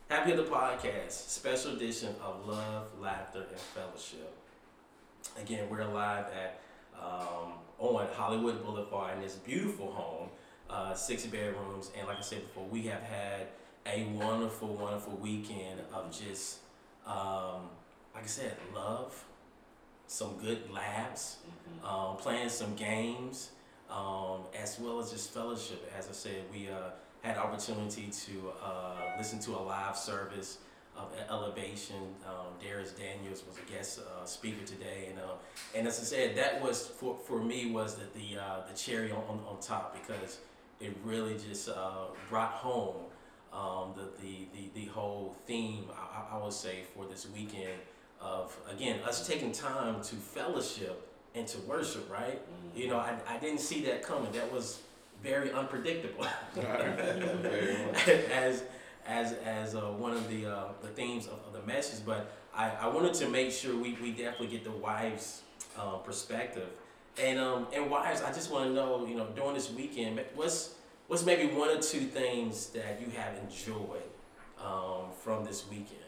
Happy 0.09 0.33
the 0.33 0.43
Podcast, 0.43 1.11
special 1.29 1.73
edition 1.77 2.15
of 2.25 2.47
Love, 2.49 2.87
Laughter, 2.99 3.45
and 3.51 3.61
Fellowship. 3.61 4.33
Again, 5.39 5.69
we're 5.69 5.85
live 5.85 6.25
at 6.33 6.61
um, 6.99 7.53
on 7.79 8.07
Hollywood 8.15 8.65
Boulevard 8.65 9.17
in 9.17 9.23
this 9.23 9.35
beautiful 9.35 9.93
home, 9.93 10.31
uh, 10.71 10.95
six 10.95 11.27
bedrooms, 11.27 11.91
and 11.99 12.09
like 12.09 12.17
I 12.17 12.23
said 12.23 12.41
before, 12.41 12.65
we 12.71 12.85
have 12.85 13.03
had 13.03 13.49
a 13.85 14.05
wonderful, 14.15 14.69
wonderful 14.69 15.13
weekend 15.17 15.81
of 15.93 16.11
just, 16.11 16.61
um, 17.07 17.69
like 18.15 18.25
I 18.25 18.29
said, 18.29 18.57
love, 18.75 19.23
some 20.09 20.37
good 20.39 20.71
laughs, 20.73 21.37
um, 21.85 22.17
playing 22.17 22.49
some 22.49 22.75
games, 22.75 23.51
um, 23.91 24.41
as 24.61 24.79
well 24.81 24.99
as 24.99 25.13
just 25.13 25.33
fellowship. 25.33 25.91
As 25.97 26.09
I 26.09 26.13
said, 26.13 26.43
we 26.53 26.69
uh, 26.69 26.91
had 27.23 27.37
opportunity 27.37 28.09
to 28.27 28.53
uh, 28.65 29.17
listen 29.17 29.39
to 29.41 29.51
a 29.53 29.63
live 29.63 29.97
service 29.97 30.59
of 30.97 31.13
Elevation. 31.31 31.97
Um, 32.27 32.47
Dharius 32.61 32.97
Daniels 32.99 33.45
was 33.47 33.57
a 33.59 33.71
guest 33.73 34.01
uh, 34.01 34.25
speaker 34.25 34.65
today, 34.65 35.09
and 35.11 35.19
uh, 35.19 35.35
and 35.77 35.87
as 35.87 36.01
I 36.01 36.05
said, 36.05 36.37
that 36.37 36.61
was 36.63 36.87
for, 36.87 37.17
for 37.27 37.41
me 37.41 37.71
was 37.71 37.97
the 37.97 38.05
the, 38.19 38.41
uh, 38.43 38.67
the 38.69 38.75
cherry 38.77 39.13
on, 39.13 39.41
on, 39.47 39.59
top 39.61 39.95
because 39.95 40.39
it 40.81 40.97
really 41.05 41.37
just 41.39 41.69
uh, 41.69 42.07
brought 42.31 42.53
home 42.53 42.97
um, 43.53 43.93
the, 43.97 44.23
the, 44.23 44.47
the, 44.55 44.81
the 44.81 44.87
whole 44.87 45.37
theme 45.47 45.85
I- 45.93 46.37
I 46.37 46.43
would 46.43 46.53
say 46.53 46.83
for 46.95 47.05
this 47.07 47.27
weekend 47.35 47.79
of 48.21 48.57
again 48.71 49.01
us 49.05 49.27
taking 49.27 49.53
time 49.53 50.03
to 50.03 50.17
fellowship 50.17 51.09
and 51.35 51.47
to 51.47 51.59
worship, 51.61 52.11
right? 52.11 52.41
You 52.75 52.89
know, 52.89 52.97
I, 52.99 53.17
I 53.29 53.39
didn't 53.39 53.61
see 53.61 53.83
that 53.83 54.03
coming. 54.03 54.33
That 54.33 54.53
was 54.53 54.81
very 55.23 55.53
unpredictable. 55.53 56.27
As 58.33 58.63
as 59.07 59.33
as 59.45 59.75
uh, 59.75 59.81
one 59.93 60.13
of 60.13 60.29
the 60.29 60.47
uh, 60.47 60.65
the 60.83 60.89
themes 60.89 61.27
of, 61.27 61.41
of 61.47 61.53
the 61.53 61.63
message, 61.67 62.05
but 62.05 62.31
I, 62.55 62.71
I 62.71 62.87
wanted 62.89 63.15
to 63.15 63.29
make 63.29 63.51
sure 63.53 63.75
we, 63.75 63.97
we 64.03 64.11
definitely 64.13 64.49
get 64.49 64.65
the 64.65 64.71
wives' 64.71 65.43
uh, 65.79 65.97
perspective. 65.97 66.69
And 67.21 67.39
um 67.39 67.67
and 67.75 67.91
wives, 67.91 68.23
I 68.23 68.33
just 68.33 68.51
want 68.51 68.67
to 68.67 68.73
know, 68.73 69.07
you 69.07 69.17
know, 69.17 69.27
during 69.35 69.55
this 69.55 69.71
weekend, 69.73 70.21
what's 70.35 70.75
what's 71.09 71.25
maybe 71.25 71.53
one 71.53 71.71
or 71.71 71.81
two 71.81 72.01
things 72.01 72.67
that 72.69 73.01
you 73.01 73.11
have 73.17 73.35
enjoyed 73.39 74.03
um, 74.63 75.11
from 75.23 75.45
this 75.45 75.65
weekend? 75.69 76.08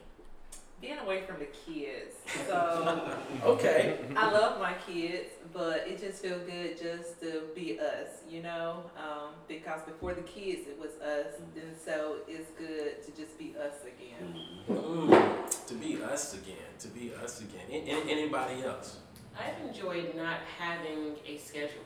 Being 0.80 0.98
away 0.98 1.22
from 1.26 1.38
the 1.40 1.46
kids. 1.46 2.14
So 2.46 3.12
Okay. 3.44 3.98
I 4.16 4.30
love 4.32 4.58
my 4.58 4.74
kids, 4.86 5.28
but 5.52 5.84
it 5.86 6.00
just 6.00 6.22
feels 6.22 6.42
good 6.48 6.80
just 6.80 7.20
to 7.20 7.42
be 7.54 7.78
us, 7.78 8.22
you 8.28 8.42
know? 8.42 8.84
Um, 8.96 9.34
because 9.46 9.82
before 9.82 10.14
the 10.14 10.22
kids, 10.22 10.66
it 10.68 10.78
was 10.78 10.92
us. 11.02 11.34
And 11.54 11.76
so 11.76 12.16
it's 12.26 12.48
good 12.58 13.02
to 13.04 13.20
just 13.20 13.38
be 13.38 13.54
us 13.62 13.74
again. 13.82 14.42
Mm, 14.70 15.66
to 15.66 15.74
be 15.74 16.02
us 16.02 16.32
again. 16.34 16.56
To 16.78 16.88
be 16.88 17.12
us 17.22 17.40
again. 17.42 17.66
An- 17.70 17.88
an- 17.88 18.08
anybody 18.08 18.64
else? 18.64 18.98
I've 19.38 19.60
enjoyed 19.68 20.14
not 20.16 20.38
having 20.58 21.16
a 21.26 21.36
schedule 21.36 21.84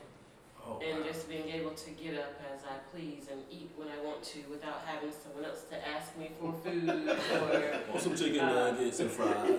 Oh, 0.67 0.79
and 0.83 0.99
wow. 1.01 1.05
just 1.05 1.29
being 1.29 1.47
able 1.49 1.71
to 1.71 1.89
get 1.91 2.15
up 2.15 2.41
as 2.51 2.61
I 2.65 2.77
please 2.91 3.27
and 3.31 3.41
eat 3.51 3.69
when 3.75 3.87
I 3.87 4.03
want 4.03 4.23
to 4.23 4.39
without 4.49 4.81
having 4.85 5.11
someone 5.11 5.45
else 5.45 5.61
to 5.69 5.75
ask 5.87 6.17
me 6.17 6.31
for 6.39 6.53
food 6.63 6.89
or 6.89 7.79
Want 7.89 8.01
some 8.01 8.15
chicken 8.15 8.39
Uh, 8.39 8.71
nuggets 8.71 8.99
and 8.99 9.11
fries. 9.11 9.49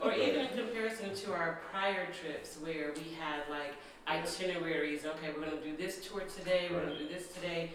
or 0.00 0.12
even 0.12 0.40
in 0.46 0.48
comparison 0.56 1.14
to 1.14 1.32
our 1.32 1.60
prior 1.72 2.06
trips 2.12 2.56
where 2.62 2.92
we 2.94 3.14
had 3.18 3.42
like 3.50 3.74
itineraries. 4.06 5.04
Okay, 5.04 5.30
we're 5.36 5.44
gonna 5.44 5.60
do 5.60 5.76
this 5.76 6.06
tour 6.06 6.22
today. 6.38 6.68
We're 6.70 6.82
gonna 6.84 6.98
do 6.98 7.08
this 7.08 7.28
today. 7.34 7.72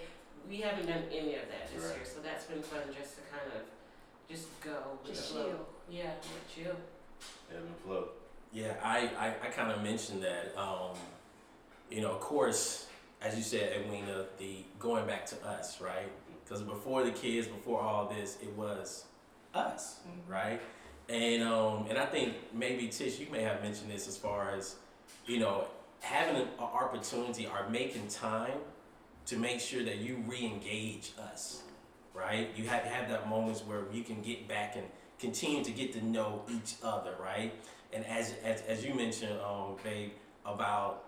We 0.49 0.58
haven't 0.62 0.88
done 0.88 1.03
any 1.12 1.36
of 1.36 1.49
that 1.49 1.69
this 1.73 1.84
Right. 1.84 1.95
year, 1.97 2.05
so 2.05 2.21
that's 2.21 2.45
been 2.45 2.62
fun 2.63 2.82
just 2.97 3.15
to 3.17 3.21
kind 3.29 3.45
of 3.55 3.63
just 4.32 4.47
go 4.62 4.97
with 5.03 5.13
Just 5.15 5.27
the 5.29 5.34
flow. 5.34 5.47
chill. 5.49 5.65
Yeah, 5.89 6.12
chill. 6.55 6.75
Ebb 7.51 7.58
and 7.65 7.75
flow. 7.84 8.10
Yeah, 8.51 8.73
I, 8.83 9.09
I, 9.19 9.47
I 9.47 9.49
kind 9.51 9.71
of 9.71 9.83
mentioned 9.83 10.23
that. 10.23 10.57
Um, 10.57 10.95
you 11.91 12.01
know, 12.01 12.12
of 12.12 12.19
course, 12.19 12.88
as 13.21 13.35
you 13.35 13.43
said, 13.43 13.73
Edwina, 13.81 14.25
the 14.38 14.63
going 14.79 15.05
back 15.05 15.25
to 15.27 15.45
us, 15.45 15.79
right? 15.81 16.09
Because 16.43 16.62
before 16.63 17.03
the 17.03 17.12
kids, 17.12 17.47
before 17.47 17.81
all 17.81 18.07
this, 18.07 18.38
it 18.41 18.51
was 18.55 19.05
us, 19.53 19.99
right? 20.27 20.59
And 21.09 21.43
um, 21.43 21.88
and 21.89 21.97
I 21.97 22.05
think 22.05 22.35
maybe 22.53 22.88
Tish, 22.88 23.19
you 23.19 23.27
may 23.31 23.41
have 23.41 23.62
mentioned 23.62 23.91
this 23.91 24.07
as 24.07 24.17
far 24.17 24.51
as, 24.55 24.75
you 25.25 25.39
know, 25.39 25.65
having 26.01 26.35
an 26.41 26.47
opportunity 26.59 27.47
or 27.47 27.69
making 27.69 28.07
time 28.07 28.59
to 29.25 29.38
make 29.38 29.59
sure 29.59 29.83
that 29.83 29.97
you 29.97 30.23
re-engage 30.27 31.12
us, 31.31 31.63
right? 32.13 32.49
You 32.55 32.67
have 32.67 32.83
have 32.83 33.09
that 33.09 33.29
moments 33.29 33.62
where 33.62 33.83
you 33.91 34.03
can 34.03 34.21
get 34.21 34.47
back 34.47 34.75
and 34.75 34.85
continue 35.20 35.63
to 35.63 35.72
get 35.72 35.94
to 35.94 36.06
know 36.06 36.44
each 36.50 36.76
other, 36.84 37.13
right? 37.22 37.54
And 37.94 38.06
as 38.06 38.34
as, 38.44 38.62
as 38.62 38.86
you 38.86 38.94
mentioned, 38.94 39.40
um, 39.42 39.76
babe, 39.84 40.12
about 40.46 41.04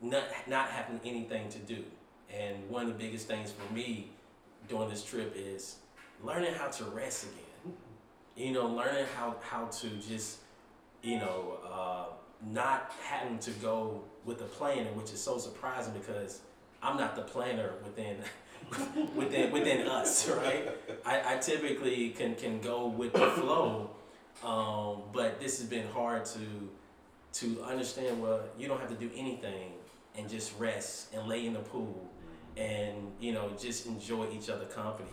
not 0.00 0.24
not 0.48 0.68
having 0.70 1.00
anything 1.04 1.48
to 1.50 1.58
do, 1.58 1.84
and 2.32 2.68
one 2.68 2.82
of 2.82 2.88
the 2.88 2.94
biggest 3.04 3.28
things 3.28 3.52
for 3.52 3.72
me 3.72 4.10
during 4.68 4.88
this 4.88 5.04
trip 5.04 5.34
is 5.36 5.76
learning 6.22 6.54
how 6.54 6.68
to 6.68 6.84
rest 6.84 7.24
again. 7.24 7.74
You 8.36 8.52
know, 8.52 8.66
learning 8.66 9.06
how 9.16 9.36
how 9.40 9.66
to 9.66 9.88
just 10.08 10.38
you 11.02 11.18
know 11.18 11.58
uh, 11.70 12.04
not 12.48 12.92
having 13.04 13.38
to 13.40 13.50
go 13.52 14.02
with 14.24 14.38
the 14.38 14.44
planning, 14.44 14.96
which 14.96 15.12
is 15.12 15.20
so 15.20 15.38
surprising 15.38 15.92
because 15.92 16.40
I'm 16.82 16.96
not 16.96 17.16
the 17.16 17.22
planner 17.22 17.72
within 17.84 18.16
within 19.14 19.50
within 19.52 19.86
us, 19.86 20.28
right? 20.42 20.68
I, 21.04 21.34
I 21.34 21.38
typically 21.38 22.10
can 22.10 22.34
can 22.34 22.60
go 22.60 22.86
with 22.86 23.12
the 23.12 23.30
flow, 23.30 23.90
um, 24.44 25.02
but 25.12 25.40
this 25.40 25.58
has 25.58 25.68
been 25.68 25.88
hard 25.88 26.24
to 26.26 26.68
to 27.32 27.62
understand. 27.64 28.20
Well, 28.20 28.40
you 28.58 28.68
don't 28.68 28.80
have 28.80 28.90
to 28.90 28.96
do 28.96 29.10
anything 29.16 29.72
and 30.16 30.28
just 30.28 30.58
rest 30.58 31.14
and 31.14 31.28
lay 31.28 31.46
in 31.46 31.52
the 31.52 31.60
pool 31.60 32.10
and 32.56 33.12
you 33.20 33.32
know 33.32 33.50
just 33.58 33.86
enjoy 33.86 34.28
each 34.32 34.50
other 34.50 34.66
company. 34.66 35.10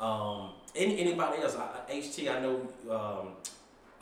Um, 0.00 0.50
any, 0.76 0.98
anybody 1.00 1.42
else? 1.42 1.56
I, 1.56 1.92
HT, 1.92 2.34
I 2.34 2.40
know. 2.40 2.68
Um, 2.88 3.28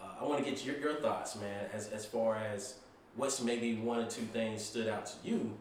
uh, 0.00 0.20
I 0.20 0.24
want 0.24 0.44
to 0.44 0.50
get 0.50 0.64
your, 0.64 0.78
your 0.78 0.94
thoughts, 0.94 1.36
man, 1.36 1.66
as 1.72 1.88
as 1.88 2.04
far 2.04 2.36
as 2.36 2.74
what's 3.16 3.40
maybe 3.40 3.76
one 3.76 4.00
or 4.00 4.06
two 4.06 4.22
things 4.22 4.62
stood 4.64 4.88
out 4.88 5.06
to 5.06 5.12
you 5.24 5.56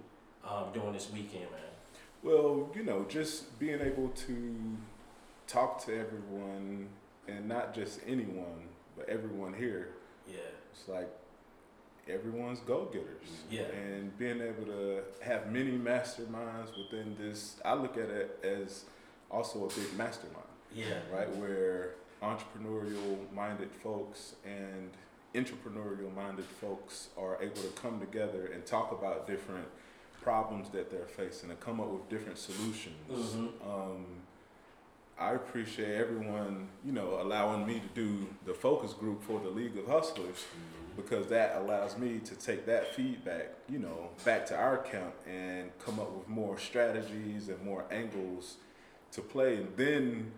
um, 0.47 0.65
during 0.73 0.93
this 0.93 1.09
weekend, 1.11 1.49
man. 1.51 1.64
Well, 2.25 2.71
you 2.75 2.81
know, 2.81 3.05
just 3.07 3.57
being 3.59 3.79
able 3.81 4.07
to 4.09 4.55
talk 5.45 5.85
to 5.85 5.95
everyone 5.95 6.87
and 7.27 7.47
not 7.47 7.75
just 7.75 7.99
anyone, 8.07 8.67
but 8.97 9.07
everyone 9.07 9.53
here. 9.53 9.89
Yeah, 10.27 10.37
It's 10.73 10.87
like 10.87 11.07
everyone's 12.09 12.61
go 12.61 12.85
getters. 12.85 13.43
Yeah. 13.51 13.65
And 13.65 14.17
being 14.17 14.41
able 14.41 14.65
to 14.65 15.03
have 15.21 15.51
many 15.51 15.73
masterminds 15.73 16.75
within 16.75 17.15
this, 17.19 17.57
I 17.63 17.75
look 17.75 17.95
at 17.95 18.09
it 18.09 18.39
as 18.43 18.85
also 19.29 19.65
a 19.65 19.67
big 19.67 19.95
mastermind, 19.95 20.47
yeah, 20.73 20.97
right? 21.13 21.29
Where 21.37 21.91
entrepreneurial 22.23 23.31
minded 23.35 23.69
folks 23.83 24.33
and 24.43 24.89
entrepreneurial 25.35 26.11
minded 26.15 26.45
folks 26.45 27.09
are 27.19 27.37
able 27.39 27.61
to 27.61 27.69
come 27.79 27.99
together 27.99 28.49
and 28.51 28.65
talk 28.65 28.91
about 28.91 29.27
different 29.27 29.67
problems 30.29 30.69
that 30.71 30.89
they're 30.89 31.05
facing 31.05 31.51
and 31.51 31.59
come 31.59 31.79
up 31.79 31.87
with 31.87 32.09
different 32.09 32.39
solutions. 32.39 32.97
Mhm. 33.11 33.51
Um, 33.63 34.05
I 35.19 35.33
appreciate 35.33 35.93
everyone, 35.95 36.67
you 36.83 36.91
know, 36.91 37.21
allowing 37.21 37.63
me 37.67 37.79
to 37.79 37.87
do 37.93 38.27
the 38.43 38.53
focus 38.55 38.91
group 38.93 39.21
for 39.21 39.39
the 39.39 39.49
League 39.49 39.77
of 39.77 39.85
Hustlers 39.85 40.43
because 40.95 41.27
that 41.27 41.57
allows 41.57 41.95
me 41.99 42.19
to 42.19 42.35
take 42.35 42.65
that 42.65 42.95
feedback, 42.95 43.49
you 43.69 43.77
know, 43.77 44.09
back 44.25 44.47
to 44.47 44.57
our 44.57 44.77
camp 44.79 45.13
and 45.27 45.69
come 45.77 45.99
up 45.99 46.11
with 46.11 46.27
more 46.27 46.57
strategies 46.57 47.47
and 47.47 47.61
more 47.63 47.85
angles 47.91 48.57
to 49.11 49.21
play. 49.21 49.57
And 49.57 49.77
then 49.77 50.31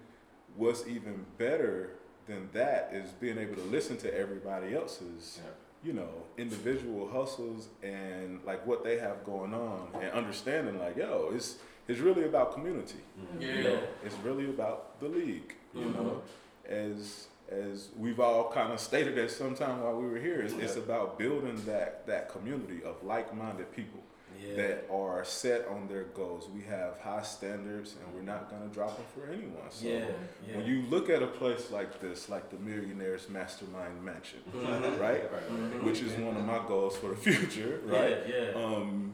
what's 0.57 0.85
even 0.85 1.25
better 1.37 1.91
than 2.25 2.49
that 2.51 2.89
is 2.91 3.11
being 3.11 3.37
able 3.37 3.55
to 3.55 3.67
listen 3.77 3.95
to 3.99 4.13
everybody 4.13 4.75
else's, 4.75 5.39
you 5.83 5.93
know, 5.93 6.09
individual 6.37 7.07
hustles 7.07 7.67
and 7.83 8.39
like 8.45 8.65
what 8.65 8.83
they 8.83 8.97
have 8.97 9.23
going 9.25 9.53
on 9.53 9.89
and 10.01 10.11
understanding 10.11 10.79
like, 10.79 10.97
yo, 10.97 11.31
it's 11.33 11.57
it's 11.87 11.99
really 11.99 12.25
about 12.25 12.53
community. 12.53 12.99
You 13.41 13.63
know, 13.63 13.79
it's 14.03 14.15
really 14.23 14.49
about 14.49 14.99
the 14.99 15.07
league. 15.07 15.53
You 15.73 15.81
Mhm. 15.85 15.93
know, 15.95 16.21
as 16.67 17.27
as 17.49 17.89
we've 17.97 18.19
all 18.19 18.51
kind 18.51 18.73
of 18.73 18.79
stated 18.79 19.17
at 19.17 19.31
some 19.31 19.55
time 19.55 19.81
while 19.81 19.95
we 20.01 20.05
were 20.09 20.19
here, 20.19 20.41
it's, 20.41 20.53
it's 20.55 20.75
about 20.75 21.17
building 21.17 21.61
that 21.65 22.05
that 22.07 22.29
community 22.29 22.83
of 22.83 23.01
like-minded 23.03 23.71
people 23.73 24.01
yeah, 24.39 24.55
that 24.55 24.85
are 24.91 25.23
set 25.25 25.67
on 25.67 25.87
their 25.87 26.03
goals. 26.03 26.47
We 26.53 26.61
have 26.63 26.99
high 26.99 27.23
standards, 27.23 27.95
and 28.03 28.13
we're 28.15 28.21
not 28.21 28.49
gonna 28.49 28.67
drop 28.67 28.95
them 28.97 29.05
for 29.15 29.31
anyone. 29.31 29.69
So 29.69 29.87
yeah, 29.87 30.05
yeah. 30.47 30.57
when 30.57 30.65
you 30.65 30.83
look 30.89 31.09
at 31.09 31.21
a 31.23 31.27
place 31.27 31.71
like 31.71 31.99
this, 32.01 32.29
like 32.29 32.49
the 32.49 32.57
Millionaires 32.57 33.29
Mastermind 33.29 34.03
Mansion, 34.03 34.39
Mhm. 34.53 34.99
right, 35.07 35.31
Mhm. 35.31 35.83
which 35.83 36.01
is 36.01 36.11
one 36.13 36.35
of 36.37 36.45
my 36.45 36.59
goals 36.67 36.95
for 36.97 37.09
the 37.09 37.15
future, 37.31 37.81
right? 37.85 38.17
Yeah, 38.27 38.51
yeah. 38.55 38.63
um, 38.65 39.13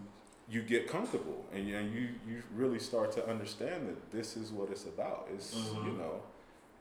you 0.49 0.61
get 0.61 0.87
comfortable 0.89 1.45
and 1.53 1.67
you, 1.67 1.75
and 1.77 1.93
you 1.95 2.09
you 2.27 2.43
really 2.53 2.79
start 2.79 3.11
to 3.13 3.27
understand 3.29 3.87
that 3.89 4.11
this 4.11 4.35
is 4.35 4.51
what 4.51 4.69
it's 4.71 4.85
about. 4.85 5.27
It's 5.33 5.55
Mhm. 5.55 5.85
you 5.85 5.91
know, 5.93 6.21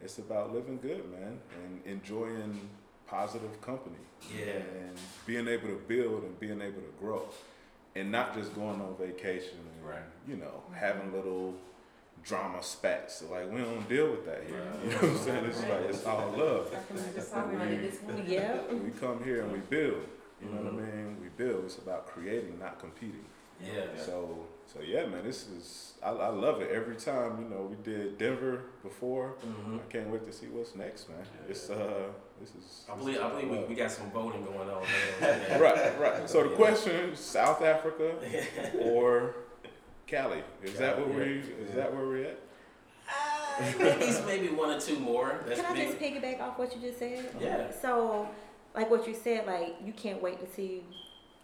it's 0.01 0.19
about 0.19 0.53
living 0.53 0.79
good, 0.83 1.09
man, 1.11 1.41
and 1.63 1.81
enjoying 1.87 2.69
positive 3.07 3.61
company 3.61 4.03
Yeah. 4.37 4.55
and 4.55 4.97
being 5.27 5.47
able 5.47 5.69
to 5.69 5.81
build 5.87 6.25
and 6.25 6.39
being 6.41 6.61
able 6.63 6.81
to 6.81 6.93
grow, 6.99 7.29
and 7.95 8.11
not 8.11 8.35
just 8.35 8.55
going 8.55 8.81
on 8.81 8.97
vacation 8.99 9.59
and 9.59 9.89
Right. 9.89 9.99
you 10.27 10.37
know 10.37 10.63
having 10.75 11.13
little 11.13 11.55
drama 12.25 12.63
spats. 12.63 13.23
Like 13.31 13.51
we 13.51 13.61
don't 13.61 13.89
deal 13.89 14.11
with 14.13 14.25
that 14.27 14.45
here. 14.47 14.63
Right. 14.63 14.85
You 14.85 14.91
know 14.91 14.97
what 14.97 15.05
I'm 15.11 15.19
saying? 15.19 15.45
It's 15.47 15.61
like 15.61 15.81
it's 15.89 16.07
all 16.07 16.31
love. 16.37 16.71
Yeah. 18.27 18.59
We 18.85 18.91
come 18.91 19.23
here 19.25 19.43
and 19.43 19.53
we 19.53 19.59
build. 19.59 20.03
You 20.41 20.49
know 20.49 20.63
what 20.63 20.75
Mhm. 20.75 20.93
I 20.93 20.97
mean? 20.97 21.17
We 21.21 21.29
build. 21.45 21.65
It's 21.65 21.79
about 21.79 22.07
creating, 22.07 22.59
not 22.59 22.79
competing. 22.81 23.25
yeah. 23.61 23.87
So, 23.97 24.47
so 24.67 24.81
yeah, 24.81 25.07
man, 25.07 25.23
this 25.25 25.47
is 25.49 25.95
I, 26.03 26.11
I 26.11 26.29
love 26.29 26.61
it. 26.63 26.71
Every 26.71 26.97
time 26.97 27.31
you 27.43 27.49
know 27.49 27.63
we 27.73 27.77
did 27.93 28.19
Denver 28.19 28.63
before, 28.83 29.35
Mhm. 29.45 29.81
I 29.81 29.93
can't 29.93 30.09
wait 30.09 30.25
to 30.27 30.33
see 30.33 30.47
what's 30.47 30.75
next, 30.75 31.09
man. 31.09 31.25
It's 31.49 31.71
uh, 31.71 32.09
this 32.43 32.51
is. 32.51 32.85
I 32.91 32.95
this 32.95 33.05
believe 33.05 33.17
is 33.17 33.23
I 33.23 33.29
believe 33.31 33.51
we, 33.51 33.59
we 33.65 33.75
got 33.75 33.91
some 33.91 34.11
voting 34.11 34.45
going 34.45 34.69
on 34.69 34.83
there. 35.21 35.61
right, 35.61 35.99
right. 35.99 36.29
So 36.29 36.43
the 36.43 36.51
question: 36.51 37.15
South 37.17 37.63
Africa 37.63 38.15
or 38.81 39.35
Cali? 40.07 40.43
Is 40.63 40.75
that 40.79 40.97
Cali, 40.97 41.09
where 41.09 41.27
we? 41.27 41.35
yeah. 41.35 41.69
Is 41.69 41.75
that 41.75 41.95
where 41.95 42.07
we're 42.07 42.25
at? 42.25 42.41
Uh, 43.09 43.63
at 43.85 44.01
least 44.01 44.27
maybe 44.27 44.49
one 44.49 44.71
or 44.71 44.81
two 44.81 44.99
more. 44.99 45.41
That's 45.47 45.61
Can 45.61 45.71
I 45.71 45.75
big. 45.75 45.89
just 45.89 46.01
piggyback 46.01 46.41
off 46.41 46.59
what 46.59 46.75
you 46.75 46.81
just 46.81 46.99
said? 46.99 47.31
Yeah. 47.41 47.71
So, 47.81 48.29
like 48.75 48.91
what 48.91 49.07
you 49.07 49.15
said, 49.15 49.47
like 49.47 49.77
you 49.85 49.93
can't 49.93 50.23
wait 50.23 50.41
to 50.41 50.55
see 50.55 50.83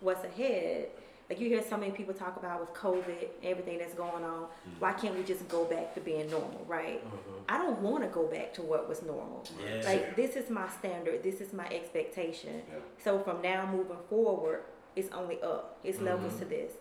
what's 0.01 0.25
ahead. 0.25 0.89
Like 1.29 1.41
you 1.41 1.49
hear 1.49 1.63
so 1.63 1.77
many 1.77 1.93
people 1.93 2.15
talk 2.15 2.39
about 2.39 2.59
with 2.61 2.73
COVID, 2.73 3.29
everything 3.43 3.79
that's 3.79 3.93
going 3.93 4.25
on. 4.25 4.47
Why 4.79 4.93
can't 4.95 5.15
we 5.15 5.23
just 5.23 5.47
go 5.49 5.65
back 5.67 5.93
to 5.95 6.01
being 6.01 6.31
normal, 6.31 6.65
right? 6.67 7.05
Mhm. 7.05 7.43
I 7.51 7.59
don't 7.59 7.79
want 7.81 8.03
to 8.03 8.09
go 8.09 8.27
back 8.27 8.55
to 8.55 8.63
what 8.63 8.89
was 8.89 9.03
normal. 9.03 9.45
Like 9.85 10.17
this 10.17 10.37
is 10.37 10.49
my 10.49 10.69
standard. 10.71 11.23
This 11.23 11.41
is 11.43 11.53
my 11.53 11.67
expectation. 11.69 12.63
Yeah. 12.69 12.79
So 13.05 13.19
from 13.19 13.43
now 13.43 13.67
moving 13.71 13.99
forward, 14.09 14.63
it's 14.97 15.13
only 15.13 15.41
up. 15.43 15.77
It's 15.85 16.01
levels 16.01 16.33
Mhm. 16.35 16.39
to 16.41 16.45
this. 16.47 16.73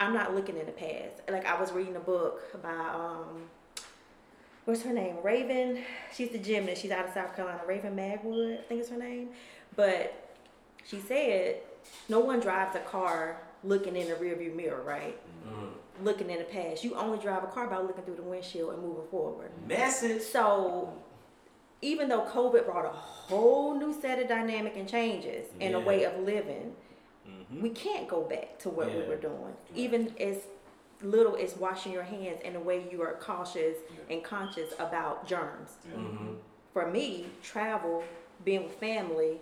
I'm 0.00 0.14
not 0.14 0.34
looking 0.34 0.56
in 0.56 0.66
the 0.66 0.72
past. 0.72 1.22
Like 1.30 1.46
I 1.46 1.58
was 1.60 1.70
reading 1.70 1.94
a 1.94 2.00
book 2.00 2.60
by 2.60 2.70
um, 2.72 3.48
what's 4.64 4.82
her 4.82 4.92
name? 4.92 5.18
Raven. 5.22 5.84
She's 6.12 6.30
the 6.30 6.38
gymnast. 6.38 6.82
She's 6.82 6.90
out 6.90 7.06
of 7.06 7.14
South 7.14 7.36
Carolina. 7.36 7.60
Raven 7.66 7.94
Magwood, 7.94 8.58
I 8.58 8.62
think 8.62 8.80
is 8.80 8.88
her 8.90 8.96
name. 8.98 9.30
But 9.76 10.12
she 10.84 10.98
said 10.98 11.58
no 12.08 12.18
one 12.18 12.40
drives 12.40 12.74
a 12.74 12.80
car 12.80 13.36
looking 13.64 13.96
in 13.96 14.08
the 14.08 14.14
rearview 14.14 14.54
mirror, 14.54 14.82
right? 14.82 15.18
Mhm. 15.46 15.70
Looking 16.04 16.30
in 16.30 16.38
the 16.38 16.44
past. 16.44 16.82
You 16.84 16.94
only 16.96 17.18
drive 17.18 17.44
a 17.44 17.46
car 17.46 17.66
by 17.68 17.78
looking 17.78 18.04
through 18.04 18.16
the 18.16 18.22
windshield 18.22 18.72
and 18.74 18.82
moving 18.82 19.06
forward. 19.08 19.50
Message. 19.66 20.22
So 20.22 20.92
even 21.80 22.08
though 22.08 22.22
COVID 22.22 22.64
brought 22.64 22.84
a 22.86 22.88
whole 22.90 23.74
new 23.74 23.92
set 23.92 24.18
of 24.20 24.28
dynamic 24.28 24.76
and 24.76 24.88
changes 24.88 25.48
in 25.60 25.74
a 25.74 25.80
way 25.80 26.04
of 26.04 26.18
living, 26.20 26.76
Mm-hmm. 27.28 27.62
we 27.62 27.70
can't 27.70 28.08
go 28.08 28.22
back 28.22 28.58
to 28.58 28.68
what 28.68 28.92
we 28.92 29.00
were 29.04 29.14
doing. 29.16 29.54
Even 29.76 30.12
as 30.18 30.38
little 31.02 31.36
as 31.36 31.56
washing 31.56 31.92
your 31.92 32.02
hands 32.02 32.40
in 32.44 32.56
a 32.56 32.60
way 32.60 32.84
you 32.90 33.00
are 33.00 33.14
cautious 33.20 33.78
and 34.10 34.24
conscious 34.24 34.72
about 34.80 35.24
germs. 35.24 35.76
Mhm. 35.88 36.38
For 36.72 36.90
me, 36.90 37.26
travel, 37.40 38.02
being 38.44 38.64
with 38.64 38.74
family, 38.74 39.40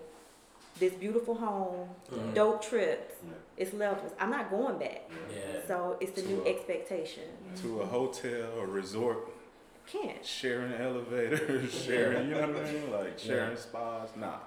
this 0.80 0.92
beautiful 0.94 1.34
home, 1.36 1.88
Mhm. 2.10 2.34
dope 2.34 2.62
trips, 2.62 3.14
Yeah. 3.22 3.32
it's 3.56 3.72
levels. 3.74 4.12
I'm 4.18 4.30
not 4.30 4.50
going 4.50 4.78
back. 4.78 5.02
Yeah. 5.32 5.60
So 5.68 5.96
it's 6.00 6.12
the 6.20 6.22
new 6.22 6.38
Sure. 6.38 6.48
expectation. 6.48 7.24
To 7.62 7.82
a 7.82 7.86
hotel 7.86 8.48
or 8.58 8.66
resort, 8.66 9.28
Can't. 9.86 10.24
sharing 10.24 10.72
elevators, 10.72 11.72
sharing, 11.72 12.28
you 12.28 12.34
know 12.34 12.48
what 12.48 12.66
I 12.66 12.72
mean? 12.72 12.90
Like 12.90 13.18
sharing 13.18 13.50
Yeah. 13.52 13.56
spas. 13.56 14.08
Nah, 14.16 14.38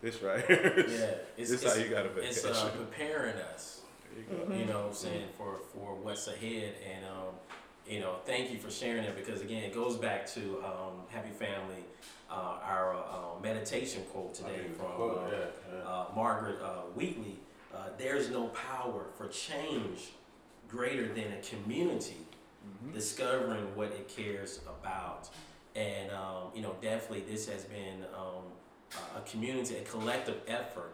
this 0.00 0.22
right 0.22 0.44
here. 0.46 0.74
is- 0.76 1.00
Yeah. 1.00 1.06
It's, 1.36 1.50
This 1.50 1.62
it's, 1.62 1.74
how 1.76 1.78
you 1.82 1.88
got 1.90 2.06
a 2.06 2.18
It's 2.18 2.40
vacation. 2.42 2.66
uh, 2.68 2.70
preparing 2.70 3.36
us. 3.36 3.82
You. 4.16 4.22
Mm-hmm. 4.34 4.52
you 4.60 4.64
know 4.64 4.78
what 4.80 4.86
I'm 4.88 4.94
saying, 4.94 5.28
for, 5.36 5.58
for 5.74 5.94
what's 5.94 6.26
ahead. 6.26 6.72
And, 6.90 7.04
um, 7.04 7.34
you 7.86 8.00
know, 8.00 8.14
thank 8.24 8.50
you 8.50 8.58
for 8.58 8.70
sharing 8.70 9.04
it 9.04 9.14
because, 9.14 9.42
again, 9.42 9.62
it 9.64 9.74
goes 9.74 9.96
back 9.98 10.26
to 10.36 10.40
um, 10.64 11.02
Happy 11.08 11.28
Family, 11.30 11.84
uh, 12.30 12.58
our 12.62 12.94
uh, 12.94 13.40
meditation 13.42 14.02
quote 14.12 14.34
today 14.34 14.66
from 14.76 14.86
Quote, 14.86 15.18
uh, 15.18 15.30
yeah, 15.30 15.38
yeah. 15.78 15.88
uh, 15.88 16.06
Margaret 16.14 16.56
uh, 16.62 16.82
Wheatley. 16.94 17.36
Uh, 17.74 17.88
There's 17.98 18.30
no 18.30 18.48
power 18.48 19.06
for 19.16 19.28
change 19.28 20.12
greater 20.68 21.06
than 21.14 21.32
a 21.32 21.40
community 21.42 22.16
Mhm. 22.84 22.92
discovering 22.94 23.76
what 23.76 23.92
it 23.92 24.08
cares 24.08 24.58
about. 24.66 25.28
And, 25.76 26.10
um, 26.10 26.50
you 26.54 26.62
know, 26.62 26.74
definitely 26.82 27.20
this 27.20 27.48
has 27.48 27.64
been 27.64 28.04
um, 28.16 28.42
a- 29.14 29.18
a 29.18 29.22
community, 29.22 29.76
a 29.76 29.82
collective 29.82 30.40
effort 30.48 30.92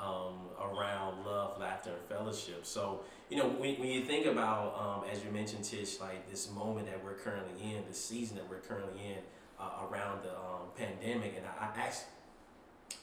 um, 0.00 0.48
around 0.60 1.24
love, 1.24 1.60
laughter, 1.60 1.90
and 1.90 2.02
fellowship. 2.08 2.66
So, 2.66 3.04
you 3.30 3.36
know, 3.36 3.46
when, 3.48 3.78
when 3.78 3.88
you 3.88 4.04
think 4.04 4.26
about, 4.26 4.74
um, 4.76 5.08
as 5.08 5.22
you 5.24 5.30
mentioned, 5.30 5.62
Tish, 5.64 6.00
like 6.00 6.28
this 6.28 6.50
moment 6.50 6.86
that 6.88 7.04
we're 7.04 7.14
currently 7.14 7.72
in, 7.72 7.84
the 7.86 7.94
season 7.94 8.36
that 8.36 8.50
we're 8.50 8.56
currently 8.58 9.00
in 9.06 9.18
uh, 9.62 9.86
around 9.86 10.24
the 10.24 10.30
um, 10.30 10.66
pandemic, 10.76 11.34
and 11.38 11.46
I, 11.46 11.66
I 11.66 11.86
asked 11.86 12.06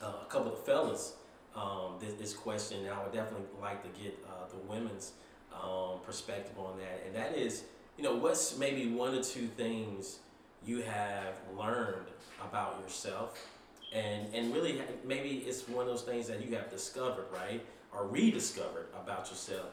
uh, 0.01 0.13
a 0.21 0.25
couple 0.29 0.53
of 0.53 0.63
fellas 0.65 1.13
um, 1.55 1.95
this, 1.99 2.13
this 2.13 2.33
question, 2.33 2.81
and 2.81 2.89
I 2.89 3.01
would 3.03 3.13
definitely 3.13 3.47
like 3.61 3.83
to 3.83 4.01
get 4.01 4.17
uh, 4.27 4.47
the 4.49 4.57
women's 4.71 5.13
um, 5.53 5.99
perspective 6.05 6.57
on 6.57 6.77
that. 6.79 7.03
And 7.05 7.15
that 7.15 7.37
is, 7.37 7.63
you 7.97 8.03
know, 8.03 8.15
what's 8.15 8.57
maybe 8.57 8.87
one 8.91 9.15
or 9.15 9.23
two 9.23 9.47
things 9.47 10.19
you 10.65 10.81
have 10.83 11.33
learned 11.57 12.07
about 12.47 12.79
yourself, 12.83 13.39
and 13.93 14.33
and 14.33 14.53
really 14.53 14.81
maybe 15.05 15.43
it's 15.47 15.67
one 15.67 15.85
of 15.85 15.91
those 15.91 16.03
things 16.03 16.27
that 16.27 16.45
you 16.45 16.55
have 16.55 16.69
discovered, 16.69 17.25
right, 17.33 17.65
or 17.93 18.07
rediscovered 18.07 18.87
about 19.01 19.29
yourself 19.29 19.69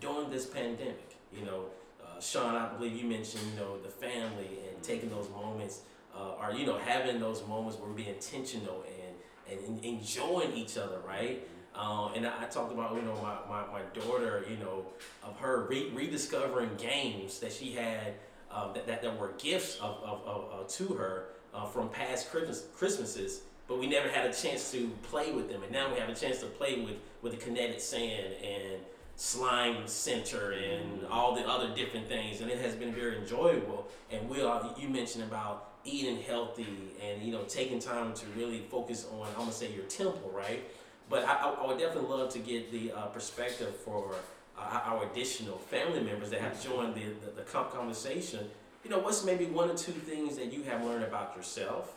during 0.00 0.30
this 0.30 0.46
pandemic. 0.46 1.16
You 1.36 1.44
know, 1.44 1.64
uh, 2.04 2.20
Sean, 2.20 2.54
I 2.54 2.68
believe 2.68 2.96
you 2.96 3.08
mentioned, 3.08 3.42
you 3.52 3.60
know, 3.60 3.78
the 3.82 3.88
family 3.88 4.60
and 4.68 4.82
taking 4.82 5.10
those 5.10 5.28
moments, 5.30 5.80
uh, 6.16 6.40
or 6.40 6.52
you 6.52 6.66
know, 6.66 6.78
having 6.78 7.20
those 7.20 7.46
moments 7.46 7.78
where 7.78 7.90
we 7.90 8.04
be 8.04 8.08
intentional 8.08 8.84
and 8.84 9.14
and 9.48 9.84
enjoying 9.84 10.52
each 10.54 10.76
other, 10.76 10.98
right? 11.06 11.46
Um, 11.76 12.12
and 12.14 12.26
I, 12.26 12.44
I 12.44 12.46
talked 12.46 12.72
about, 12.72 12.96
you 12.96 13.02
know, 13.02 13.14
my, 13.22 13.36
my, 13.48 13.66
my 13.70 13.82
daughter, 13.94 14.44
you 14.50 14.56
know, 14.56 14.86
of 15.22 15.38
her 15.38 15.66
re- 15.68 15.90
rediscovering 15.94 16.70
games 16.78 17.38
that 17.40 17.52
she 17.52 17.72
had 17.72 18.14
uh, 18.50 18.72
that, 18.72 18.86
that, 18.86 19.02
that 19.02 19.18
were 19.18 19.32
gifts 19.38 19.76
of, 19.76 20.02
of, 20.02 20.22
of, 20.26 20.44
uh, 20.52 20.68
to 20.68 20.94
her 20.94 21.26
uh, 21.54 21.66
from 21.66 21.88
past 21.90 22.30
Christmas, 22.30 22.64
Christmases, 22.74 23.42
but 23.68 23.78
we 23.78 23.86
never 23.86 24.08
had 24.08 24.24
a 24.26 24.32
chance 24.32 24.70
to 24.72 24.88
play 25.02 25.32
with 25.32 25.50
them. 25.50 25.62
And 25.62 25.72
now 25.72 25.92
we 25.92 25.98
have 26.00 26.08
a 26.08 26.14
chance 26.14 26.38
to 26.40 26.46
play 26.46 26.80
with, 26.80 26.96
with 27.22 27.32
the 27.32 27.38
kinetic 27.38 27.80
sand 27.80 28.34
and 28.42 28.80
slime 29.16 29.86
center 29.86 30.52
and 30.52 31.04
all 31.10 31.34
the 31.34 31.42
other 31.42 31.74
different 31.74 32.08
things. 32.08 32.40
And 32.40 32.50
it 32.50 32.58
has 32.60 32.74
been 32.74 32.92
very 32.92 33.18
enjoyable. 33.18 33.88
And 34.10 34.28
we 34.28 34.42
are, 34.42 34.74
you 34.78 34.88
mentioned 34.88 35.24
about 35.24 35.65
eating 35.86 36.22
healthy 36.22 36.66
and, 37.02 37.22
you 37.22 37.32
know, 37.32 37.42
taking 37.42 37.78
time 37.78 38.12
to 38.14 38.26
really 38.36 38.60
focus 38.70 39.06
on, 39.12 39.28
I'm 39.38 39.46
to 39.46 39.52
say 39.52 39.72
your 39.72 39.84
temple, 39.84 40.30
right? 40.34 40.62
But 41.08 41.24
I, 41.24 41.54
I, 41.60 41.66
would 41.66 41.78
definitely 41.78 42.10
love 42.10 42.30
to 42.30 42.38
get 42.40 42.72
the 42.72 42.92
uh, 42.92 43.06
perspective 43.06 43.74
for 43.76 44.14
uh, 44.58 44.80
our 44.84 45.04
additional 45.04 45.58
family 45.58 46.00
members 46.00 46.30
that 46.30 46.40
have 46.40 46.62
joined 46.62 46.94
the, 46.94 47.04
the, 47.24 47.30
the 47.36 47.42
conversation. 47.42 48.48
You 48.84 48.90
know, 48.90 48.98
what's 48.98 49.24
maybe 49.24 49.46
one 49.46 49.70
or 49.70 49.76
two 49.76 49.92
things 49.92 50.36
that 50.36 50.52
you 50.52 50.62
have 50.64 50.84
learned 50.84 51.04
about 51.04 51.36
yourself 51.36 51.94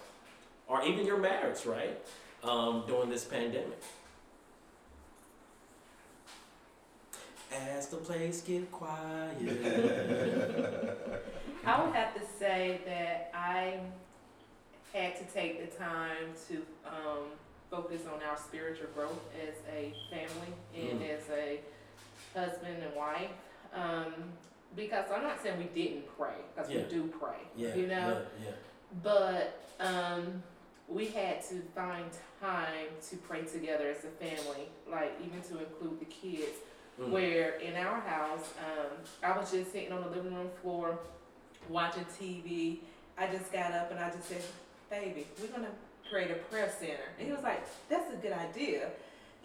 or 0.68 0.84
even 0.84 1.06
your 1.06 1.18
marriage, 1.18 1.66
right, 1.66 1.98
um, 2.44 2.84
during 2.88 3.10
this 3.10 3.24
pandemic? 3.24 3.82
As 7.52 7.88
the 7.88 7.97
place 7.97 8.41
get 8.41 8.72
quiet. 8.72 9.38
I 11.66 11.84
would 11.84 11.93
have 11.95 12.14
to 12.14 12.22
say 12.38 12.80
that 12.86 13.32
I 13.34 13.80
had 14.93 15.18
to 15.18 15.24
take 15.34 15.70
the 15.70 15.78
time 15.78 16.34
to 16.47 16.58
um, 16.88 17.26
focus 17.72 18.02
on 18.06 18.22
our 18.28 18.38
spiritual 18.38 18.88
growth 18.95 19.20
as 19.41 19.56
a 19.74 19.93
family 20.10 20.54
and 20.76 21.02
Mm. 21.02 21.10
as 21.10 21.24
a 21.32 21.60
husband 22.38 22.84
and 22.84 22.95
wife. 22.95 23.32
Um, 23.74 24.14
because 24.76 25.06
I'm 25.14 25.24
not 25.24 25.41
saying 25.41 25.58
we 25.58 25.66
didn't 25.84 26.06
pray, 26.18 26.36
because 26.56 26.70
Yeah. 26.72 26.84
we 26.84 26.89
do 26.89 27.08
pray. 27.08 27.39
Yeah, 27.56 27.76
You 27.76 27.88
know? 27.88 28.22
yeah, 28.41 28.45
yeah. 28.45 28.52
But 29.04 29.60
um, 29.80 30.43
we 30.88 31.08
had 31.08 31.41
to 31.50 31.62
find 31.76 32.06
time 32.39 32.88
to 33.10 33.18
pray 33.18 33.41
together 33.43 33.89
as 33.89 34.06
a 34.06 34.10
family, 34.24 34.70
like 34.89 35.14
even 35.26 35.41
to 35.50 35.60
include 35.60 36.00
the 36.00 36.06
kids. 36.06 36.58
Mm. 37.00 37.10
Where 37.12 37.52
in 37.60 37.76
our 37.76 38.00
house, 38.02 38.54
um, 38.60 38.97
I 39.24 39.38
was 39.38 39.52
just 39.52 39.72
sitting 39.72 39.91
on 39.91 40.02
the 40.02 40.10
living 40.10 40.36
room 40.36 40.50
floor 40.62 41.00
watching 41.70 42.06
TV. 42.20 42.80
I 43.18 43.28
just 43.28 43.52
got 43.54 43.72
up 43.72 43.91
and 43.91 44.00
I 44.00 44.10
just 44.10 44.28
said, 44.28 44.43
"Baby, 44.89 45.26
we're 45.39 45.47
gonna 45.47 45.72
create 46.10 46.32
a 46.32 46.36
prayer 46.36 46.72
center." 46.78 47.14
And 47.18 47.28
he 47.28 47.34
was 47.34 47.43
like, 47.43 47.62
"That's 47.88 48.12
a 48.12 48.18
good 48.18 48.34
idea." 48.34 48.89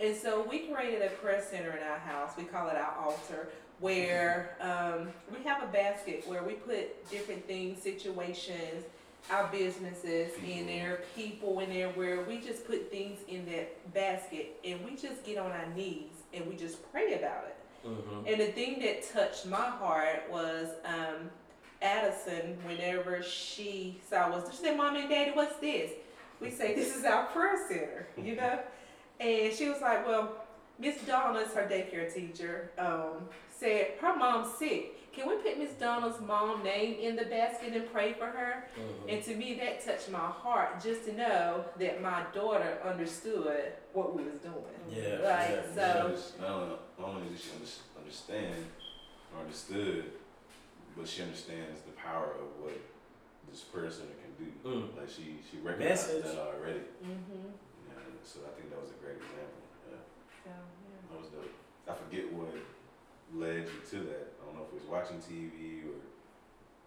And 0.01 0.17
so 0.17 0.43
we 0.43 0.67
created 0.67 1.03
a 1.03 1.11
prayer 1.11 1.43
center 1.49 1.77
in 1.77 1.83
our 1.85 1.99
house. 1.99 2.33
We 2.37 2.45
call 2.45 2.69
it 2.69 2.77
our 2.77 2.97
altar, 2.99 3.51
where 3.79 4.57
um, 4.61 5.13
we 5.33 5.45
have 5.45 5.63
a 5.63 5.67
basket 5.67 6.25
where 6.27 6.43
we 6.43 6.55
put 6.55 7.09
different 7.09 7.47
things, 7.47 7.81
situations, 7.81 8.85
our 9.31 9.47
businesses 9.49 10.33
in 10.45 10.67
there, 10.67 11.03
people 11.15 11.61
in 11.61 11.71
there, 11.71 11.91
where 11.91 12.23
we 12.23 12.39
just 12.39 12.67
put 12.67 12.91
things 12.91 13.21
in 13.29 13.47
that 13.47 13.95
basket 13.95 14.57
and 14.65 14.85
we 14.85 14.97
just 14.97 15.25
get 15.25 15.39
on 15.39 15.53
our 15.53 15.67
knees 15.75 16.11
and 16.35 16.47
we 16.47 16.57
just 16.57 16.91
pray 16.93 17.15
about 17.15 17.45
it. 17.47 17.57
Mm-hmm. 17.87 18.27
And 18.27 18.41
the 18.41 18.53
thing 18.53 18.81
that 18.81 19.11
touched 19.13 19.47
my 19.47 19.57
heart 19.57 20.25
was 20.31 20.69
um, 20.85 21.31
Addison, 21.83 22.57
whenever 22.65 23.23
she 23.23 24.01
saw 24.09 24.31
us, 24.31 24.51
she 24.51 24.65
said, 24.65 24.77
Mom 24.77 24.97
and 24.97 25.09
Daddy, 25.09 25.33
what's 25.33 25.57
this? 25.57 25.93
We 26.41 26.51
say, 26.51 26.75
This 26.75 26.97
is 26.97 27.05
our 27.05 27.27
prayer 27.27 27.59
center, 27.69 28.07
you 28.17 28.37
know? 28.37 28.59
And 29.21 29.53
she 29.53 29.69
was 29.69 29.81
like, 29.81 30.07
Well, 30.07 30.33
Miss 30.79 31.01
Donna's 31.03 31.53
her 31.53 31.69
daycare 31.69 32.13
teacher, 32.13 32.71
um, 32.79 33.29
said 33.51 33.93
her 34.01 34.17
mom's 34.17 34.55
sick. 34.59 34.99
Can 35.15 35.29
we 35.29 35.37
put 35.37 35.59
Miss 35.59 35.73
Donna's 35.75 36.21
mom 36.21 36.65
name 36.65 36.99
in 37.01 37.15
the 37.15 37.25
basket 37.27 37.73
and 37.73 37.91
pray 37.93 38.15
for 38.15 38.27
her? 38.27 38.65
Mm-hmm. 38.79 39.09
And 39.09 39.23
to 39.25 39.37
me, 39.37 39.55
that 39.61 39.85
touched 39.85 40.11
my 40.11 40.19
heart 40.19 40.83
just 40.83 41.05
to 41.07 41.13
know 41.15 41.65
that 41.79 42.03
my 42.03 42.25
daughter 42.35 42.79
understood 42.85 43.73
what 43.93 44.17
we 44.17 44.25
was 44.25 44.41
doing. 44.41 44.75
Yeah, 44.91 45.19
Like, 45.23 45.51
yeah, 45.51 45.75
so. 45.75 46.17
Not 46.41 46.51
only, 46.51 46.77
not 46.99 47.09
only 47.09 47.29
did 47.29 47.39
she 47.39 47.51
under- 47.55 48.01
understand 48.03 48.65
or 49.35 49.41
understood, 49.43 50.11
but 50.97 51.07
she 51.09 51.23
understands 51.23 51.83
the 51.83 51.93
power 51.93 52.35
of 52.35 52.49
what 52.63 52.75
this 53.51 53.61
prayer 53.61 53.91
center 53.91 54.15
can 54.19 54.35
do. 54.39 54.51
Mm. 54.69 54.97
Like 54.99 55.09
she 55.09 55.39
she 55.47 55.59
recognized 55.63 56.09
Message. 56.11 56.25
that 56.35 56.39
already. 56.39 56.83
Mm-hmm. 57.03 57.51
Yeah, 57.87 58.03
so 58.23 58.41
I 58.47 58.51
think 58.59 58.71
that 58.71 58.81
was 58.83 58.91
a 58.91 58.99
great 59.03 59.19
example. 59.23 59.63
Yeah, 59.91 60.03
So, 60.43 60.51
yeah. 60.51 61.07
that 61.11 61.19
was 61.23 61.31
dope. 61.31 61.55
I 61.87 61.95
forget 61.95 62.33
what 62.33 62.51
led 63.33 63.67
you 63.69 63.81
to 63.91 63.97
that. 64.07 64.33
I 64.43 64.47
don't 64.47 64.57
know 64.57 64.67
if 64.69 64.75
it 64.75 64.81
was 64.83 64.91
watching 64.91 65.19
TV 65.19 65.85
or 65.89 65.99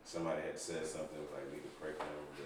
somebody 0.04 0.42
had 0.42 0.60
said 0.60 0.86
something 0.86 1.18
like 1.34 1.52
need 1.52 1.64
to 1.64 1.74
pray 1.82 1.92
for 1.92 2.06
them, 2.06 2.26
but 2.38 2.46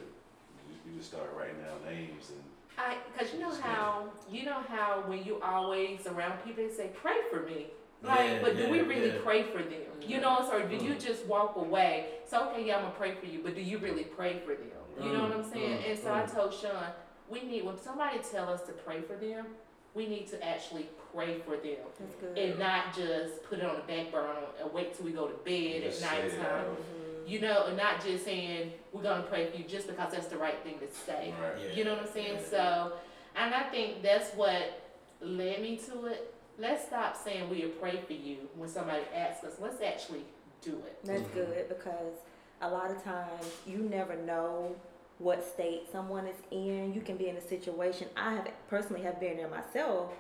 you, 0.70 0.92
you 0.92 0.98
just 0.98 1.12
started 1.12 1.32
writing 1.38 1.58
down 1.58 1.84
names 1.86 2.30
and 2.30 2.42
I, 2.78 2.96
cause 3.18 3.34
you 3.34 3.40
know 3.40 3.54
how, 3.54 4.06
you 4.32 4.46
know 4.46 4.62
how 4.68 5.04
when 5.06 5.24
you 5.26 5.42
always 5.42 6.08
around 6.08 6.40
people, 6.44 6.64
they 6.66 6.74
say, 6.74 6.90
pray 6.96 7.18
for 7.30 7.42
me. 7.42 7.68
Like, 8.02 8.32
Yeah, 8.32 8.40
but 8.42 8.58
do 8.58 8.70
we 8.70 8.80
really 8.80 9.10
yeah. 9.14 9.22
pray 9.24 9.44
for 9.44 9.60
them? 9.62 9.82
You 10.08 10.20
know, 10.22 10.40
so 10.50 10.66
do 10.66 10.76
you 10.76 10.94
Mm. 10.96 11.00
just 11.06 11.26
walk 11.26 11.58
away? 11.58 12.08
So 12.26 12.50
okay, 12.50 12.66
yeah, 12.66 12.78
I'm 12.78 12.84
gonna 12.84 12.96
pray 12.96 13.14
for 13.14 13.28
you, 13.28 13.42
but 13.44 13.54
do 13.56 13.62
you 13.62 13.78
really 13.78 14.06
pray 14.06 14.40
for 14.40 14.56
them? 14.56 14.72
You 15.00 15.12
know 15.12 15.24
what 15.24 15.32
I'm 15.34 15.44
Mm, 15.44 15.52
saying? 15.52 15.78
mm, 15.84 15.90
and 15.92 16.00
so 16.00 16.14
I 16.14 16.22
mm. 16.24 16.34
told 16.34 16.54
Sean, 16.54 16.88
we 17.30 17.44
need 17.44 17.64
when 17.66 17.78
somebody 17.78 18.20
tell 18.20 18.50
us 18.50 18.62
to 18.64 18.72
pray 18.72 19.02
for 19.02 19.16
them, 19.16 19.46
we 19.94 20.08
need 20.08 20.28
to 20.30 20.44
actually 20.44 20.88
pray 21.14 21.40
for 21.46 21.58
them 21.58 21.78
That's 22.00 22.16
good. 22.22 22.38
and 22.38 22.60
not 22.60 22.96
just 22.96 23.44
put 23.44 23.60
it 23.60 23.66
on 23.66 23.76
the 23.76 23.82
back 23.94 24.12
burner 24.12 24.34
and 24.62 24.74
wait 24.74 24.96
till 24.96 25.06
we 25.06 25.12
go 25.12 25.28
to 25.28 25.34
bed 25.44 25.84
just 25.84 26.02
at 26.04 26.10
say 26.10 26.20
it 26.20 26.34
nighttime. 26.38 26.46
out. 26.46 26.66
Mhm. 26.68 27.30
You 27.30 27.40
know, 27.42 27.66
and 27.68 27.78
not 27.78 28.04
just 28.04 28.26
saying 28.26 28.74
we're 28.92 29.04
gonna 29.04 29.24
pray 29.24 29.50
for 29.50 29.58
you 29.58 29.64
just 29.64 29.88
because 29.88 30.12
that's 30.12 30.28
the 30.28 30.38
right 30.38 30.58
thing 30.64 30.80
to 30.80 30.88
say. 30.92 31.34
Right. 31.42 31.62
Yeah. 31.68 31.72
You 31.74 31.84
know 31.86 31.94
what 31.96 32.04
I'm 32.08 32.12
saying? 32.14 32.36
Yeah. 32.36 32.50
So, 32.50 32.94
and 33.36 33.54
I 33.54 33.64
think 33.70 34.02
that's 34.02 34.34
what 34.36 34.82
led 35.22 35.62
me 35.62 35.78
to 35.90 36.06
it. 36.08 36.34
Let's 36.58 36.86
stop 36.86 37.16
saying 37.16 37.50
we'll 37.50 37.70
pray 37.70 38.02
for 38.06 38.14
you 38.14 38.50
when 38.56 38.70
somebody 38.70 39.04
asks 39.16 39.44
us. 39.44 39.54
Let's 39.60 39.82
actually 39.82 40.26
do 40.62 40.82
it. 40.86 40.98
That's 41.04 41.22
Mhm. 41.22 41.34
good 41.34 41.70
because 41.70 42.16
a 42.62 42.70
lot 42.70 42.92
of 42.92 43.04
times 43.04 43.46
you 43.66 43.78
never 43.78 44.16
know 44.16 44.76
what 45.20 45.44
state 45.44 45.88
someone 45.92 46.26
is 46.28 46.36
in. 46.52 46.94
You 46.94 47.02
can 47.02 47.16
be 47.18 47.30
in 47.30 47.38
a 47.38 47.42
situation. 47.42 48.10
I 48.18 48.34
have 48.36 48.50
personally 48.70 49.04
have 49.04 49.20
been 49.20 49.38
there 49.38 49.48
myself. 49.48 50.12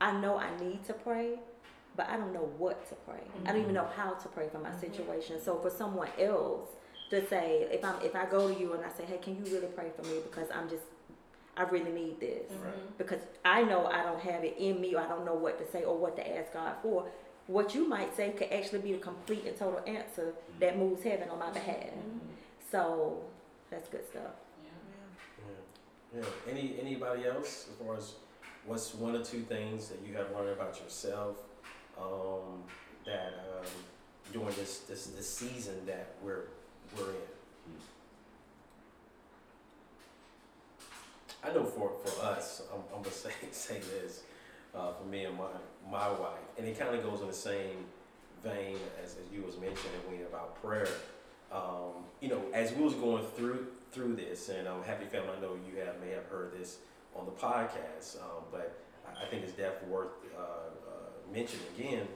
I 0.00 0.12
know 0.12 0.38
I 0.38 0.48
need 0.60 0.84
to 0.86 0.92
pray, 0.92 1.38
but 1.96 2.08
I 2.08 2.16
don't 2.16 2.32
know 2.32 2.48
what 2.58 2.88
to 2.88 2.94
pray. 2.94 3.22
I 3.44 3.48
don't 3.48 3.62
even 3.62 3.74
mm-hmm. 3.74 3.74
know 3.74 3.90
how 3.96 4.12
to 4.14 4.28
pray 4.28 4.48
for 4.48 4.58
my 4.58 4.70
Mhm. 4.70 4.80
situation. 4.80 5.40
So 5.40 5.58
for 5.58 5.70
someone 5.70 6.08
else 6.18 6.68
to 7.10 7.26
say, 7.26 7.68
if 7.72 7.84
I'm 7.84 8.00
if 8.02 8.14
I 8.14 8.26
go 8.26 8.48
to 8.52 8.54
you 8.58 8.74
and 8.74 8.84
I 8.84 8.90
say, 8.90 9.04
hey, 9.04 9.18
can 9.18 9.36
you 9.36 9.44
really 9.52 9.68
pray 9.68 9.90
for 9.96 10.02
me 10.02 10.20
because 10.22 10.48
I'm 10.50 10.68
just 10.68 10.84
I 11.56 11.62
really 11.62 11.90
need 11.90 12.20
this 12.20 12.52
mm-hmm. 12.52 12.64
Right. 12.64 12.98
because 12.98 13.20
I 13.44 13.62
know 13.62 13.86
I 13.86 14.04
don't 14.04 14.20
have 14.20 14.44
it 14.44 14.56
in 14.58 14.80
me 14.80 14.94
or 14.94 15.00
I 15.00 15.08
don't 15.08 15.24
know 15.24 15.34
what 15.34 15.58
to 15.58 15.70
say 15.72 15.82
or 15.82 15.96
what 15.96 16.14
to 16.16 16.38
ask 16.38 16.52
God 16.52 16.74
for. 16.82 17.08
What 17.48 17.74
you 17.74 17.88
might 17.88 18.14
say 18.14 18.30
could 18.30 18.52
actually 18.52 18.80
be 18.80 18.92
the 18.92 18.98
complete 18.98 19.44
and 19.44 19.56
total 19.56 19.80
answer 19.86 20.26
mm-hmm. 20.34 20.60
that 20.60 20.78
moves 20.78 21.02
heaven 21.02 21.28
on 21.30 21.38
my 21.40 21.50
behalf. 21.50 21.90
So 22.70 23.22
that's 23.70 23.88
good 23.88 24.06
stuff. 24.06 24.34
Yeah. 24.62 24.70
Yeah. 26.14 26.22
yeah. 26.22 26.52
Any 26.52 26.76
anybody 26.80 27.26
else 27.26 27.66
as 27.70 27.74
far 27.84 27.96
as 27.96 28.14
what's 28.66 28.94
one 28.94 29.16
or 29.16 29.24
two 29.24 29.40
things 29.40 29.88
that 29.88 29.98
you 30.06 30.14
have 30.14 30.30
learned 30.32 30.50
about 30.50 30.80
yourself 30.80 31.36
um, 32.00 32.62
that 33.06 33.44
um, 33.58 33.66
during 34.32 34.54
this, 34.56 34.80
this 34.80 35.06
this 35.06 35.28
season 35.28 35.74
that 35.86 36.14
we're 36.22 36.44
we're 36.96 37.10
in? 37.10 37.16
I 41.42 41.52
know 41.52 41.64
for 41.64 41.92
for 42.04 42.24
us, 42.24 42.62
I'm, 42.72 42.80
I'm 42.94 43.02
gonna 43.02 43.14
say 43.14 43.30
say 43.50 43.80
this 43.80 44.22
uh, 44.74 44.92
for 44.92 45.04
me 45.04 45.24
and 45.24 45.36
my 45.36 45.44
my 45.90 46.08
wife, 46.10 46.38
and 46.58 46.66
it 46.66 46.78
kind 46.78 46.94
of 46.94 47.02
goes 47.02 47.20
in 47.20 47.26
the 47.26 47.32
same 47.32 47.86
vein 48.44 48.76
as, 49.02 49.12
as 49.12 49.32
you 49.32 49.42
was 49.42 49.54
mentioning 49.58 50.00
when 50.08 50.20
about 50.22 50.60
prayer. 50.62 50.88
Um, 51.50 52.04
you 52.20 52.28
know, 52.28 52.42
as 52.52 52.72
we 52.72 52.84
was 52.84 52.94
going 52.94 53.24
through 53.36 53.68
through 53.92 54.16
this, 54.16 54.48
and 54.50 54.68
um, 54.68 54.82
Happy 54.84 55.06
Family, 55.06 55.30
I 55.36 55.40
know 55.40 55.56
you 55.66 55.80
have 55.82 56.00
may 56.00 56.10
have 56.10 56.26
heard 56.26 56.52
this 56.58 56.78
on 57.18 57.26
the 57.26 57.32
podcast, 57.32 58.16
um, 58.20 58.44
but 58.52 58.78
I, 59.20 59.24
think 59.26 59.42
it's 59.42 59.52
definitely 59.52 59.90
worth 59.90 60.08
uh, 60.36 60.40
uh, 60.40 61.32
mentioning 61.32 61.64
again. 61.76 62.06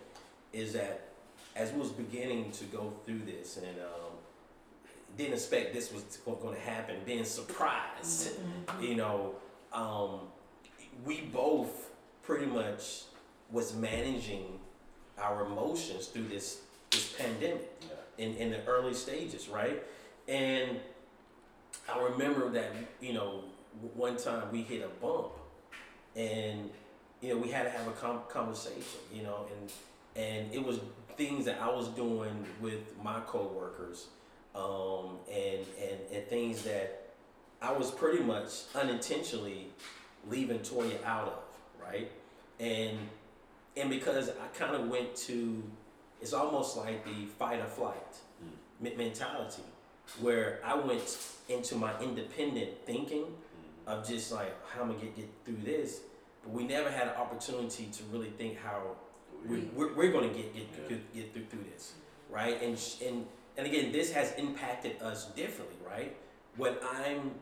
Is 0.53 0.73
that 0.75 1.09
as 1.57 1.73
we 1.73 1.81
was 1.81 1.91
beginning 1.91 2.51
to 2.53 2.65
go 2.65 2.93
through 3.05 3.21
this 3.27 3.57
and 3.57 3.79
um, 3.81 4.13
didn't 5.17 5.35
expect 5.35 5.75
this 5.75 5.93
was 5.93 6.03
going 6.25 6.55
to 6.55 6.61
happen, 6.61 6.97
being 7.05 7.25
surprised, 7.25 8.31
you 8.81 8.95
know, 8.95 9.35
um, 9.73 10.21
we 11.05 11.23
both 11.33 11.91
pretty 12.23 12.47
much 12.47 13.03
was 13.51 13.75
managing 13.75 14.59
our 15.19 15.45
emotions 15.47 16.07
through 16.07 16.29
this 16.29 16.61
this 16.91 17.13
pandemic 17.19 17.71
Yeah. 17.83 18.25
in, 18.25 18.35
in 18.37 18.51
the 18.51 18.65
early 18.67 18.93
stages, 18.95 19.49
right? 19.49 19.83
And 20.29 20.79
I 21.93 21.99
remember 22.03 22.51
that, 22.51 22.71
you 23.01 23.15
know, 23.15 23.45
one 23.95 24.17
time 24.17 24.45
we 24.53 24.63
hit 24.63 24.83
a 24.83 24.89
bump 25.05 25.33
and, 26.17 26.71
you 27.21 27.31
know, 27.31 27.41
we 27.41 27.49
had 27.49 27.65
to 27.65 27.71
have 27.71 27.87
a 27.87 27.93
com- 27.93 28.23
conversation, 28.29 29.01
you 29.13 29.23
know, 29.23 29.47
and, 29.61 29.73
and 30.25 30.55
it 30.55 30.65
was 30.65 30.81
things 31.17 31.45
that 31.45 31.61
I 31.61 31.69
was 31.69 31.89
doing 31.89 32.45
with 32.61 32.81
my 33.03 33.21
coworkers, 33.21 34.09
um, 34.55 35.19
and, 35.31 35.65
and, 35.81 35.99
and 36.13 36.27
things 36.29 36.63
that 36.63 37.11
I 37.61 37.73
was 37.73 37.91
pretty 37.91 38.23
much 38.23 38.51
unintentionally 38.75 39.69
leaving 40.29 40.59
Toya 40.61 41.03
out 41.05 41.29
of, 41.29 41.83
right? 41.83 42.11
And, 42.61 42.99
and 43.77 43.89
because 43.89 44.29
I 44.29 44.47
kind 44.57 44.75
of 44.75 44.89
went 44.89 45.15
to, 45.17 45.63
it's 46.21 46.33
almost 46.33 46.77
like 46.77 47.05
the 47.05 47.27
fight 47.39 47.61
or 47.61 47.67
flight 47.67 48.17
me- 48.81 48.95
mentality 48.97 49.63
where 50.21 50.61
I 50.65 50.75
went 50.75 51.19
into 51.49 51.77
my 51.77 51.99
independent 52.01 52.71
thinking 52.85 53.25
of 53.87 54.07
just 54.07 54.33
like 54.33 54.55
how 54.69 54.83
am 54.83 54.91
I'm 54.91 54.97
gonna 54.97 55.07
get, 55.07 55.17
get 55.17 55.29
through 55.45 55.59
this, 55.65 56.01
but 56.43 56.53
we 56.53 56.65
never 56.65 56.91
had 56.91 57.09
an 57.09 57.15
opportunity 57.15 57.87
to 57.93 58.03
really 58.13 58.31
think 58.31 58.59
how 58.59 58.97
we, 59.47 59.61
we're, 59.75 59.93
we're 59.95 60.13
gonna 60.13 60.29
get 60.29 60.55
get, 60.55 60.67
Yeah. 60.73 60.89
get, 60.89 61.15
get 61.15 61.35
through, 61.35 61.47
through 61.47 61.65
this, 61.73 61.93
right? 62.31 62.61
And 62.63 62.79
and 63.05 63.27
and 63.57 63.67
again, 63.67 63.93
this 63.93 64.13
has 64.13 64.33
impacted 64.37 65.01
us 65.03 65.27
differently, 65.33 65.77
right? 65.87 66.17
What 66.57 66.83
I'm 66.97 67.33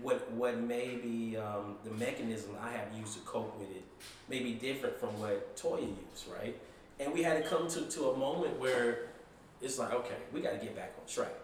what 0.00 0.30
what 0.32 0.58
may 0.58 0.96
be 0.96 1.36
um, 1.36 1.76
the 1.84 1.90
mechanism 1.92 2.56
I 2.60 2.72
have 2.72 2.88
used 2.98 3.14
to 3.14 3.20
cope 3.20 3.56
with 3.58 3.70
it 3.70 3.84
may 4.28 4.40
be 4.40 4.52
different 4.54 4.98
from 4.98 5.18
what 5.20 5.56
Toya 5.56 5.82
used, 5.82 6.26
right? 6.32 6.56
And 7.00 7.12
we 7.12 7.22
had 7.22 7.42
to 7.42 7.48
come 7.48 7.68
to, 7.68 7.82
to 7.82 8.10
a 8.10 8.16
moment 8.16 8.58
where 8.60 9.06
it's 9.60 9.78
like, 9.78 9.92
okay, 9.92 10.16
we 10.32 10.40
got 10.40 10.52
to 10.52 10.58
get 10.58 10.76
back 10.76 10.92
on 11.00 11.12
track, 11.12 11.34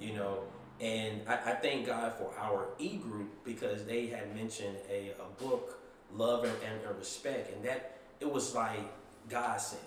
you 0.00 0.12
know. 0.14 0.40
And 0.80 1.20
I, 1.28 1.34
I 1.34 1.54
thank 1.56 1.86
God 1.86 2.14
for 2.14 2.32
our 2.38 2.68
e 2.78 2.96
group 2.96 3.44
because 3.44 3.84
they 3.84 4.06
had 4.06 4.34
mentioned 4.34 4.76
a, 4.90 5.12
a 5.20 5.42
book, 5.42 5.78
Love 6.14 6.44
and, 6.44 6.54
and 6.62 6.98
Respect, 6.98 7.54
and 7.54 7.64
that 7.64 7.98
it 8.18 8.30
was 8.30 8.54
like 8.54 8.80
God 9.28 9.60
sent. 9.60 9.82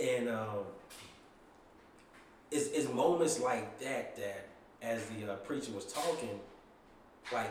And 0.00 0.28
um, 0.28 0.64
it's, 2.50 2.68
it's 2.68 2.88
moments 2.92 3.40
like 3.40 3.78
that 3.80 4.16
that, 4.16 4.48
as 4.82 5.04
the 5.06 5.32
uh, 5.32 5.36
preacher 5.36 5.72
was 5.72 5.92
talking, 5.92 6.38
like 7.32 7.50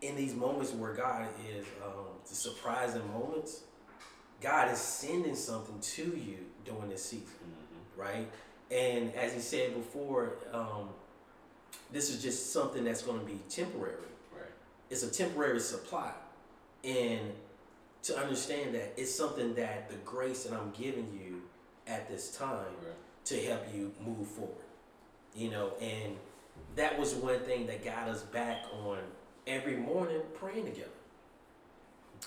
in 0.00 0.16
these 0.16 0.34
moments 0.34 0.72
where 0.72 0.94
God 0.94 1.28
is 1.48 1.64
um, 1.84 2.06
the 2.28 2.34
surprising 2.34 3.06
moments, 3.12 3.62
God 4.40 4.70
is 4.72 4.78
sending 4.78 5.36
something 5.36 5.78
to 5.78 6.02
you 6.02 6.38
during 6.64 6.88
this 6.88 7.04
season, 7.04 7.28
right? 7.96 8.28
And 8.70 9.14
as 9.14 9.32
he 9.32 9.40
said 9.40 9.74
before, 9.74 10.38
um, 10.52 10.88
this 11.92 12.10
is 12.10 12.22
just 12.22 12.52
something 12.52 12.84
that's 12.84 13.02
going 13.02 13.20
to 13.20 13.26
be 13.26 13.38
temporary. 13.48 13.94
Right. 14.34 14.44
It's 14.90 15.02
a 15.02 15.10
temporary 15.10 15.60
supply, 15.60 16.12
and 16.84 17.32
to 18.04 18.18
understand 18.18 18.74
that 18.74 18.94
it's 18.96 19.14
something 19.14 19.54
that 19.54 19.88
the 19.88 19.96
grace 20.04 20.44
that 20.44 20.52
I'm 20.52 20.72
giving 20.72 21.08
you 21.12 21.42
at 21.86 22.08
this 22.08 22.36
time 22.36 22.66
Right. 22.82 22.94
to 23.26 23.40
help 23.44 23.62
you 23.74 23.92
move 24.04 24.26
forward. 24.26 24.56
You 25.34 25.50
know, 25.50 25.72
and 25.80 26.16
that 26.76 26.98
was 26.98 27.14
one 27.14 27.40
thing 27.40 27.66
that 27.66 27.84
got 27.84 28.08
us 28.08 28.22
back 28.22 28.64
on 28.84 28.98
every 29.46 29.76
morning 29.76 30.20
praying 30.34 30.64
together. 30.64 30.88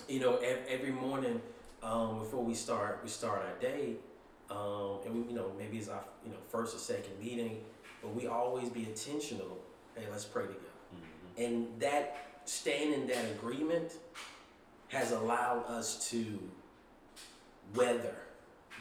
You 0.07 0.19
know, 0.19 0.37
every, 0.37 0.91
morning 0.91 1.41
um, 1.81 2.19
before 2.19 2.43
we 2.43 2.53
start, 2.53 2.99
we 3.03 3.09
start 3.09 3.43
our 3.43 3.59
day, 3.61 3.93
um, 4.49 4.99
and 5.05 5.13
we, 5.15 5.29
you 5.29 5.35
know, 5.35 5.51
maybe 5.57 5.77
it's 5.77 5.87
our 5.87 6.03
you 6.25 6.31
know 6.31 6.37
first 6.49 6.75
or 6.75 6.79
second 6.79 7.17
meeting, 7.19 7.61
but 8.05 8.15
we 8.15 8.27
always 8.27 8.69
be 8.69 8.83
intentional. 8.83 9.57
Hey, 9.95 10.03
let's 10.11 10.25
pray 10.25 10.43
together, 10.43 10.59
and 11.37 11.67
that 11.79 12.39
staying 12.45 12.93
in 12.93 13.07
that 13.07 13.25
agreement 13.31 13.93
has 14.89 15.11
allowed 15.11 15.65
us 15.67 16.09
to 16.11 16.39
weather 17.73 18.15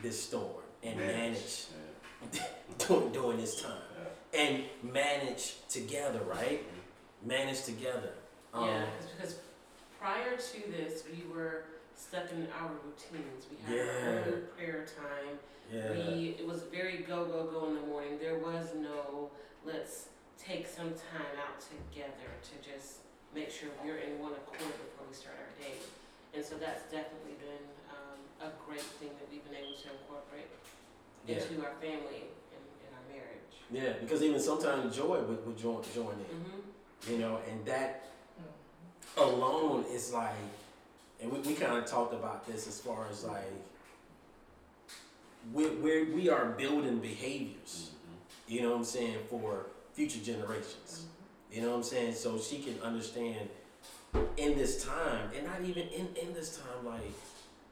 this 0.02 0.22
storm 0.22 0.50
and 0.82 0.98
manage 0.98 1.66
during, 2.78 3.12
during 3.12 3.38
this 3.38 3.62
time 3.62 3.72
and 4.34 4.64
manage 4.82 5.54
together, 5.68 6.20
right? 6.24 6.62
Manage 7.24 7.62
together. 7.64 8.12
Um, 8.52 8.66
Yeah, 8.68 8.84
it's 8.98 9.06
because 9.12 9.36
prior 9.98 10.36
to 10.36 10.70
this, 10.70 11.04
we 11.10 11.24
were 11.32 11.64
stuck 11.96 12.30
in 12.32 12.48
our 12.60 12.70
routines. 12.84 13.46
We 13.50 13.56
had 13.64 13.74
Yeah. 13.74 14.10
our 14.10 14.18
own 14.34 14.42
prayer 14.56 14.84
time. 14.86 15.38
Yeah. 15.72 15.92
We 15.92 16.36
it 16.38 16.46
was 16.46 16.62
very 16.64 16.98
go 16.98 17.24
go 17.24 17.44
go 17.46 17.66
in 17.68 17.74
the 17.76 17.86
morning. 17.86 18.18
There 18.18 18.38
was 18.38 18.74
no 18.74 19.30
let's 19.64 20.08
take 20.38 20.66
some 20.66 20.90
time 20.90 21.34
out 21.40 21.58
together 21.60 22.28
to 22.48 22.54
just 22.70 22.98
make 23.34 23.50
sure 23.50 23.68
we're 23.82 23.96
in 23.98 24.18
one 24.20 24.32
accord 24.32 24.60
before 24.84 25.06
we 25.08 25.14
start 25.14 25.36
our 25.40 25.52
day. 25.62 25.74
And 26.34 26.44
so 26.44 26.56
that's 26.56 26.82
definitely 26.90 27.34
been 27.40 27.64
um, 27.88 28.20
a 28.42 28.50
great 28.66 28.82
thing 29.00 29.10
that 29.18 29.26
we've 29.30 29.42
been 29.44 29.54
able 29.56 29.72
to 29.74 29.88
incorporate 29.90 30.50
Yeah. 31.26 31.36
into 31.40 31.64
our 31.64 31.72
family 31.80 32.28
and 32.52 32.62
in 32.84 32.90
our 32.92 33.06
marriage. 33.08 33.54
Yeah, 33.70 33.94
because 34.00 34.22
even 34.22 34.38
sometimes 34.40 34.94
joy 34.94 35.20
would, 35.22 35.46
would 35.46 35.56
join, 35.56 35.82
join 35.94 36.12
in, 36.20 36.36
Mm-hmm. 36.36 37.12
you 37.12 37.18
know, 37.18 37.38
and 37.50 37.64
that 37.64 38.04
alone 39.16 39.84
is 39.90 40.12
like, 40.12 40.34
and 41.24 41.32
we, 41.32 41.40
we 41.40 41.54
kind 41.54 41.76
of 41.76 41.86
talked 41.86 42.12
about 42.12 42.46
this 42.46 42.68
as 42.68 42.80
far 42.80 43.06
as 43.10 43.24
like, 43.24 43.50
we 45.52 45.68
we 45.70 46.04
we 46.12 46.28
are 46.28 46.46
building 46.50 46.98
behaviors, 46.98 47.90
mm-hmm. 47.90 48.52
you 48.52 48.62
know 48.62 48.70
what 48.70 48.76
I'm 48.76 48.84
saying, 48.84 49.16
for 49.28 49.66
future 49.94 50.20
generations. 50.20 51.06
Mm-hmm. 51.06 51.54
You 51.54 51.62
know 51.62 51.70
what 51.70 51.76
I'm 51.76 51.82
saying? 51.82 52.14
So 52.14 52.38
she 52.38 52.58
can 52.58 52.80
understand 52.82 53.48
in 54.36 54.56
this 54.56 54.84
time, 54.84 55.30
and 55.36 55.46
not 55.46 55.60
even 55.62 55.88
in, 55.88 56.08
in 56.20 56.34
this 56.34 56.58
time, 56.58 56.84
like, 56.84 57.12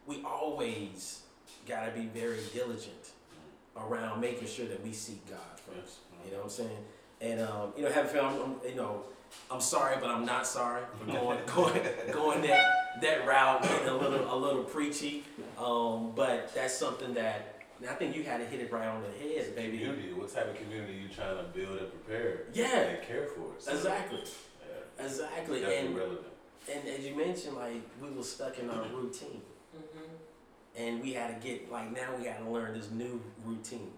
we 0.07 0.23
always 0.25 1.23
got 1.69 1.87
to 1.87 1.93
be 1.93 2.07
very 2.07 2.41
diligent 2.53 3.03
mm-hmm. 3.05 3.93
around 3.93 4.21
making 4.21 4.49
sure 4.49 4.67
that 4.67 4.83
we 4.83 4.93
seek 4.93 5.29
God 5.29 5.61
first. 5.67 5.99
You 6.25 6.33
know 6.33 6.39
what 6.39 6.45
I'm 6.45 6.51
saying? 6.51 6.85
And 7.23 7.41
um, 7.41 7.73
you 7.77 7.85
know, 7.85 7.91
having 7.93 8.11
found, 8.13 8.41
I'm, 8.43 8.69
you 8.69 8.75
know, 8.75 9.05
I'm 9.51 9.61
sorry, 9.61 9.97
but 10.01 10.11
I'm 10.11 10.27
not 10.27 10.47
sorry 10.47 10.83
for 10.99 11.07
going 11.07 11.39
going 11.55 11.81
going 12.13 12.43
that 12.43 12.65
that 13.01 13.27
route, 13.27 13.63
getting 13.63 13.89
a 13.89 13.97
little 13.97 14.35
a 14.35 14.37
little 14.37 14.65
preachy. 14.65 15.25
Um, 15.59 16.13
but 16.17 16.53
that's 16.55 16.77
something 16.77 17.15
that 17.15 17.61
I 17.89 17.95
think 17.95 18.15
you 18.17 18.25
had 18.25 18.39
to 18.39 18.47
hit 18.47 18.61
it 18.61 18.73
right 18.73 18.87
on 18.89 19.03
the 19.03 19.09
head, 19.09 19.55
baby. 19.57 19.79
Community. 19.79 20.13
What 20.13 20.33
type 20.35 20.49
of 20.51 20.57
community 20.57 20.95
you 20.95 21.09
trying 21.09 21.37
to 21.37 21.45
build 21.45 21.79
and 21.79 21.89
prepare? 21.91 22.43
Yeah. 22.53 22.77
And 22.81 23.03
care 23.03 23.27
for. 23.27 23.47
So, 23.59 23.73
Exactly. 23.73 24.21
Yeah. 24.21 25.05
Exactly. 25.05 25.61
Definitely 25.61 25.87
And 25.87 25.97
relevant. 25.97 26.27
and 26.73 26.89
as 26.89 27.05
you 27.07 27.15
mentioned, 27.17 27.57
like 27.57 27.83
we 28.01 28.11
were 28.11 28.23
stuck 28.23 28.59
in 28.59 28.69
our 28.69 28.85
routine. 28.95 29.43
Mm-hmm. 29.75 30.83
and 30.85 31.03
we 31.03 31.15
had 31.15 31.41
to 31.41 31.49
get 31.49 31.73
like 31.73 31.91
now 31.93 32.15
we 32.19 32.25
got 32.25 32.39
to 32.45 32.51
learn 32.51 32.75
this 32.79 32.91
new 32.91 33.23
routine. 33.45 33.91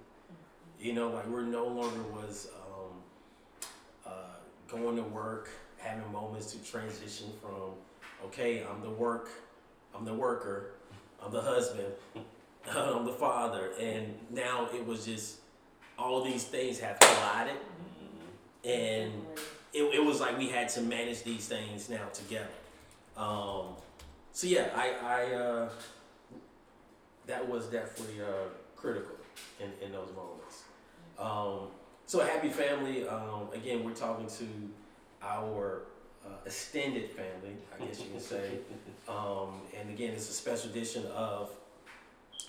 You 0.79 0.93
know, 0.93 1.11
like 1.11 1.27
we're 1.27 1.43
no 1.43 1.67
longer 1.67 2.03
was 2.13 2.49
uh, 2.55 2.64
going 4.69 4.97
to 4.97 5.03
work, 5.03 5.51
having 5.79 6.11
moments 6.13 6.53
to 6.53 6.71
transition 6.71 7.29
from 7.41 7.73
okay, 8.27 8.65
I'm 8.65 8.81
the 8.83 8.91
work, 8.91 9.31
I'm 9.95 10.05
the 10.05 10.15
worker, 10.15 10.71
I'm 11.23 11.33
the 11.33 11.43
husband, 11.43 11.93
I'm 12.71 13.05
the 13.05 13.13
father, 13.13 13.73
and 13.81 14.15
now 14.31 14.69
it 14.73 14.87
was 14.87 15.05
just 15.05 15.39
all 15.99 16.25
these 16.25 16.45
things 16.45 16.81
have 16.81 16.99
collided, 16.99 17.57
and 18.65 19.13
it, 19.73 19.83
it 19.83 20.05
was 20.05 20.21
like 20.21 20.39
we 20.39 20.49
had 20.49 20.69
to 20.71 20.81
manage 20.81 21.23
these 21.23 21.47
things 21.47 21.91
now 21.91 22.07
together. 22.13 22.49
Um, 23.17 23.67
so 24.33 24.47
yeah, 24.47 24.69
I, 24.75 24.95
I 25.03 25.35
uh, 25.35 25.69
that 27.27 27.49
was 27.49 27.67
definitely 27.67 28.21
uh, 28.21 28.49
critical 28.77 29.17
in, 29.61 29.71
in 29.85 29.93
those 29.93 30.11
moments. 30.17 30.65
Um, 31.19 31.69
so 32.07 32.21
happy 32.21 32.49
family. 32.49 33.07
Um, 33.07 33.49
again, 33.53 33.85
we're 33.85 33.93
talking 33.93 34.27
to 34.27 34.47
our 35.23 35.83
uh, 36.25 36.29
extended 36.45 37.11
family, 37.11 37.57
I 37.75 37.85
guess 37.85 38.01
you 38.01 38.11
can 38.11 38.21
say. 38.21 38.51
Um, 39.07 39.61
and 39.79 39.91
again, 39.91 40.15
it's 40.15 40.31
a 40.31 40.33
special 40.33 40.71
edition 40.71 41.05
of 41.15 41.51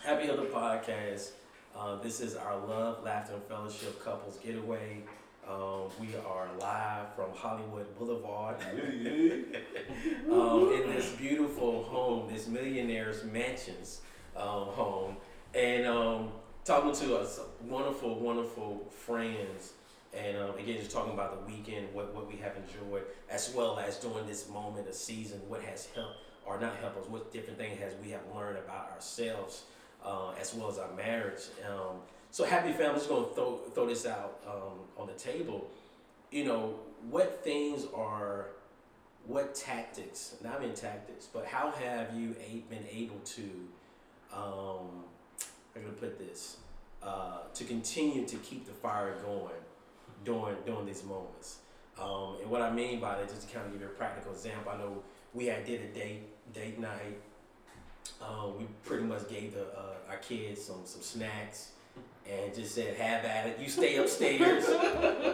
Happy 0.02 0.30
Other 0.30 0.46
Podcast. 0.46 1.32
Uh, 1.78 1.98
this 1.98 2.22
is 2.22 2.38
our 2.38 2.58
Love, 2.58 3.04
Laughter, 3.04 3.34
and 3.34 3.44
Fellowship 3.44 4.02
Couples 4.02 4.38
Getaway. 4.38 5.04
Um, 5.46 5.90
we 6.00 6.16
are 6.26 6.48
live 6.62 7.14
from 7.14 7.32
Hollywood 7.34 7.88
Boulevard. 8.00 8.56
um, 10.32 10.72
in 10.72 10.90
this 10.96 11.10
beautiful 11.18 11.84
home, 11.84 12.32
this 12.32 12.48
millionaire's 12.48 13.26
mansions 13.26 14.00
um, 14.38 14.68
home. 14.68 15.18
And 15.54 15.86
um, 15.86 16.32
talking 16.66 16.92
to 16.92 17.16
us 17.16 17.40
wonderful, 17.62 18.20
wonderful 18.20 18.88
friends, 18.90 19.74
and 20.14 20.38
um, 20.38 20.58
again, 20.58 20.78
just 20.80 20.92
talking 20.92 21.14
about 21.14 21.46
the 21.48 21.54
weekend, 21.54 21.88
what, 21.94 22.14
what 22.16 22.28
we 22.28 22.38
have 22.38 22.54
enjoyed, 22.58 23.04
as 23.30 23.54
well 23.56 23.78
as 23.78 23.98
during 23.98 24.26
this 24.26 24.50
moment 24.50 24.88
of 24.88 24.96
season, 24.96 25.40
what 25.48 25.62
has 25.62 25.88
helped 25.94 26.18
or 26.46 26.60
not 26.60 26.76
helped 26.78 26.98
us, 26.98 27.08
what 27.08 27.32
different 27.32 27.60
things 27.60 27.80
has 27.80 27.94
we 28.04 28.10
have 28.10 28.22
learned 28.36 28.58
about 28.58 28.92
ourselves, 28.92 29.64
uh, 30.04 30.32
as 30.40 30.54
well 30.54 30.70
as 30.70 30.78
our 30.78 30.92
marriage. 30.96 31.42
Um, 31.70 31.98
so 32.32 32.44
happy 32.44 32.72
family, 32.72 32.96
just 32.96 33.10
gonna 33.10 33.28
throw 33.34 33.58
throw 33.74 33.88
this 33.88 34.06
out 34.06 34.42
um, 34.48 34.80
on 34.98 35.08
the 35.08 35.14
table. 35.14 35.68
You 36.32 36.46
know, 36.46 36.80
what 37.10 37.44
things 37.44 37.86
are, 37.96 38.48
what 39.26 39.56
tactics? 39.56 40.36
Not 40.44 40.64
in 40.64 40.74
tactics, 40.74 41.28
but 41.32 41.46
how 41.46 41.72
have 41.72 42.14
you 42.16 42.36
a- 42.40 42.64
been 42.70 42.86
able 42.92 43.20
to? 43.20 43.50
Um, 44.34 45.06
I'm 45.76 45.82
gonna 45.82 45.94
put 45.94 46.18
this 46.18 46.58
uh, 47.04 47.40
to 47.54 47.64
continue 47.66 48.26
to 48.26 48.38
keep 48.38 48.66
the 48.66 48.72
fire 48.72 49.18
going 49.24 49.54
during 50.24 50.56
during 50.66 50.86
these 50.86 51.04
moments. 51.04 51.60
Um, 52.02 52.38
and 52.42 52.50
what 52.50 52.62
I 52.62 52.72
mean 52.72 53.00
by 53.00 53.16
that, 53.16 53.30
just 53.30 53.48
to 53.48 53.54
kind 53.54 53.66
of 53.68 53.74
give 53.74 53.82
you 53.82 53.88
a 53.88 53.92
practical 53.92 54.32
example, 54.32 54.72
I 54.72 54.78
know 54.78 55.04
we 55.34 55.46
had 55.48 55.66
did 55.66 55.82
a 55.82 55.88
date 55.88 56.54
date 56.54 56.80
night. 56.80 57.20
Um, 58.22 58.58
we 58.58 58.66
pretty 58.84 59.04
much 59.04 59.28
gave 59.30 59.54
the 59.54 59.64
uh, 59.64 60.10
our 60.10 60.18
kids 60.18 60.64
some 60.64 60.82
some 60.86 61.02
snacks 61.02 61.72
and 62.30 62.54
just 62.54 62.74
said, 62.74 62.96
"Have 62.96 63.26
at 63.26 63.48
it. 63.48 63.60
You 63.60 63.70
stay 63.70 63.98
upstairs. 63.98 64.66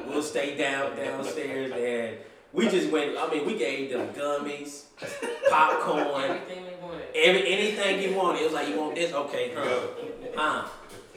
we'll 0.07 0.23
stay 0.23 0.57
down 0.57 0.95
downstairs." 0.95 1.71
And 1.71 2.17
we 2.53 2.67
just 2.67 2.89
went. 2.91 3.17
I 3.17 3.29
mean, 3.29 3.45
we 3.45 3.57
gave 3.57 3.91
them 3.91 4.09
gummies, 4.09 4.85
popcorn, 5.49 6.23
Everything 6.23 6.65
they 6.65 6.75
wanted. 6.81 7.05
Every 7.15 7.53
anything 7.53 8.01
you 8.01 8.17
want, 8.17 8.39
it 8.39 8.43
was 8.43 8.53
like 8.53 8.67
you 8.67 8.77
want 8.77 8.95
this, 8.95 9.13
okay, 9.13 9.53
huh, 9.55 9.87
huh, 10.35 10.67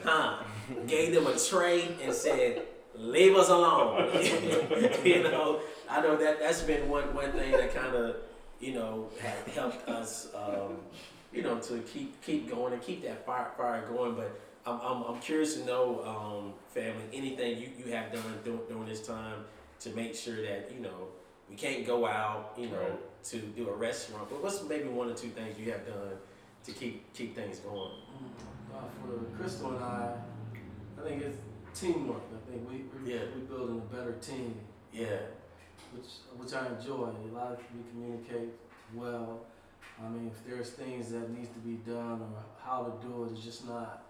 huh. 0.03 0.43
Gave 0.87 1.13
them 1.13 1.27
a 1.27 1.37
tray 1.37 1.95
and 2.01 2.13
said, 2.13 2.63
"Leave 2.95 3.35
us 3.35 3.49
alone." 3.49 4.09
you 5.03 5.23
know, 5.23 5.59
I 5.89 6.01
know 6.01 6.15
that 6.17 6.39
that's 6.39 6.61
been 6.61 6.89
one 6.89 7.13
one 7.13 7.31
thing 7.33 7.51
that 7.51 7.73
kind 7.75 7.95
of, 7.95 8.15
you 8.59 8.73
know, 8.73 9.09
had 9.21 9.47
helped 9.53 9.87
us, 9.87 10.29
um, 10.35 10.77
you 11.31 11.43
know, 11.43 11.59
to 11.59 11.79
keep 11.79 12.19
keep 12.25 12.49
going 12.49 12.73
and 12.73 12.81
keep 12.81 13.03
that 13.03 13.25
fire 13.25 13.51
fire 13.57 13.85
going. 13.87 14.15
But 14.15 14.39
I'm 14.65 14.79
I'm, 14.81 15.03
I'm 15.03 15.19
curious 15.19 15.53
to 15.55 15.65
know, 15.65 16.01
um, 16.03 16.53
family, 16.73 17.03
anything 17.13 17.59
you 17.59 17.69
you 17.77 17.91
have 17.93 18.11
done 18.11 18.23
during, 18.43 18.59
during 18.67 18.85
this 18.87 19.05
time 19.05 19.45
to 19.81 19.89
make 19.91 20.15
sure 20.15 20.41
that 20.41 20.71
you 20.73 20.79
know 20.81 21.09
we 21.47 21.55
can't 21.55 21.85
go 21.85 22.07
out, 22.07 22.53
you 22.57 22.69
know, 22.69 22.79
Right. 22.79 23.23
to 23.25 23.37
do 23.37 23.69
a 23.69 23.73
restaurant. 23.75 24.29
But 24.31 24.41
what's 24.41 24.63
maybe 24.63 24.87
one 24.89 25.09
or 25.11 25.13
two 25.13 25.27
things 25.29 25.59
you 25.59 25.71
have 25.71 25.85
done 25.85 26.17
to 26.63 26.71
keep 26.71 27.13
keep 27.13 27.35
things 27.35 27.59
going? 27.59 27.91
Uh, 28.75 28.81
for 29.01 29.37
Crystal 29.37 29.71
and 29.75 29.83
I, 29.83 30.13
I 30.99 31.07
think 31.07 31.21
it's 31.21 31.37
teamwork. 31.73 32.21
I 32.33 32.49
think 32.51 32.69
we 32.69 32.75
we 32.99 33.13
Yeah. 33.13 33.21
we 33.35 33.41
building 33.41 33.77
a 33.77 33.95
better 33.95 34.13
team, 34.13 34.55
Yeah, 34.91 35.17
which 35.93 36.09
which 36.37 36.53
I 36.53 36.67
enjoy. 36.67 37.09
A 37.09 37.33
lot 37.33 37.51
of 37.53 37.59
we 37.75 37.83
communicate 37.91 38.49
well. 38.93 39.45
I 40.03 40.09
mean, 40.09 40.27
if 40.27 40.45
there's 40.45 40.71
things 40.71 41.11
that 41.11 41.29
needs 41.29 41.49
to 41.49 41.59
be 41.59 41.75
done 41.89 42.19
or 42.21 42.43
how 42.61 42.83
to 42.83 43.07
do 43.07 43.23
it, 43.25 43.31
it's 43.31 43.41
just 43.41 43.65
not 43.67 44.03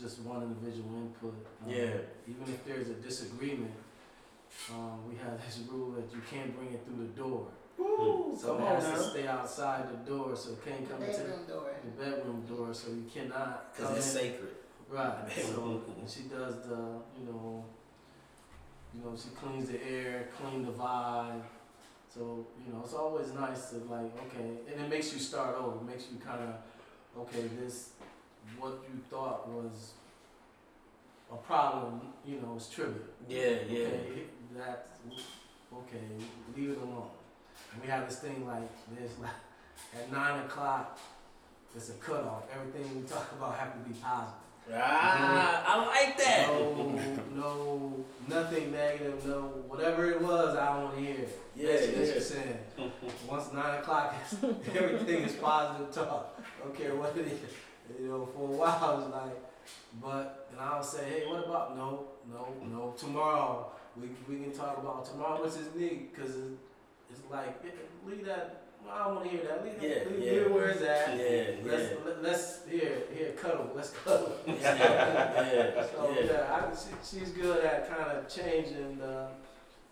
just 0.00 0.20
one 0.20 0.42
individual 0.42 0.94
input. 0.96 1.34
Um, 1.64 1.70
Yeah. 1.70 1.96
Even 2.28 2.44
if 2.54 2.64
there's 2.64 2.88
a 2.90 2.94
disagreement, 2.94 3.72
um, 4.72 5.08
we 5.08 5.16
have 5.16 5.36
this 5.44 5.58
rule 5.68 5.90
that 5.92 6.06
you 6.14 6.20
can't 6.30 6.56
bring 6.56 6.72
it 6.72 6.84
through 6.86 6.98
the 7.06 7.12
door. 7.22 7.48
Ooh, 7.80 8.36
So 8.38 8.54
come 8.54 8.62
it 8.62 8.66
on 8.66 8.80
has 8.82 9.04
to 9.04 9.10
stay 9.10 9.26
outside 9.26 9.84
the 9.90 10.10
door, 10.10 10.36
so 10.36 10.50
it 10.52 10.64
can't 10.64 10.88
come 10.90 11.02
into 11.02 11.16
Bedroom 11.18 11.46
door. 11.48 11.70
the 11.84 12.04
bedroom 12.04 12.44
door, 12.46 12.74
so 12.74 12.90
you 12.90 13.04
cannot 13.12 13.74
Because 13.74 13.96
it's 13.96 14.14
in. 14.14 14.20
sacred. 14.20 14.54
Right. 14.88 15.30
So 15.30 15.82
and 15.98 16.10
she 16.10 16.22
does 16.22 16.54
the, 16.68 16.76
you 17.18 17.24
know, 17.26 17.64
you 18.94 19.00
know, 19.04 19.16
she 19.16 19.28
cleans 19.30 19.68
the 19.68 19.80
air, 19.84 20.28
clean 20.36 20.64
the 20.64 20.72
vibe. 20.72 21.42
So 22.12 22.46
you 22.66 22.72
know, 22.72 22.80
it's 22.84 22.94
always 22.94 23.32
nice 23.32 23.70
to 23.70 23.76
like, 23.88 24.10
okay, 24.26 24.50
and 24.72 24.80
it 24.84 24.88
makes 24.90 25.12
you 25.12 25.20
start 25.20 25.56
over. 25.56 25.76
It 25.76 25.84
makes 25.86 26.06
you 26.10 26.18
kind 26.18 26.42
of, 26.42 26.54
okay, 27.22 27.48
this, 27.60 27.90
what 28.58 28.82
you 28.92 29.00
thought 29.08 29.48
was 29.48 29.92
a 31.32 31.36
problem, 31.36 32.00
you 32.26 32.40
know, 32.40 32.56
is 32.56 32.68
trivial. 32.68 32.96
Yeah, 33.28 33.38
yeah. 33.68 33.86
Okay, 33.86 34.22
that, 34.56 34.88
okay, 35.72 36.04
leave 36.56 36.70
it 36.70 36.78
alone. 36.78 37.10
And 37.72 37.82
we 37.82 37.88
have 37.88 38.08
this 38.08 38.18
thing 38.18 38.46
like 38.46 38.70
this, 38.98 39.12
like 39.20 39.30
at 39.96 40.12
nine 40.12 40.44
o'clock, 40.44 40.98
it's 41.74 41.90
a 41.90 41.94
cutoff. 41.94 42.44
Everything 42.54 43.00
we 43.00 43.06
talk 43.06 43.30
about 43.38 43.56
have 43.56 43.72
to 43.72 43.88
be 43.88 43.94
positive. 43.94 44.34
Ah, 44.72 45.64
I 45.66 45.86
like 45.86 46.18
that. 46.18 46.48
No, 46.48 47.02
no, 47.34 48.04
nothing 48.28 48.70
negative. 48.70 49.26
No, 49.26 49.40
whatever 49.66 50.10
it 50.10 50.20
was, 50.20 50.56
I 50.56 50.74
don't 50.74 50.84
want 50.84 50.96
to 50.96 51.02
hear. 51.02 51.14
it. 51.14 51.40
Yeah, 51.56 51.66
that's 51.72 51.86
yeah. 51.88 51.98
what 51.98 52.06
you're 52.06 52.20
saying. 52.20 52.58
Once 53.28 53.52
nine 53.52 53.80
o'clock, 53.80 54.14
everything 54.74 55.24
is 55.24 55.32
positive 55.34 55.92
talk. 55.92 56.40
Don't 56.62 56.74
care 56.76 56.94
what 56.94 57.16
it 57.16 57.26
is. 57.26 57.40
You 58.00 58.08
know, 58.08 58.26
for 58.26 58.48
a 58.48 58.56
while 58.56 59.00
it's 59.00 59.12
like, 59.12 60.00
but 60.00 60.48
and 60.52 60.60
I'll 60.60 60.82
say, 60.82 61.04
hey, 61.08 61.26
what 61.26 61.44
about 61.44 61.76
no, 61.76 62.08
no, 62.30 62.48
no? 62.70 62.94
Tomorrow 62.96 63.72
we 63.96 64.08
we 64.28 64.42
can 64.42 64.52
talk 64.52 64.78
about 64.78 65.04
tomorrow. 65.04 65.40
What's 65.40 65.56
his 65.56 65.74
need? 65.74 66.10
Because 66.14 66.36
it's 67.10 67.20
like 67.30 67.60
yeah, 67.64 67.70
leave 68.06 68.24
that. 68.26 68.56
I 68.90 69.04
don't 69.04 69.14
want 69.16 69.24
to 69.26 69.30
hear 69.30 69.44
that. 69.46 69.62
Leave, 69.64 69.74
Yeah, 69.82 70.10
leave, 70.10 70.18
yeah. 70.24 70.32
it 70.32 70.50
where 70.50 70.68
it's 70.70 70.82
at. 70.82 71.16
Yeah, 71.16 71.70
Let's 71.70 71.90
yeah. 71.92 71.96
let, 72.06 72.22
let's 72.22 72.60
here 72.68 72.98
here 73.14 73.32
cuddle. 73.32 73.70
Let's 73.74 73.90
cuddle. 73.90 74.32
Yeah, 74.46 74.54
yeah, 74.56 75.86
So 75.92 76.10
yeah. 76.18 76.24
yeah, 76.26 76.54
I, 76.72 76.74
she, 76.74 77.18
she's 77.18 77.30
good 77.30 77.64
at 77.64 77.88
kind 77.88 78.10
of 78.10 78.28
changing 78.28 78.98
the, 78.98 79.28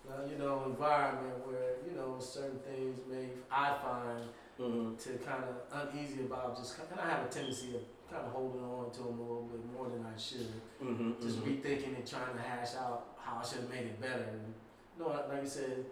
the 0.06 0.28
you 0.30 0.38
know 0.38 0.64
environment 0.66 1.46
where 1.46 1.76
you 1.88 1.94
know 1.96 2.16
certain 2.18 2.58
things 2.60 2.98
may 3.10 3.28
I 3.50 3.76
find 3.82 4.24
Mhm. 4.58 4.98
to 5.04 5.10
kind 5.18 5.44
of 5.44 5.54
uneasy 5.94 6.22
about. 6.22 6.56
Just 6.56 6.76
kind 6.76 6.90
of 6.90 6.98
have 7.08 7.26
a 7.26 7.28
tendency 7.28 7.76
of 7.76 7.82
kind 8.10 8.26
of 8.26 8.32
holding 8.32 8.64
on 8.64 8.90
to 8.90 8.98
them 9.04 9.18
a 9.20 9.22
little 9.22 9.48
bit 9.52 9.60
more 9.72 9.88
than 9.88 10.04
I 10.04 10.18
should. 10.18 10.50
Mhm. 10.82 11.20
Just 11.22 11.38
mhm. 11.38 11.62
rethinking 11.62 11.94
and 11.94 12.04
trying 12.04 12.34
to 12.34 12.42
hash 12.42 12.74
out 12.74 13.14
how 13.20 13.38
I 13.40 13.44
should 13.46 13.60
have 13.60 13.70
made 13.70 13.86
it 13.86 14.00
better. 14.00 14.24
And, 14.32 14.54
no, 14.98 15.06
like 15.28 15.42
you 15.44 15.48
said, 15.48 15.84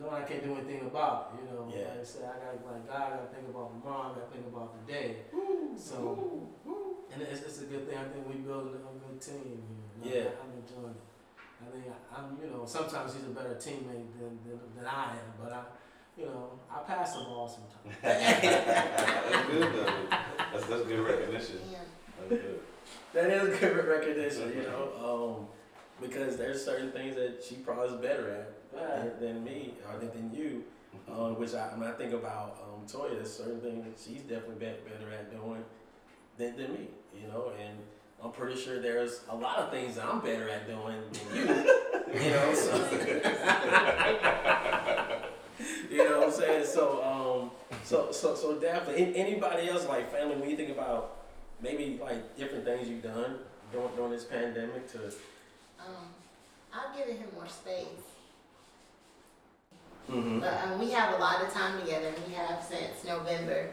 no, 0.00 0.10
I 0.10 0.22
can't 0.22 0.42
do 0.42 0.54
anything 0.56 0.86
about 0.86 1.34
it. 1.36 1.44
You 1.44 1.52
know, 1.52 1.68
Yeah. 1.68 1.92
like 1.92 2.00
I 2.00 2.04
said, 2.04 2.24
I 2.24 2.40
got 2.40 2.72
like 2.72 2.86
God, 2.88 2.96
I 2.96 3.10
got 3.10 3.30
to 3.30 3.36
think 3.36 3.48
about 3.48 3.68
tomorrow. 3.76 4.10
I 4.10 4.18
got 4.18 4.32
to 4.32 4.32
think 4.34 4.46
about 4.48 4.68
the 4.74 4.92
day. 4.92 5.16
So, 5.76 6.48
and 7.12 7.22
it's, 7.22 7.42
it's 7.42 7.60
a 7.62 7.64
good 7.64 7.88
thing. 7.88 7.98
I 7.98 8.04
think 8.04 8.26
we 8.26 8.34
building 8.40 8.74
a 8.80 9.08
good 9.08 9.20
team 9.20 9.62
here. 10.02 10.02
And 10.02 10.04
Yeah. 10.04 10.30
I, 10.32 10.44
I'm 10.44 10.52
enjoying 10.56 10.94
it. 10.96 11.04
I 11.62 11.70
think 11.70 11.84
I, 11.92 12.16
I'm, 12.18 12.38
you 12.42 12.50
know, 12.50 12.64
sometimes 12.64 13.12
he's 13.14 13.24
a 13.24 13.34
better 13.36 13.54
teammate 13.54 14.08
than, 14.18 14.38
than, 14.48 14.60
than 14.76 14.86
I 14.86 15.12
am, 15.12 15.32
but 15.42 15.52
I, 15.52 15.62
you 16.16 16.24
know, 16.26 16.58
I 16.70 16.78
pass 16.82 17.12
the 17.12 17.20
ball 17.24 17.46
sometimes. 17.48 17.96
That's 18.02 19.46
good 19.50 19.72
though. 19.74 19.92
That's, 20.52 20.66
that's 20.66 20.82
good 20.84 21.00
recognition. 21.06 21.60
Yeah. 21.70 21.78
That's 22.28 22.42
good. 22.42 22.60
That 23.12 23.30
is 23.30 23.58
good 23.58 23.86
recognition, 23.86 24.48
you 24.56 24.62
know, 24.62 25.36
um, 25.38 25.46
because 26.00 26.36
there's 26.36 26.64
certain 26.64 26.90
things 26.92 27.14
that 27.16 27.42
she 27.46 27.56
probably 27.56 27.88
is 27.94 28.00
better 28.00 28.30
at 28.30 28.38
Right. 28.38 28.49
Than, 28.74 29.12
than 29.20 29.44
me 29.44 29.74
or 29.88 29.98
than, 29.98 30.10
than 30.10 30.30
you. 30.34 30.64
Um, 31.08 31.38
which 31.38 31.54
I, 31.54 31.68
when 31.76 31.88
I 31.88 31.92
think 31.92 32.12
about 32.12 32.58
um, 32.64 32.84
Toya, 32.86 33.14
there's 33.14 33.32
certain 33.32 33.60
things 33.60 33.84
that 33.84 33.96
she's 34.02 34.22
definitely 34.22 34.56
be- 34.56 34.90
better 34.90 35.12
at 35.12 35.30
doing 35.30 35.64
than, 36.36 36.56
than 36.56 36.72
me, 36.72 36.88
you 37.14 37.28
know. 37.28 37.52
And 37.60 37.78
I'm 38.22 38.32
pretty 38.32 38.60
sure 38.60 38.80
there's 38.80 39.20
a 39.28 39.36
lot 39.36 39.58
of 39.58 39.70
things 39.70 39.96
that 39.96 40.04
I'm 40.04 40.20
better 40.20 40.48
at 40.48 40.66
doing 40.66 41.00
than 41.12 41.36
you, 41.36 41.42
you 42.22 42.30
know. 42.30 42.54
So, 42.54 42.74
you 45.90 45.98
know 45.98 46.18
what 46.18 46.28
I'm 46.28 46.32
saying? 46.32 46.66
So, 46.66 47.02
um, 47.04 47.50
so, 47.84 48.10
so, 48.12 48.34
so 48.34 48.54
definitely. 48.56 49.14
Anybody 49.16 49.68
else 49.68 49.86
like 49.88 50.10
family? 50.12 50.36
When 50.36 50.50
you 50.50 50.56
think 50.56 50.70
about 50.70 51.18
maybe 51.62 51.98
like 52.02 52.36
different 52.36 52.64
things 52.64 52.88
you've 52.88 53.02
done 53.02 53.38
during, 53.72 53.94
during 53.96 54.10
this 54.12 54.24
pandemic 54.24 54.90
to, 54.92 55.06
Um, 55.78 56.08
I've 56.72 56.96
given 56.96 57.16
him 57.16 57.28
more 57.34 57.48
space. 57.48 57.86
Mm-hmm. 60.08 60.40
But 60.40 60.54
um, 60.64 60.78
we 60.78 60.90
have 60.92 61.14
a 61.14 61.18
lot 61.18 61.42
of 61.42 61.52
time 61.52 61.80
together. 61.80 62.12
We 62.26 62.34
have 62.34 62.62
since 62.62 63.04
November. 63.04 63.70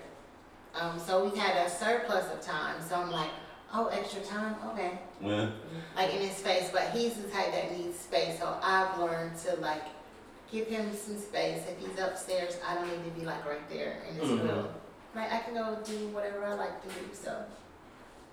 Um, 0.75 0.99
so 0.99 1.23
we've 1.23 1.35
had 1.37 1.65
a 1.65 1.69
surplus 1.69 2.31
of 2.33 2.41
time. 2.41 2.75
So 2.87 2.95
I'm 2.95 3.11
like, 3.11 3.29
oh, 3.73 3.87
extra 3.87 4.21
time? 4.21 4.55
Okay. 4.73 4.99
When? 5.19 5.53
Like 5.95 6.13
in 6.13 6.21
his 6.21 6.35
space. 6.35 6.69
But 6.71 6.91
he's 6.91 7.13
the 7.15 7.27
type 7.29 7.51
that 7.51 7.75
needs 7.77 7.97
space. 7.97 8.39
So 8.39 8.57
I've 8.61 8.97
learned 8.99 9.37
to 9.45 9.55
like 9.55 9.83
give 10.51 10.67
him 10.67 10.93
some 10.95 11.17
space. 11.17 11.63
If 11.67 11.79
he's 11.79 11.99
upstairs, 11.99 12.57
I 12.67 12.75
don't 12.75 12.87
need 12.87 13.03
to 13.13 13.19
be 13.19 13.25
like 13.25 13.45
right 13.45 13.67
there 13.69 14.03
in 14.09 14.15
his 14.15 14.29
Mhm. 14.29 14.43
room. 14.47 14.67
Like 15.15 15.31
I 15.33 15.39
can 15.39 15.55
go 15.55 15.77
do 15.83 16.07
whatever 16.09 16.45
I 16.45 16.53
like 16.53 16.81
to 16.83 16.87
do. 16.89 17.09
So 17.13 17.43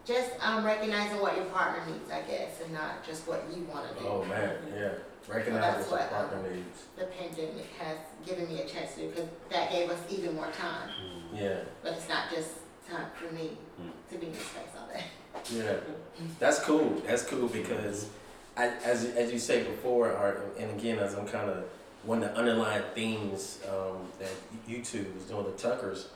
just 0.04 0.32
um, 0.40 0.64
recognizing 0.66 1.20
what 1.22 1.34
your 1.34 1.46
partner 1.46 1.82
needs, 1.90 2.10
I 2.10 2.20
guess, 2.22 2.60
and 2.62 2.74
not 2.74 3.02
just 3.06 3.26
what 3.26 3.42
you 3.50 3.64
want 3.64 3.88
to 3.88 3.94
do. 4.02 4.06
oh 4.06 4.24
man, 4.26 4.50
yeah, 4.76 4.90
recognize 5.28 5.76
that's 5.76 5.90
what 5.90 6.00
your 6.00 6.08
partner 6.10 6.38
um, 6.38 6.54
needs. 6.54 6.82
The 6.96 7.04
pandemic 7.06 7.66
has 7.78 7.98
given 8.26 8.48
me 8.48 8.60
a 8.62 8.66
chance 8.66 8.94
to 8.94 9.00
do 9.02 9.08
because 9.08 9.28
that 9.50 9.70
gave 9.70 9.90
us 9.90 10.00
even 10.10 10.34
more 10.34 10.48
time. 10.50 10.90
Yeah. 11.34 11.60
But 11.82 11.92
it's 11.94 12.08
not 12.08 12.30
just 12.32 12.50
time 12.90 13.06
for 13.14 13.32
me 13.34 13.56
Mm. 13.80 13.90
to 14.10 14.18
be 14.18 14.26
in 14.28 14.34
space 14.34 14.70
all 14.78 14.86
day. 14.86 15.02
Yeah, 15.50 15.76
that's 16.38 16.60
cool. 16.60 17.02
That's 17.06 17.24
cool 17.24 17.48
because, 17.48 18.08
I, 18.56 18.68
as 18.84 19.04
as 19.04 19.32
you 19.32 19.38
say 19.40 19.64
before, 19.64 20.10
or, 20.10 20.42
and 20.60 20.70
again, 20.78 20.98
as 21.00 21.14
I'm 21.14 21.26
kind 21.26 21.50
of 21.50 21.64
one 22.04 22.22
of 22.22 22.30
the 22.30 22.36
underlying 22.38 22.84
themes 22.94 23.58
um, 23.68 24.06
that 24.20 24.30
YouTube 24.68 25.16
is 25.16 25.24
doing 25.24 25.44
the 25.44 25.50
Tuckers 25.52 26.06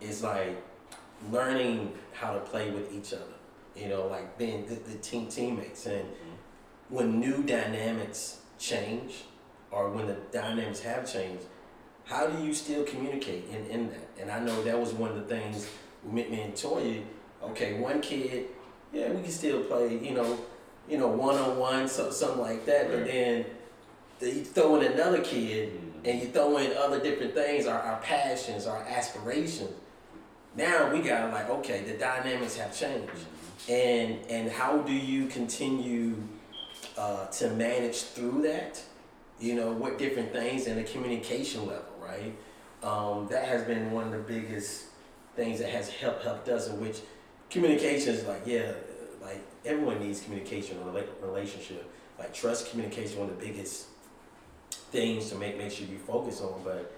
is 0.00 0.22
like 0.22 0.62
learning 1.32 1.92
how 2.12 2.34
to 2.34 2.40
play 2.40 2.70
with 2.70 2.92
each 2.94 3.12
other. 3.12 3.22
You 3.74 3.88
know, 3.88 4.06
like 4.06 4.38
being 4.38 4.64
the, 4.66 4.76
the 4.76 4.98
team 4.98 5.26
teammates, 5.26 5.86
and 5.86 6.06
when 6.88 7.18
new 7.18 7.42
dynamics 7.42 8.38
change, 8.58 9.24
or 9.70 9.90
when 9.90 10.06
the 10.06 10.16
dynamics 10.32 10.80
have 10.80 11.10
changed, 11.10 11.44
how 12.04 12.26
do 12.26 12.42
you 12.44 12.54
still 12.54 12.84
communicate 12.84 13.44
in, 13.50 13.66
in 13.66 13.90
that? 13.90 14.08
And 14.20 14.30
I 14.30 14.40
know 14.40 14.62
that 14.64 14.78
was 14.78 14.92
one 14.92 15.10
of 15.10 15.16
the 15.16 15.34
things 15.34 15.68
with 16.04 16.28
me 16.30 16.40
and 16.40 16.54
Toya. 16.54 17.02
Okay, 17.42 17.78
one 17.78 18.00
kid 18.00 18.46
yeah, 18.92 19.10
we 19.10 19.22
can 19.22 19.30
still 19.30 19.62
play, 19.64 19.98
you 19.98 20.12
know, 20.14 20.38
you 20.88 20.96
know, 20.96 21.08
one 21.08 21.36
on 21.36 21.58
one, 21.58 21.88
so 21.88 22.10
something 22.10 22.40
like 22.40 22.64
that. 22.66 22.90
But 22.90 23.04
then 23.04 23.44
you 24.20 24.44
throw 24.44 24.76
in 24.80 24.92
another 24.92 25.20
kid, 25.20 25.72
Mhm. 25.74 26.08
and 26.08 26.22
you 26.22 26.28
throw 26.28 26.56
in 26.56 26.74
other 26.76 26.98
different 27.00 27.34
things, 27.34 27.66
our, 27.66 27.78
our 27.80 28.00
passions, 28.00 28.66
our 28.66 28.82
aspirations. 28.84 29.70
Now 30.56 30.90
we 30.90 31.00
got 31.02 31.32
like, 31.32 31.50
okay, 31.50 31.82
the 31.82 31.92
dynamics 31.98 32.56
have 32.56 32.74
changed, 32.76 33.12
and 33.68 34.18
and 34.30 34.50
how 34.50 34.78
do 34.78 34.92
you 34.92 35.26
continue 35.26 36.16
uh, 36.98 37.26
to 37.26 37.50
manage 37.50 38.02
through 38.02 38.42
that? 38.42 38.82
You 39.38 39.54
know, 39.54 39.70
what 39.70 39.98
different 39.98 40.32
things 40.32 40.66
and 40.66 40.76
the 40.78 40.82
communication 40.82 41.66
level, 41.66 41.94
right? 42.02 42.34
Um, 42.82 43.28
that 43.28 43.46
has 43.46 43.62
been 43.62 43.92
one 43.92 44.04
of 44.04 44.12
the 44.12 44.18
biggest 44.18 44.86
things 45.36 45.60
that 45.60 45.70
has 45.70 45.88
helped 45.88 46.24
helped 46.24 46.48
us, 46.48 46.68
in 46.68 46.80
which 46.80 47.00
communication 47.48 48.14
is 48.14 48.24
like, 48.26 48.42
yeah, 48.44 48.72
like 49.22 49.40
everyone 49.64 50.00
needs 50.00 50.20
communication 50.20 50.76
in 50.76 50.82
a 50.82 50.90
rela- 50.90 51.22
relationship. 51.22 51.88
Like 52.18 52.34
trust 52.34 52.70
communication, 52.70 53.20
one 53.20 53.30
of 53.30 53.38
the 53.38 53.46
biggest 53.46 53.86
things 54.90 55.30
to 55.30 55.36
make 55.36 55.56
make 55.56 55.70
sure 55.70 55.86
you 55.86 55.98
focus 55.98 56.40
on. 56.40 56.60
But 56.64 56.92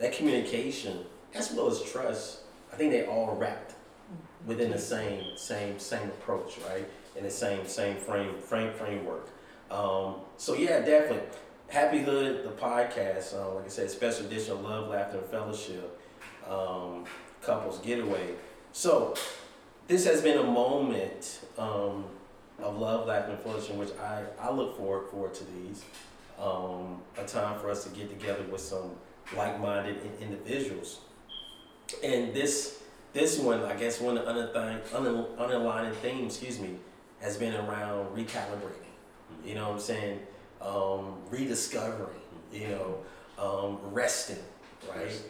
that 0.00 0.12
communication, 0.12 0.98
as 1.32 1.52
well 1.52 1.68
as 1.68 1.80
trust, 1.82 2.40
I 2.72 2.76
think 2.76 2.90
they 2.90 3.06
all 3.06 3.36
wrapped 3.36 3.74
within 4.46 4.72
the 4.72 4.78
same 4.78 5.36
same 5.36 5.78
same 5.78 6.08
approach, 6.08 6.58
right? 6.68 6.88
In 7.16 7.22
the 7.22 7.30
same 7.30 7.68
same 7.68 7.96
frame 7.96 8.40
frame 8.40 8.72
framework. 8.74 9.28
Um, 9.74 10.16
so 10.36 10.54
yeah, 10.54 10.80
definitely. 10.80 11.26
HapiHood, 11.72 12.44
the 12.44 12.50
podcast, 12.50 13.34
uh, 13.34 13.54
like 13.54 13.64
I 13.64 13.68
said, 13.68 13.90
special 13.90 14.26
edition 14.26 14.52
of 14.52 14.60
Love, 14.60 14.88
Laughter, 14.88 15.18
and 15.18 15.26
Fellowship, 15.26 16.00
um, 16.48 17.04
couples 17.42 17.80
getaway. 17.80 18.34
So 18.72 19.14
this 19.88 20.06
has 20.06 20.20
been 20.22 20.38
a 20.38 20.44
moment 20.44 21.40
um, 21.58 22.04
of 22.62 22.78
love, 22.78 23.08
laughter, 23.08 23.32
and 23.32 23.40
fellowship, 23.40 23.70
in 23.70 23.78
which 23.78 23.90
I, 24.00 24.22
I 24.40 24.52
look 24.52 24.76
forward 24.76 25.08
forward 25.10 25.34
to 25.34 25.44
these. 25.44 25.82
Um, 26.38 27.00
a 27.16 27.24
time 27.24 27.58
for 27.60 27.70
us 27.70 27.84
to 27.84 27.90
get 27.90 28.10
together 28.10 28.42
with 28.50 28.60
some 28.60 28.90
like-minded 29.36 29.98
in- 30.04 30.30
individuals. 30.30 31.00
And 32.02 32.34
this 32.34 32.82
this 33.12 33.38
one, 33.38 33.62
I 33.64 33.74
guess, 33.74 34.00
one 34.00 34.18
of 34.18 34.24
the 34.24 34.30
underlying, 34.30 34.80
under, 34.92 35.24
underlying 35.38 35.94
themes, 35.94 36.34
excuse 36.34 36.58
me, 36.58 36.76
has 37.20 37.36
been 37.36 37.54
around 37.54 38.16
recalibrating. 38.16 38.93
You 39.44 39.54
know 39.54 39.68
what 39.68 39.74
I'm 39.74 39.80
saying? 39.80 40.20
Um, 40.60 41.16
rediscovering. 41.30 42.20
You 42.52 42.68
know, 42.68 42.98
um, 43.38 43.78
resting. 43.92 44.38
Right. 44.88 45.22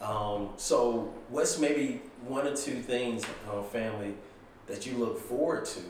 Um, 0.00 0.50
so, 0.56 1.12
what's 1.28 1.58
maybe 1.58 2.00
one 2.26 2.46
or 2.46 2.56
two 2.56 2.80
things, 2.80 3.24
uh, 3.50 3.62
family, 3.62 4.14
that 4.66 4.86
you 4.86 4.96
look 4.96 5.18
forward 5.18 5.66
to 5.66 5.80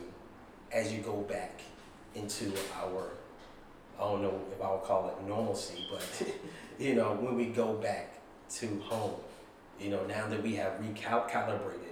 as 0.73 0.93
you 0.93 1.01
go 1.01 1.17
back 1.23 1.61
into 2.15 2.53
our, 2.83 3.11
I 3.99 4.03
don't 4.03 4.23
know 4.23 4.41
if 4.53 4.61
I'll 4.63 4.79
call 4.79 5.09
it 5.09 5.29
normalcy, 5.29 5.87
but 5.91 6.33
you 6.79 6.95
know, 6.95 7.15
when 7.15 7.37
we 7.37 7.47
go 7.47 7.75
back 7.75 8.15
to 8.57 8.81
home, 8.81 9.15
you 9.79 9.91
know, 9.91 10.05
now 10.07 10.27
that 10.29 10.43
we 10.43 10.55
have 10.57 10.81
recalibrated, 10.81 11.91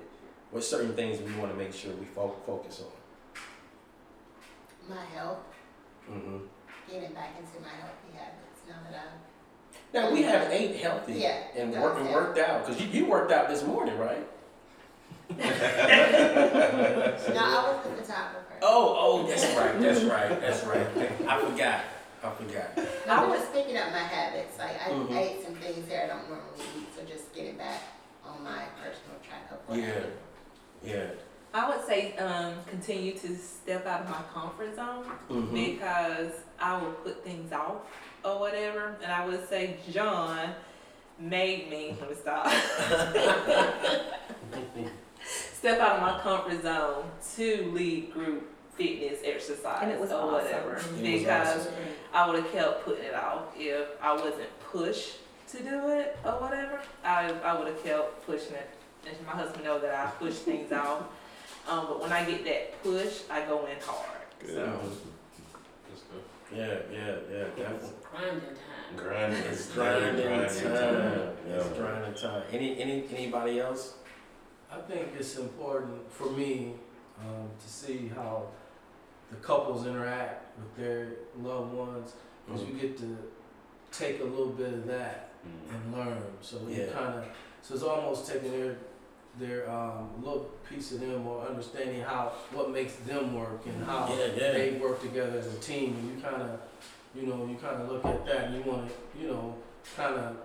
what 0.50 0.64
certain 0.64 0.94
things 0.94 1.20
we 1.20 1.32
want 1.38 1.52
to 1.52 1.58
make 1.58 1.72
sure 1.72 1.92
we 1.92 2.06
fo- 2.06 2.36
focus 2.46 2.82
on. 2.82 2.92
My 4.96 5.04
health, 5.14 5.38
hmm 6.08 6.38
getting 6.90 7.12
back 7.12 7.34
into 7.38 7.60
my 7.60 7.68
healthy 7.68 8.16
habits 8.16 8.60
now 8.66 8.76
that 8.90 8.98
I'm. 8.98 9.12
Now 9.92 10.10
we 10.12 10.22
have 10.22 10.50
ate 10.50 10.76
healthy 10.76 11.14
Yeah, 11.14 11.36
and 11.56 11.72
that's 11.72 11.82
work, 11.82 11.98
and 11.98 12.06
it. 12.08 12.12
worked 12.14 12.38
out 12.38 12.66
because 12.66 12.80
you, 12.80 12.88
you 12.88 13.06
worked 13.06 13.30
out 13.30 13.48
this 13.48 13.62
morning, 13.64 13.96
right? 13.98 14.26
No, 15.38 15.44
I 17.44 17.72
was 17.72 17.84
the 17.84 17.90
photographer. 18.02 18.56
Oh, 18.62 18.96
oh, 18.98 19.26
that's 19.26 19.44
right, 19.56 19.78
that's 19.80 20.02
right, 20.04 20.40
that's 20.40 20.64
right. 20.64 20.86
I 21.28 21.40
forgot, 21.40 21.84
I 22.24 22.30
forgot. 22.30 22.76
No, 23.06 23.28
but 23.28 23.36
just 23.38 23.52
picking 23.52 23.76
up 23.76 23.92
my 23.92 23.98
habits. 23.98 24.58
Like 24.58 24.76
I 24.80 24.90
Mhm. 24.90 25.14
ate 25.16 25.44
some 25.44 25.54
things 25.56 25.88
here 25.88 26.02
I 26.04 26.06
don't 26.08 26.28
normally 26.28 26.64
eat, 26.78 26.88
so 26.96 27.04
just 27.04 27.32
getting 27.34 27.56
back 27.58 27.80
on 28.24 28.42
my 28.42 28.62
personal 28.82 29.18
track 29.26 29.50
of 29.52 29.58
what 29.68 29.78
I 29.78 29.80
Yeah, 29.82 30.00
do. 30.00 30.08
yeah. 30.82 31.10
I 31.58 31.68
would 31.68 31.84
say 31.86 32.16
um, 32.18 32.54
continue 32.68 33.12
to 33.18 33.36
step 33.36 33.84
out 33.86 34.02
of 34.02 34.08
my 34.10 34.22
comfort 34.32 34.76
zone 34.76 35.04
Mhm. 35.28 35.52
because 35.52 36.32
I 36.60 36.80
will 36.80 36.92
put 36.92 37.24
things 37.24 37.52
off 37.52 37.78
or 38.24 38.38
whatever. 38.38 38.94
And 39.02 39.10
I 39.10 39.26
would 39.26 39.48
say 39.48 39.76
John 39.90 40.54
made 41.18 41.68
me, 41.68 41.96
let 42.00 42.10
me 42.10 42.14
stop, 42.16 42.46
step 45.52 45.80
out 45.80 45.96
of 45.96 46.02
my 46.02 46.20
comfort 46.20 46.62
zone 46.62 47.04
to 47.36 47.72
lead 47.72 48.12
group 48.12 48.48
fitness 48.76 49.18
exercise 49.24 49.80
And 49.82 49.90
it 49.90 49.98
was 49.98 50.12
or 50.12 50.20
awesome. 50.20 50.32
whatever. 50.44 50.74
Was 50.74 50.84
Because 51.02 51.48
awesome. 51.58 51.72
I 52.14 52.28
would 52.30 52.40
have 52.44 52.52
kept 52.52 52.84
putting 52.84 53.02
it 53.04 53.14
off 53.14 53.46
if 53.56 53.88
I 54.00 54.12
wasn't 54.14 54.60
pushed 54.70 55.16
to 55.48 55.58
do 55.62 55.88
it 55.88 56.16
or 56.24 56.32
whatever. 56.32 56.78
I, 57.04 57.32
I 57.44 57.58
would 57.58 57.66
have 57.66 57.82
kept 57.82 58.24
pushing 58.26 58.52
it. 58.54 58.70
And 59.08 59.16
my 59.26 59.32
husband 59.32 59.64
know 59.64 59.80
that 59.80 59.92
I 59.92 60.10
push 60.22 60.34
things 60.34 60.70
off. 60.84 61.02
Um, 61.68 61.86
but 61.86 62.00
when 62.00 62.12
I 62.12 62.24
get 62.24 62.44
that 62.44 62.82
push, 62.82 63.20
I 63.30 63.42
go 63.44 63.66
in 63.66 63.76
hard. 63.84 64.06
Good. 64.40 64.54
So 64.54 64.80
Good. 66.50 66.56
Yeah, 66.58 66.66
yeah, 66.90 67.14
yeah, 67.30 67.44
definitely. 67.56 67.88
Grinding 68.10 68.40
time. 68.40 68.96
Grinding. 68.96 69.42
It's 69.42 69.76
Never 69.76 70.00
grinding 70.00 70.22
time. 70.22 71.36
Yeah, 71.46 71.54
It's 71.56 71.64
man. 71.66 71.78
grinding 71.78 72.14
time. 72.14 72.42
Any, 72.50 72.80
any, 72.80 73.04
anybody 73.14 73.60
else? 73.60 73.94
I 74.72 74.80
think 74.80 75.08
it's 75.18 75.36
important 75.36 76.10
for 76.10 76.30
me 76.30 76.72
um, 77.20 77.48
to 77.62 77.68
see 77.68 78.10
how 78.14 78.46
the 79.30 79.36
couples 79.36 79.86
interact 79.86 80.56
with 80.58 80.74
their 80.76 81.08
loved 81.38 81.74
ones, 81.74 82.14
because 82.46 82.62
you 82.62 82.72
get 82.74 82.96
to 82.98 83.16
take 83.92 84.20
a 84.20 84.24
little 84.24 84.48
bit 84.52 84.72
of 84.72 84.86
that 84.86 85.26
Mhm. 85.46 85.74
and 85.74 85.94
learn. 85.94 86.22
So 86.40 86.56
you 86.66 86.82
Yeah. 86.84 86.92
kind 86.92 87.14
of, 87.18 87.24
so 87.62 87.74
it's 87.74 87.82
almost 87.82 88.26
taking 88.26 88.50
their 88.52 88.76
their 89.38 89.70
um, 89.70 90.08
little 90.22 90.50
piece 90.68 90.92
of 90.92 91.00
them 91.00 91.26
or 91.26 91.46
understanding 91.46 92.00
how 92.02 92.32
what 92.52 92.70
makes 92.70 92.94
them 93.06 93.34
work 93.34 93.64
and 93.66 93.84
how 93.84 94.08
Yeah, 94.10 94.26
yeah. 94.36 94.52
they 94.52 94.70
work 94.80 95.00
together 95.00 95.38
as 95.38 95.46
a 95.46 95.58
team. 95.58 95.96
And 95.98 96.16
you 96.16 96.22
kind 96.22 96.42
of, 96.42 96.60
you 97.14 97.26
know, 97.26 97.46
you 97.46 97.56
kind 97.56 97.80
of 97.82 97.90
look 97.90 98.04
at 98.04 98.24
that 98.26 98.44
and 98.46 98.54
you 98.56 98.62
want 98.70 98.88
to, 98.88 99.20
you 99.20 99.28
know, 99.28 99.54
kind 99.96 100.14
of 100.14 100.36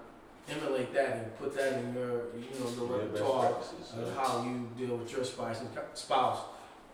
emulate 0.49 0.93
that 0.93 1.15
and 1.17 1.37
put 1.37 1.55
that 1.55 1.79
in 1.79 1.93
your, 1.93 2.25
you 2.35 2.59
know, 2.59 2.69
your 2.77 2.97
Yeah, 2.97 3.03
repertoire 3.05 3.49
practices, 3.53 3.93
of 3.97 4.15
how 4.15 4.43
you 4.43 4.69
deal 4.77 4.97
with 4.97 5.11
your 5.11 5.23
spouse 5.23 5.61
and 5.61 5.69
spouse 5.93 6.39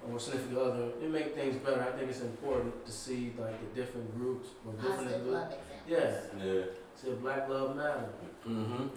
or 0.10 0.18
significant 0.20 0.58
other. 0.58 0.86
It 1.04 1.10
make 1.12 1.36
things 1.36 1.58
better. 1.58 1.82
I 1.82 1.98
think 1.98 2.10
it's 2.10 2.22
important 2.22 2.86
to 2.86 2.92
see 2.92 3.34
like 3.38 3.60
the 3.60 3.82
different 3.82 4.18
groups 4.18 4.50
or 4.66 4.72
different. 4.74 4.96
Positive 5.00 5.24
groups. 5.24 5.34
love 5.36 5.54
examples. 5.90 6.32
Yeah, 6.40 6.46
Yeah. 6.46 6.62
See, 7.02 7.12
black 7.22 7.50
love 7.50 7.76
matter. 7.76 8.10
Mm-hmm. 8.48 8.88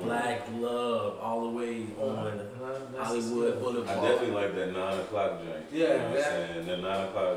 Black 0.04 0.40
love 0.58 1.18
all 1.22 1.40
the 1.42 1.48
way 1.56 1.86
on 1.98 2.18
Uh, 2.18 2.24
that's- 2.34 3.06
Hollywood 3.06 3.86
I 3.88 3.90
definitely 3.94 4.30
like 4.32 4.52
that 4.56 4.72
nine 4.72 4.98
o'clock 4.98 5.30
joint. 5.42 5.64
Yeah, 5.72 5.80
You 5.80 5.88
know 5.88 5.94
what 5.94 6.04
I'm 6.06 6.12
that- 6.14 6.24
saying? 6.24 6.66
That 6.66 6.80
nine 6.80 7.04
o'clock, 7.08 7.36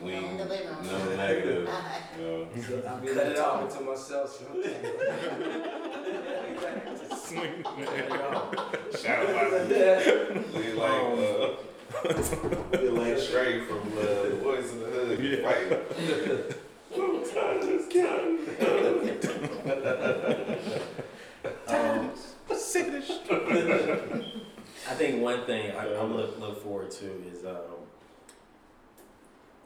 we 0.00 0.06
you 0.14 0.20
know, 0.22 0.28
in 0.28 0.36
the 0.38 0.44
living 0.46 0.68
room. 0.68 0.86
no 0.86 0.96
negative. 1.16 1.68
Uh, 1.68 1.72
You 2.18 2.24
know. 2.26 2.48
So 2.66 2.72
I 2.78 2.80
cut 3.14 3.26
it 3.26 3.38
off 3.38 3.60
into 3.62 3.80
myself. 3.84 4.28
So 4.32 4.44
Shout 8.98 9.26
out 9.26 9.50
We 10.54 10.62
like, 10.72 11.02
uh, 11.02 11.04
we 12.80 12.86
like 12.88 13.18
straight 13.18 13.60
from 13.68 13.82
uh, 13.96 14.00
the 14.00 14.38
boys 14.42 14.68
in 14.72 14.78
the 14.80 14.86
hood. 14.86 15.18
Right. 15.44 15.68
Um, 16.94 17.24
I 24.88 24.94
think 24.94 25.22
one 25.22 25.46
thing 25.46 25.70
I, 25.70 25.86
I 25.86 26.02
look 26.02 26.38
look 26.38 26.62
forward 26.62 26.90
to 26.90 27.06
is 27.26 27.46
um, 27.46 27.56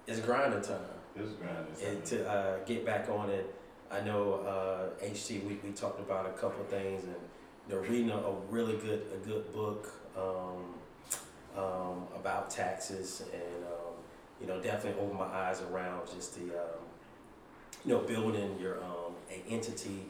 is 0.06 0.20
grinding 0.20 0.60
time. 0.60 0.78
This 1.16 1.32
grind 1.32 1.66
is 1.74 1.82
and 1.82 2.04
to 2.06 2.30
uh, 2.30 2.58
get 2.64 2.86
back 2.86 3.08
on 3.08 3.28
it. 3.30 3.52
I 3.90 4.02
know 4.02 4.34
uh, 4.34 4.90
HT. 5.04 5.44
We, 5.44 5.58
we 5.64 5.72
talked 5.72 5.98
about 6.00 6.26
a 6.26 6.32
couple 6.32 6.60
of 6.60 6.68
things, 6.68 7.02
and 7.04 7.14
know, 7.74 7.80
reading 7.80 8.10
a, 8.10 8.18
a 8.18 8.34
really 8.50 8.76
good 8.76 9.02
a 9.12 9.16
good 9.26 9.52
book 9.52 9.92
um, 10.16 10.74
um, 11.60 12.06
about 12.14 12.50
taxes, 12.50 13.22
and 13.32 13.64
um, 13.64 13.94
you 14.40 14.46
know, 14.46 14.60
definitely 14.60 15.00
opened 15.02 15.18
my 15.18 15.26
eyes 15.26 15.60
around 15.72 16.06
just 16.14 16.36
the 16.36 16.56
um, 16.56 16.85
you 17.86 17.92
know 17.92 18.00
building 18.00 18.58
your 18.60 18.82
um, 18.84 19.14
an 19.30 19.40
entity 19.48 20.02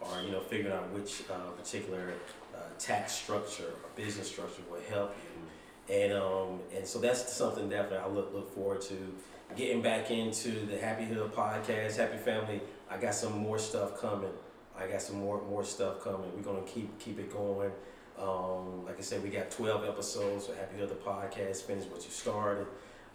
or 0.00 0.22
you 0.24 0.30
know 0.30 0.40
figuring 0.40 0.72
out 0.72 0.90
which 0.92 1.24
uh, 1.30 1.50
particular 1.50 2.14
uh, 2.54 2.58
tax 2.78 3.12
structure 3.12 3.64
or 3.82 3.90
business 3.96 4.30
structure 4.30 4.62
will 4.70 4.80
help 4.88 5.14
you, 5.24 5.94
and 5.94 6.12
um, 6.12 6.60
and 6.74 6.86
so 6.86 6.98
that's 7.00 7.32
something 7.32 7.68
definitely 7.68 7.98
I 7.98 8.08
look 8.08 8.32
look 8.32 8.54
forward 8.54 8.80
to 8.82 9.14
getting 9.56 9.82
back 9.82 10.10
into 10.10 10.66
the 10.66 10.76
HapiHood 10.76 11.30
podcast, 11.30 11.96
Happy 11.96 12.16
Family. 12.16 12.60
I 12.90 12.96
got 12.96 13.14
some 13.14 13.38
more 13.38 13.58
stuff 13.58 14.00
coming. 14.00 14.32
I 14.78 14.86
got 14.86 15.02
some 15.02 15.16
more 15.16 15.42
more 15.42 15.64
stuff 15.64 16.02
coming. 16.02 16.30
We're 16.36 16.42
gonna 16.42 16.66
keep 16.66 16.98
keep 16.98 17.18
it 17.18 17.32
going. 17.32 17.72
Um, 18.16 18.84
like 18.84 18.98
I 18.98 19.02
said, 19.02 19.24
we 19.24 19.28
got 19.28 19.50
12 19.50 19.84
episodes 19.84 20.48
of 20.48 20.54
HapiHood 20.54 20.88
the 20.88 20.94
podcast. 20.94 21.62
Finish 21.62 21.86
what 21.86 22.04
you 22.04 22.10
started. 22.10 22.68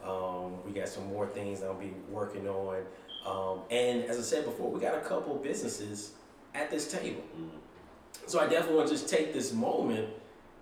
Um, 0.06 0.64
we 0.66 0.72
got 0.72 0.90
some 0.90 1.08
more 1.08 1.28
things 1.28 1.64
I'll 1.64 1.74
be 1.74 1.94
working 2.10 2.48
on. 2.50 2.84
Um, 3.30 3.60
and 3.70 4.06
as 4.06 4.18
I 4.18 4.22
said 4.22 4.46
before, 4.46 4.72
we 4.72 4.80
got 4.80 4.96
a 4.96 5.02
couple 5.02 5.36
businesses 5.36 6.14
at 6.56 6.72
this 6.72 6.92
table. 6.92 7.22
So 8.26 8.40
I 8.40 8.48
definitely 8.48 8.78
want 8.78 8.90
to 8.90 8.96
just 8.96 9.08
take 9.08 9.34
this 9.34 9.54
moment, 9.54 10.10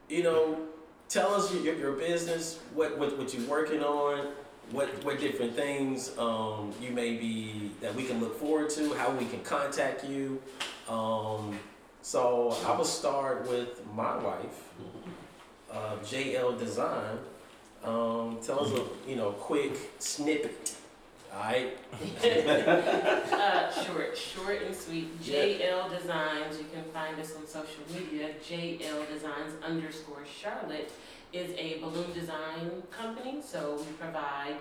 you 0.09 0.23
know, 0.23 0.59
tell 1.07 1.33
us 1.33 1.53
your, 1.53 1.75
your 1.75 1.93
business, 1.93 2.59
what, 2.73 2.97
what, 2.97 3.17
what 3.17 3.33
you're 3.33 3.47
working 3.47 3.81
on, 3.81 4.33
what, 4.71 4.89
what 5.05 5.19
different 5.19 5.55
things 5.55 6.17
um, 6.17 6.73
you 6.81 6.91
may 6.91 7.15
be 7.15 7.71
that 7.79 7.95
we 7.95 8.03
can 8.03 8.19
look 8.19 8.37
forward 8.37 8.69
to, 8.71 8.93
how 8.95 9.11
we 9.11 9.25
can 9.25 9.41
contact 9.43 10.03
you. 10.03 10.41
Um, 10.89 11.57
so 12.01 12.55
I 12.65 12.75
will 12.75 12.85
start 12.85 13.47
with 13.49 13.85
my 13.93 14.17
wife, 14.17 14.63
uh, 15.71 15.95
JL 16.03 16.57
Design. 16.57 17.17
Um, 17.83 18.39
tell 18.41 18.59
us 18.65 18.71
a 18.71 19.09
you 19.09 19.15
know 19.15 19.31
quick 19.31 19.77
snippet. 19.99 20.76
Right. 21.39 21.77
uh, 23.31 23.71
short, 23.83 24.17
short 24.17 24.63
and 24.63 24.75
sweet. 24.75 25.21
JL 25.21 25.89
Designs. 25.89 26.57
You 26.57 26.65
can 26.73 26.83
find 26.91 27.19
us 27.19 27.35
on 27.35 27.45
social 27.45 27.83
media. 27.93 28.31
JL 28.43 29.07
Designs 29.07 29.53
underscore 29.63 30.23
Charlotte 30.25 30.91
is 31.33 31.51
a 31.57 31.79
balloon 31.79 32.11
design 32.13 32.81
company. 32.89 33.39
So 33.45 33.75
we 33.77 33.91
provide 33.93 34.55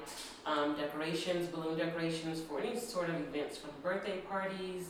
um, 0.45 0.77
decorations, 0.77 1.49
balloon 1.49 1.79
decorations 1.79 2.43
for 2.43 2.61
any 2.61 2.79
sort 2.79 3.09
of 3.09 3.17
events, 3.17 3.57
from 3.57 3.71
birthday 3.83 4.19
parties 4.19 4.89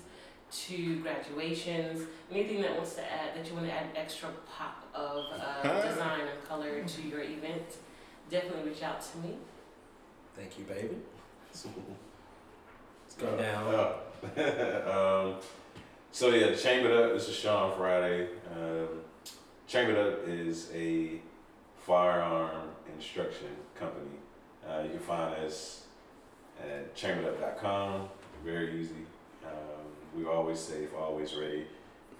to 0.51 0.97
graduations, 1.01 2.03
anything 2.33 2.63
that 2.63 2.75
wants 2.75 2.95
to 2.95 3.03
add 3.03 3.37
that 3.37 3.47
you 3.47 3.55
want 3.55 3.67
to 3.67 3.73
add 3.73 3.87
extra 3.95 4.29
pop 4.57 4.85
of 4.93 5.25
uh, 5.41 5.89
design 5.89 6.23
and 6.23 6.49
color 6.49 6.83
to 6.83 7.03
your 7.03 7.23
event. 7.23 7.77
Definitely 8.29 8.71
reach 8.71 8.83
out 8.83 9.01
to 9.13 9.19
me. 9.19 9.37
Thank 10.35 10.59
you, 10.59 10.65
baby. 10.65 10.97
Let's 11.65 13.15
go 13.19 13.35
down. 13.35 13.75
um, 14.87 15.37
so 16.13 16.29
yeah, 16.29 16.55
Chambered 16.55 16.93
Up. 16.93 17.15
This 17.15 17.31
is 17.31 17.35
Sean 17.35 17.75
Friday. 17.75 18.29
Um, 18.55 18.89
Chambered 19.67 19.97
Up 19.97 20.29
is 20.29 20.71
a 20.75 21.13
firearm 21.79 22.69
instruction 22.95 23.49
company. 23.75 24.19
Uh, 24.69 24.83
you 24.83 24.91
can 24.91 24.99
find 24.99 25.35
us 25.37 25.85
at 26.61 26.95
chamberedup.com. 26.95 28.11
Very 28.45 28.79
easy. 28.79 29.07
Um, 29.43 29.87
we're 30.15 30.31
always 30.31 30.59
safe, 30.59 30.91
always 30.95 31.35
ready. 31.35 31.69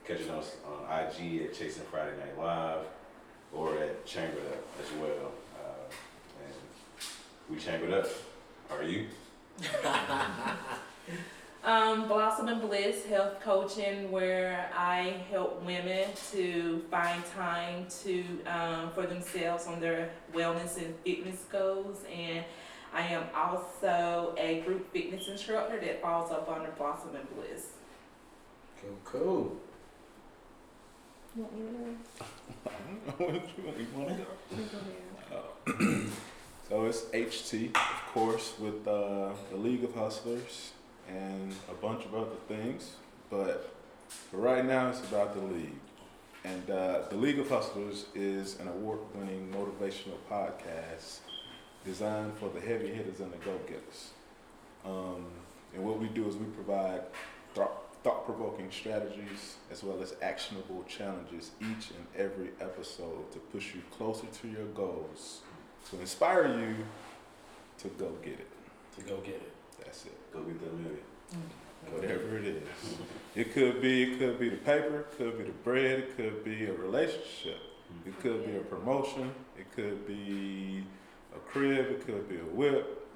Catching 0.07 0.31
us 0.31 0.57
on 0.67 0.85
IG 0.85 1.43
at 1.43 1.53
Chasing 1.53 1.85
Friday 1.91 2.17
Night 2.17 2.39
Live 2.39 2.87
or 3.53 3.77
at 3.77 4.07
Chambered 4.07 4.47
Up 4.47 4.65
as 4.83 4.91
well. 4.99 5.33
Uh, 5.63 5.93
and 6.43 6.55
we 7.51 7.59
chambered 7.59 7.93
up. 7.93 8.07
Are 8.71 8.83
you? 8.83 9.07
Um, 11.67 12.07
Blossom 12.07 12.47
and 12.47 12.61
Bliss 12.61 13.05
Health 13.07 13.41
Coaching, 13.41 14.13
where 14.13 14.71
I 14.73 15.25
help 15.29 15.61
women 15.65 16.11
to 16.31 16.81
find 16.93 17.21
time 17.35 17.89
to 18.05 18.25
um, 18.47 18.93
for 18.93 19.05
themselves 19.05 19.67
on 19.67 19.81
their 19.81 20.11
wellness 20.33 20.77
and 20.77 20.95
fitness 21.05 21.43
goals, 21.51 22.05
and 22.09 22.45
I 22.95 23.01
am 23.09 23.25
also 23.35 24.33
a 24.39 24.61
group 24.61 24.93
fitness 24.93 25.27
instructor 25.27 25.81
that 25.81 26.01
falls 26.01 26.31
up 26.31 26.49
under 26.49 26.71
Blossom 26.71 27.17
and 27.17 27.29
Bliss. 27.35 27.67
Cool, 28.81 28.99
cool. 29.05 29.57
You 31.37 31.43
want 31.43 31.57
me 31.57 31.63
to 33.19 33.25
What 33.65 33.81
you 33.81 33.87
want 33.93 34.09
to 34.11 35.73
go? 35.73 36.07
go? 36.69 36.77
So 36.77 36.85
it's 36.87 37.03
HT, 37.03 37.75
of 37.75 38.13
course, 38.13 38.55
with 38.59 38.87
uh, 38.87 39.31
the 39.51 39.57
League 39.57 39.85
of 39.85 39.95
Hustlers 39.95 40.73
and 41.09 41.55
a 41.71 41.75
bunch 41.75 42.05
of 42.05 42.15
other 42.15 42.37
things. 42.49 42.93
But 43.31 43.73
for 44.09 44.39
right 44.39 44.65
now, 44.65 44.89
it's 44.89 45.01
about 45.01 45.35
the 45.35 45.43
league. 45.55 45.79
And 46.45 46.71
uh, 46.71 47.03
the 47.11 47.17
League 47.17 47.39
of 47.41 47.49
Hustlers 47.49 48.07
is 48.15 48.59
an 48.61 48.69
award-winning 48.69 49.53
motivational 49.53 50.17
podcast 50.31 51.19
designed 51.85 52.37
for 52.39 52.49
the 52.49 52.61
heavy 52.61 52.89
hitters 52.89 53.21
and 53.21 53.33
the 53.33 53.39
go-getters. 53.39 54.11
Um, 54.85 55.27
and 55.75 55.85
what 55.85 55.99
we 55.99 56.07
do 56.09 56.29
is 56.29 56.37
we 56.37 56.47
provide 56.47 57.01
thought- 57.55 57.97
thought-provoking 58.05 58.71
strategies 58.71 59.57
as 59.73 59.83
well 59.83 60.01
as 60.01 60.15
actionable 60.23 60.85
challenges 60.89 61.51
each 61.61 61.91
and 61.91 62.07
every 62.17 62.51
episode 62.61 63.33
to 63.33 63.39
push 63.39 63.75
you 63.75 63.83
closer 63.97 64.27
to 64.41 64.49
your 64.49 64.67
goals, 64.67 65.41
to 65.91 66.01
inspire 66.01 66.49
you 66.49 66.75
to 67.79 67.89
go 67.89 68.13
get 68.23 68.35
it. 68.35 68.49
To 68.97 69.03
go 69.03 69.19
get 69.19 69.35
it. 69.35 69.53
That's 69.79 70.07
it. 70.07 70.33
Go 70.33 70.41
get 70.43 70.61
that 70.61 70.75
million. 70.75 70.99
Mm-hmm. 71.31 71.95
Whatever 71.95 72.39
it 72.39 72.47
is. 72.47 72.63
It 73.35 73.53
could 73.53 73.81
be 73.81 74.03
it 74.03 74.19
could 74.19 74.41
be 74.41 74.49
the 74.49 74.57
paper, 74.57 75.01
it 75.01 75.19
could 75.19 75.39
be 75.39 75.45
the 75.45 75.53
bread, 75.53 76.01
it 76.01 76.17
could 76.17 76.45
be 76.45 76.65
a 76.65 76.73
relationship, 76.73 77.59
it 78.05 78.19
could 78.21 78.45
be 78.45 78.53
a 78.53 78.59
mm-hmm. 78.59 78.75
promotion, 78.75 79.31
it 79.57 79.71
could 79.77 80.07
be 80.07 80.85
a 81.35 81.39
crib, 81.39 81.87
it 81.91 82.07
could 82.07 82.29
be 82.29 82.37
a 82.37 82.55
whip, 82.55 83.07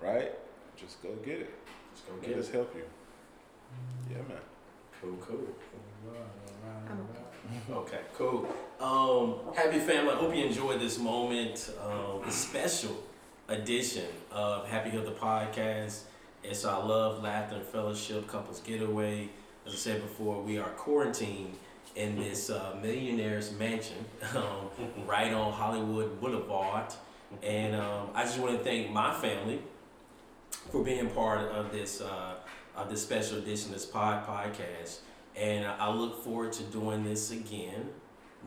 right? 0.00 0.32
Just 0.76 1.02
go 1.02 1.14
get 1.24 1.40
it. 1.40 1.54
Just 1.94 2.06
go 2.06 2.14
Let 2.14 2.28
get 2.28 2.38
us 2.38 2.48
it. 2.48 2.54
help 2.54 2.74
you. 2.74 2.82
Mm-hmm. 2.82 4.12
Yeah, 4.12 4.28
man. 4.28 4.42
Cool, 5.00 5.16
cool. 5.20 5.46
I'm 6.90 7.33
Okay, 7.70 8.00
cool. 8.14 8.48
Um, 8.80 9.54
happy 9.54 9.78
family. 9.78 10.12
I 10.12 10.16
hope 10.16 10.34
you 10.34 10.44
enjoyed 10.44 10.80
this 10.80 10.98
moment, 10.98 11.70
um, 11.84 12.28
special 12.30 12.96
edition 13.48 14.06
of 14.30 14.66
HapiHood 14.66 15.04
the 15.04 15.12
podcast. 15.12 16.02
It's 16.42 16.64
our 16.64 16.84
love, 16.84 17.22
laughter, 17.22 17.56
and 17.56 17.64
fellowship 17.64 18.26
couples 18.28 18.60
getaway. 18.60 19.28
As 19.66 19.74
I 19.74 19.76
said 19.76 20.02
before, 20.02 20.42
we 20.42 20.58
are 20.58 20.70
quarantined 20.70 21.56
in 21.96 22.16
this 22.16 22.50
uh, 22.50 22.76
millionaire's 22.82 23.52
mansion 23.52 24.04
um, 24.34 24.70
right 25.06 25.32
on 25.32 25.52
Hollywood 25.52 26.20
Boulevard. 26.20 26.92
And 27.42 27.74
um, 27.74 28.08
I 28.14 28.22
just 28.24 28.38
want 28.38 28.56
to 28.56 28.64
thank 28.64 28.90
my 28.90 29.12
family 29.14 29.60
for 30.70 30.82
being 30.82 31.08
part 31.10 31.40
of 31.52 31.72
this 31.72 32.00
uh, 32.00 32.34
of 32.76 32.90
this 32.90 33.02
special 33.02 33.38
edition, 33.38 33.68
of 33.68 33.74
this 33.74 33.86
pod 33.86 34.26
podcast. 34.26 34.98
And 35.36 35.66
I 35.66 35.90
look 35.90 36.22
forward 36.22 36.52
to 36.54 36.62
doing 36.64 37.04
this 37.04 37.30
again 37.30 37.88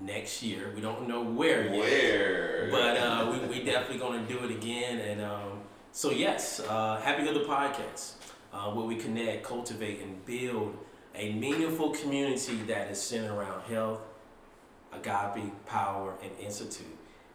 next 0.02 0.42
year. 0.42 0.72
We 0.74 0.82
don't 0.82 1.08
know 1.08 1.24
where 1.24 1.64
yet. 1.64 1.80
Where? 1.80 2.70
But 2.72 2.98
uh, 2.98 3.30
we, 3.32 3.48
we 3.48 3.64
definitely 3.66 4.00
going 4.00 4.26
to 4.26 4.34
do 4.34 4.44
it 4.46 4.52
again. 4.52 5.00
And 5.00 5.22
um, 5.22 5.62
so, 5.92 6.12
yes, 6.12 6.60
uh, 6.60 7.02
HapiHood 7.04 7.34
the 7.34 7.40
Podcast, 7.42 8.14
uh, 8.54 8.72
where 8.72 8.86
we 8.86 8.96
connect, 8.96 9.44
cultivate, 9.44 10.02
and 10.02 10.26
build 10.26 10.78
a 11.16 11.34
meaningful 11.34 11.90
community 11.92 12.58
that 12.68 12.92
is 12.92 13.02
centered 13.02 13.34
around 13.34 13.62
health, 13.64 14.02
agape, 14.94 15.52
power, 15.66 16.16
and 16.24 16.32
institute. 16.40 16.88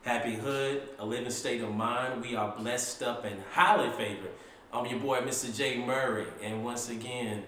HapiHood, 0.07 0.83
a 0.99 1.07
living 1.07 1.31
state 1.31 1.63
of 1.63 1.75
mind. 1.75 2.23
We 2.23 2.35
are 2.35 2.55
blessed 2.57 3.03
up 3.03 3.25
and 3.25 3.41
highly 3.53 3.91
favored. 3.97 4.31
I'm 4.73 4.87
your 4.87 4.99
boy, 4.99 5.21
Mr. 5.21 5.55
J. 5.55 5.85
Murray. 5.85 6.27
And 6.43 6.65
once 6.65 6.89
again, 6.89 7.45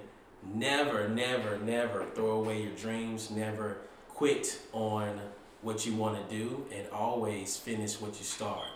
never, 0.52 1.08
never, 1.08 1.58
never 1.58 2.04
throw 2.14 2.32
away 2.32 2.62
your 2.62 2.72
dreams. 2.72 3.30
Never 3.30 3.78
quit 4.08 4.58
on 4.72 5.20
what 5.62 5.86
you 5.86 5.94
want 5.94 6.28
to 6.28 6.36
do 6.36 6.66
and 6.74 6.86
always 6.90 7.56
finish 7.56 8.00
what 8.00 8.18
you 8.18 8.24
start. 8.24 8.66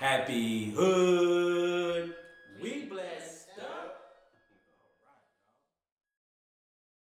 HapiHood! 0.00 0.74
We 2.62 2.86
bless. 2.86 3.35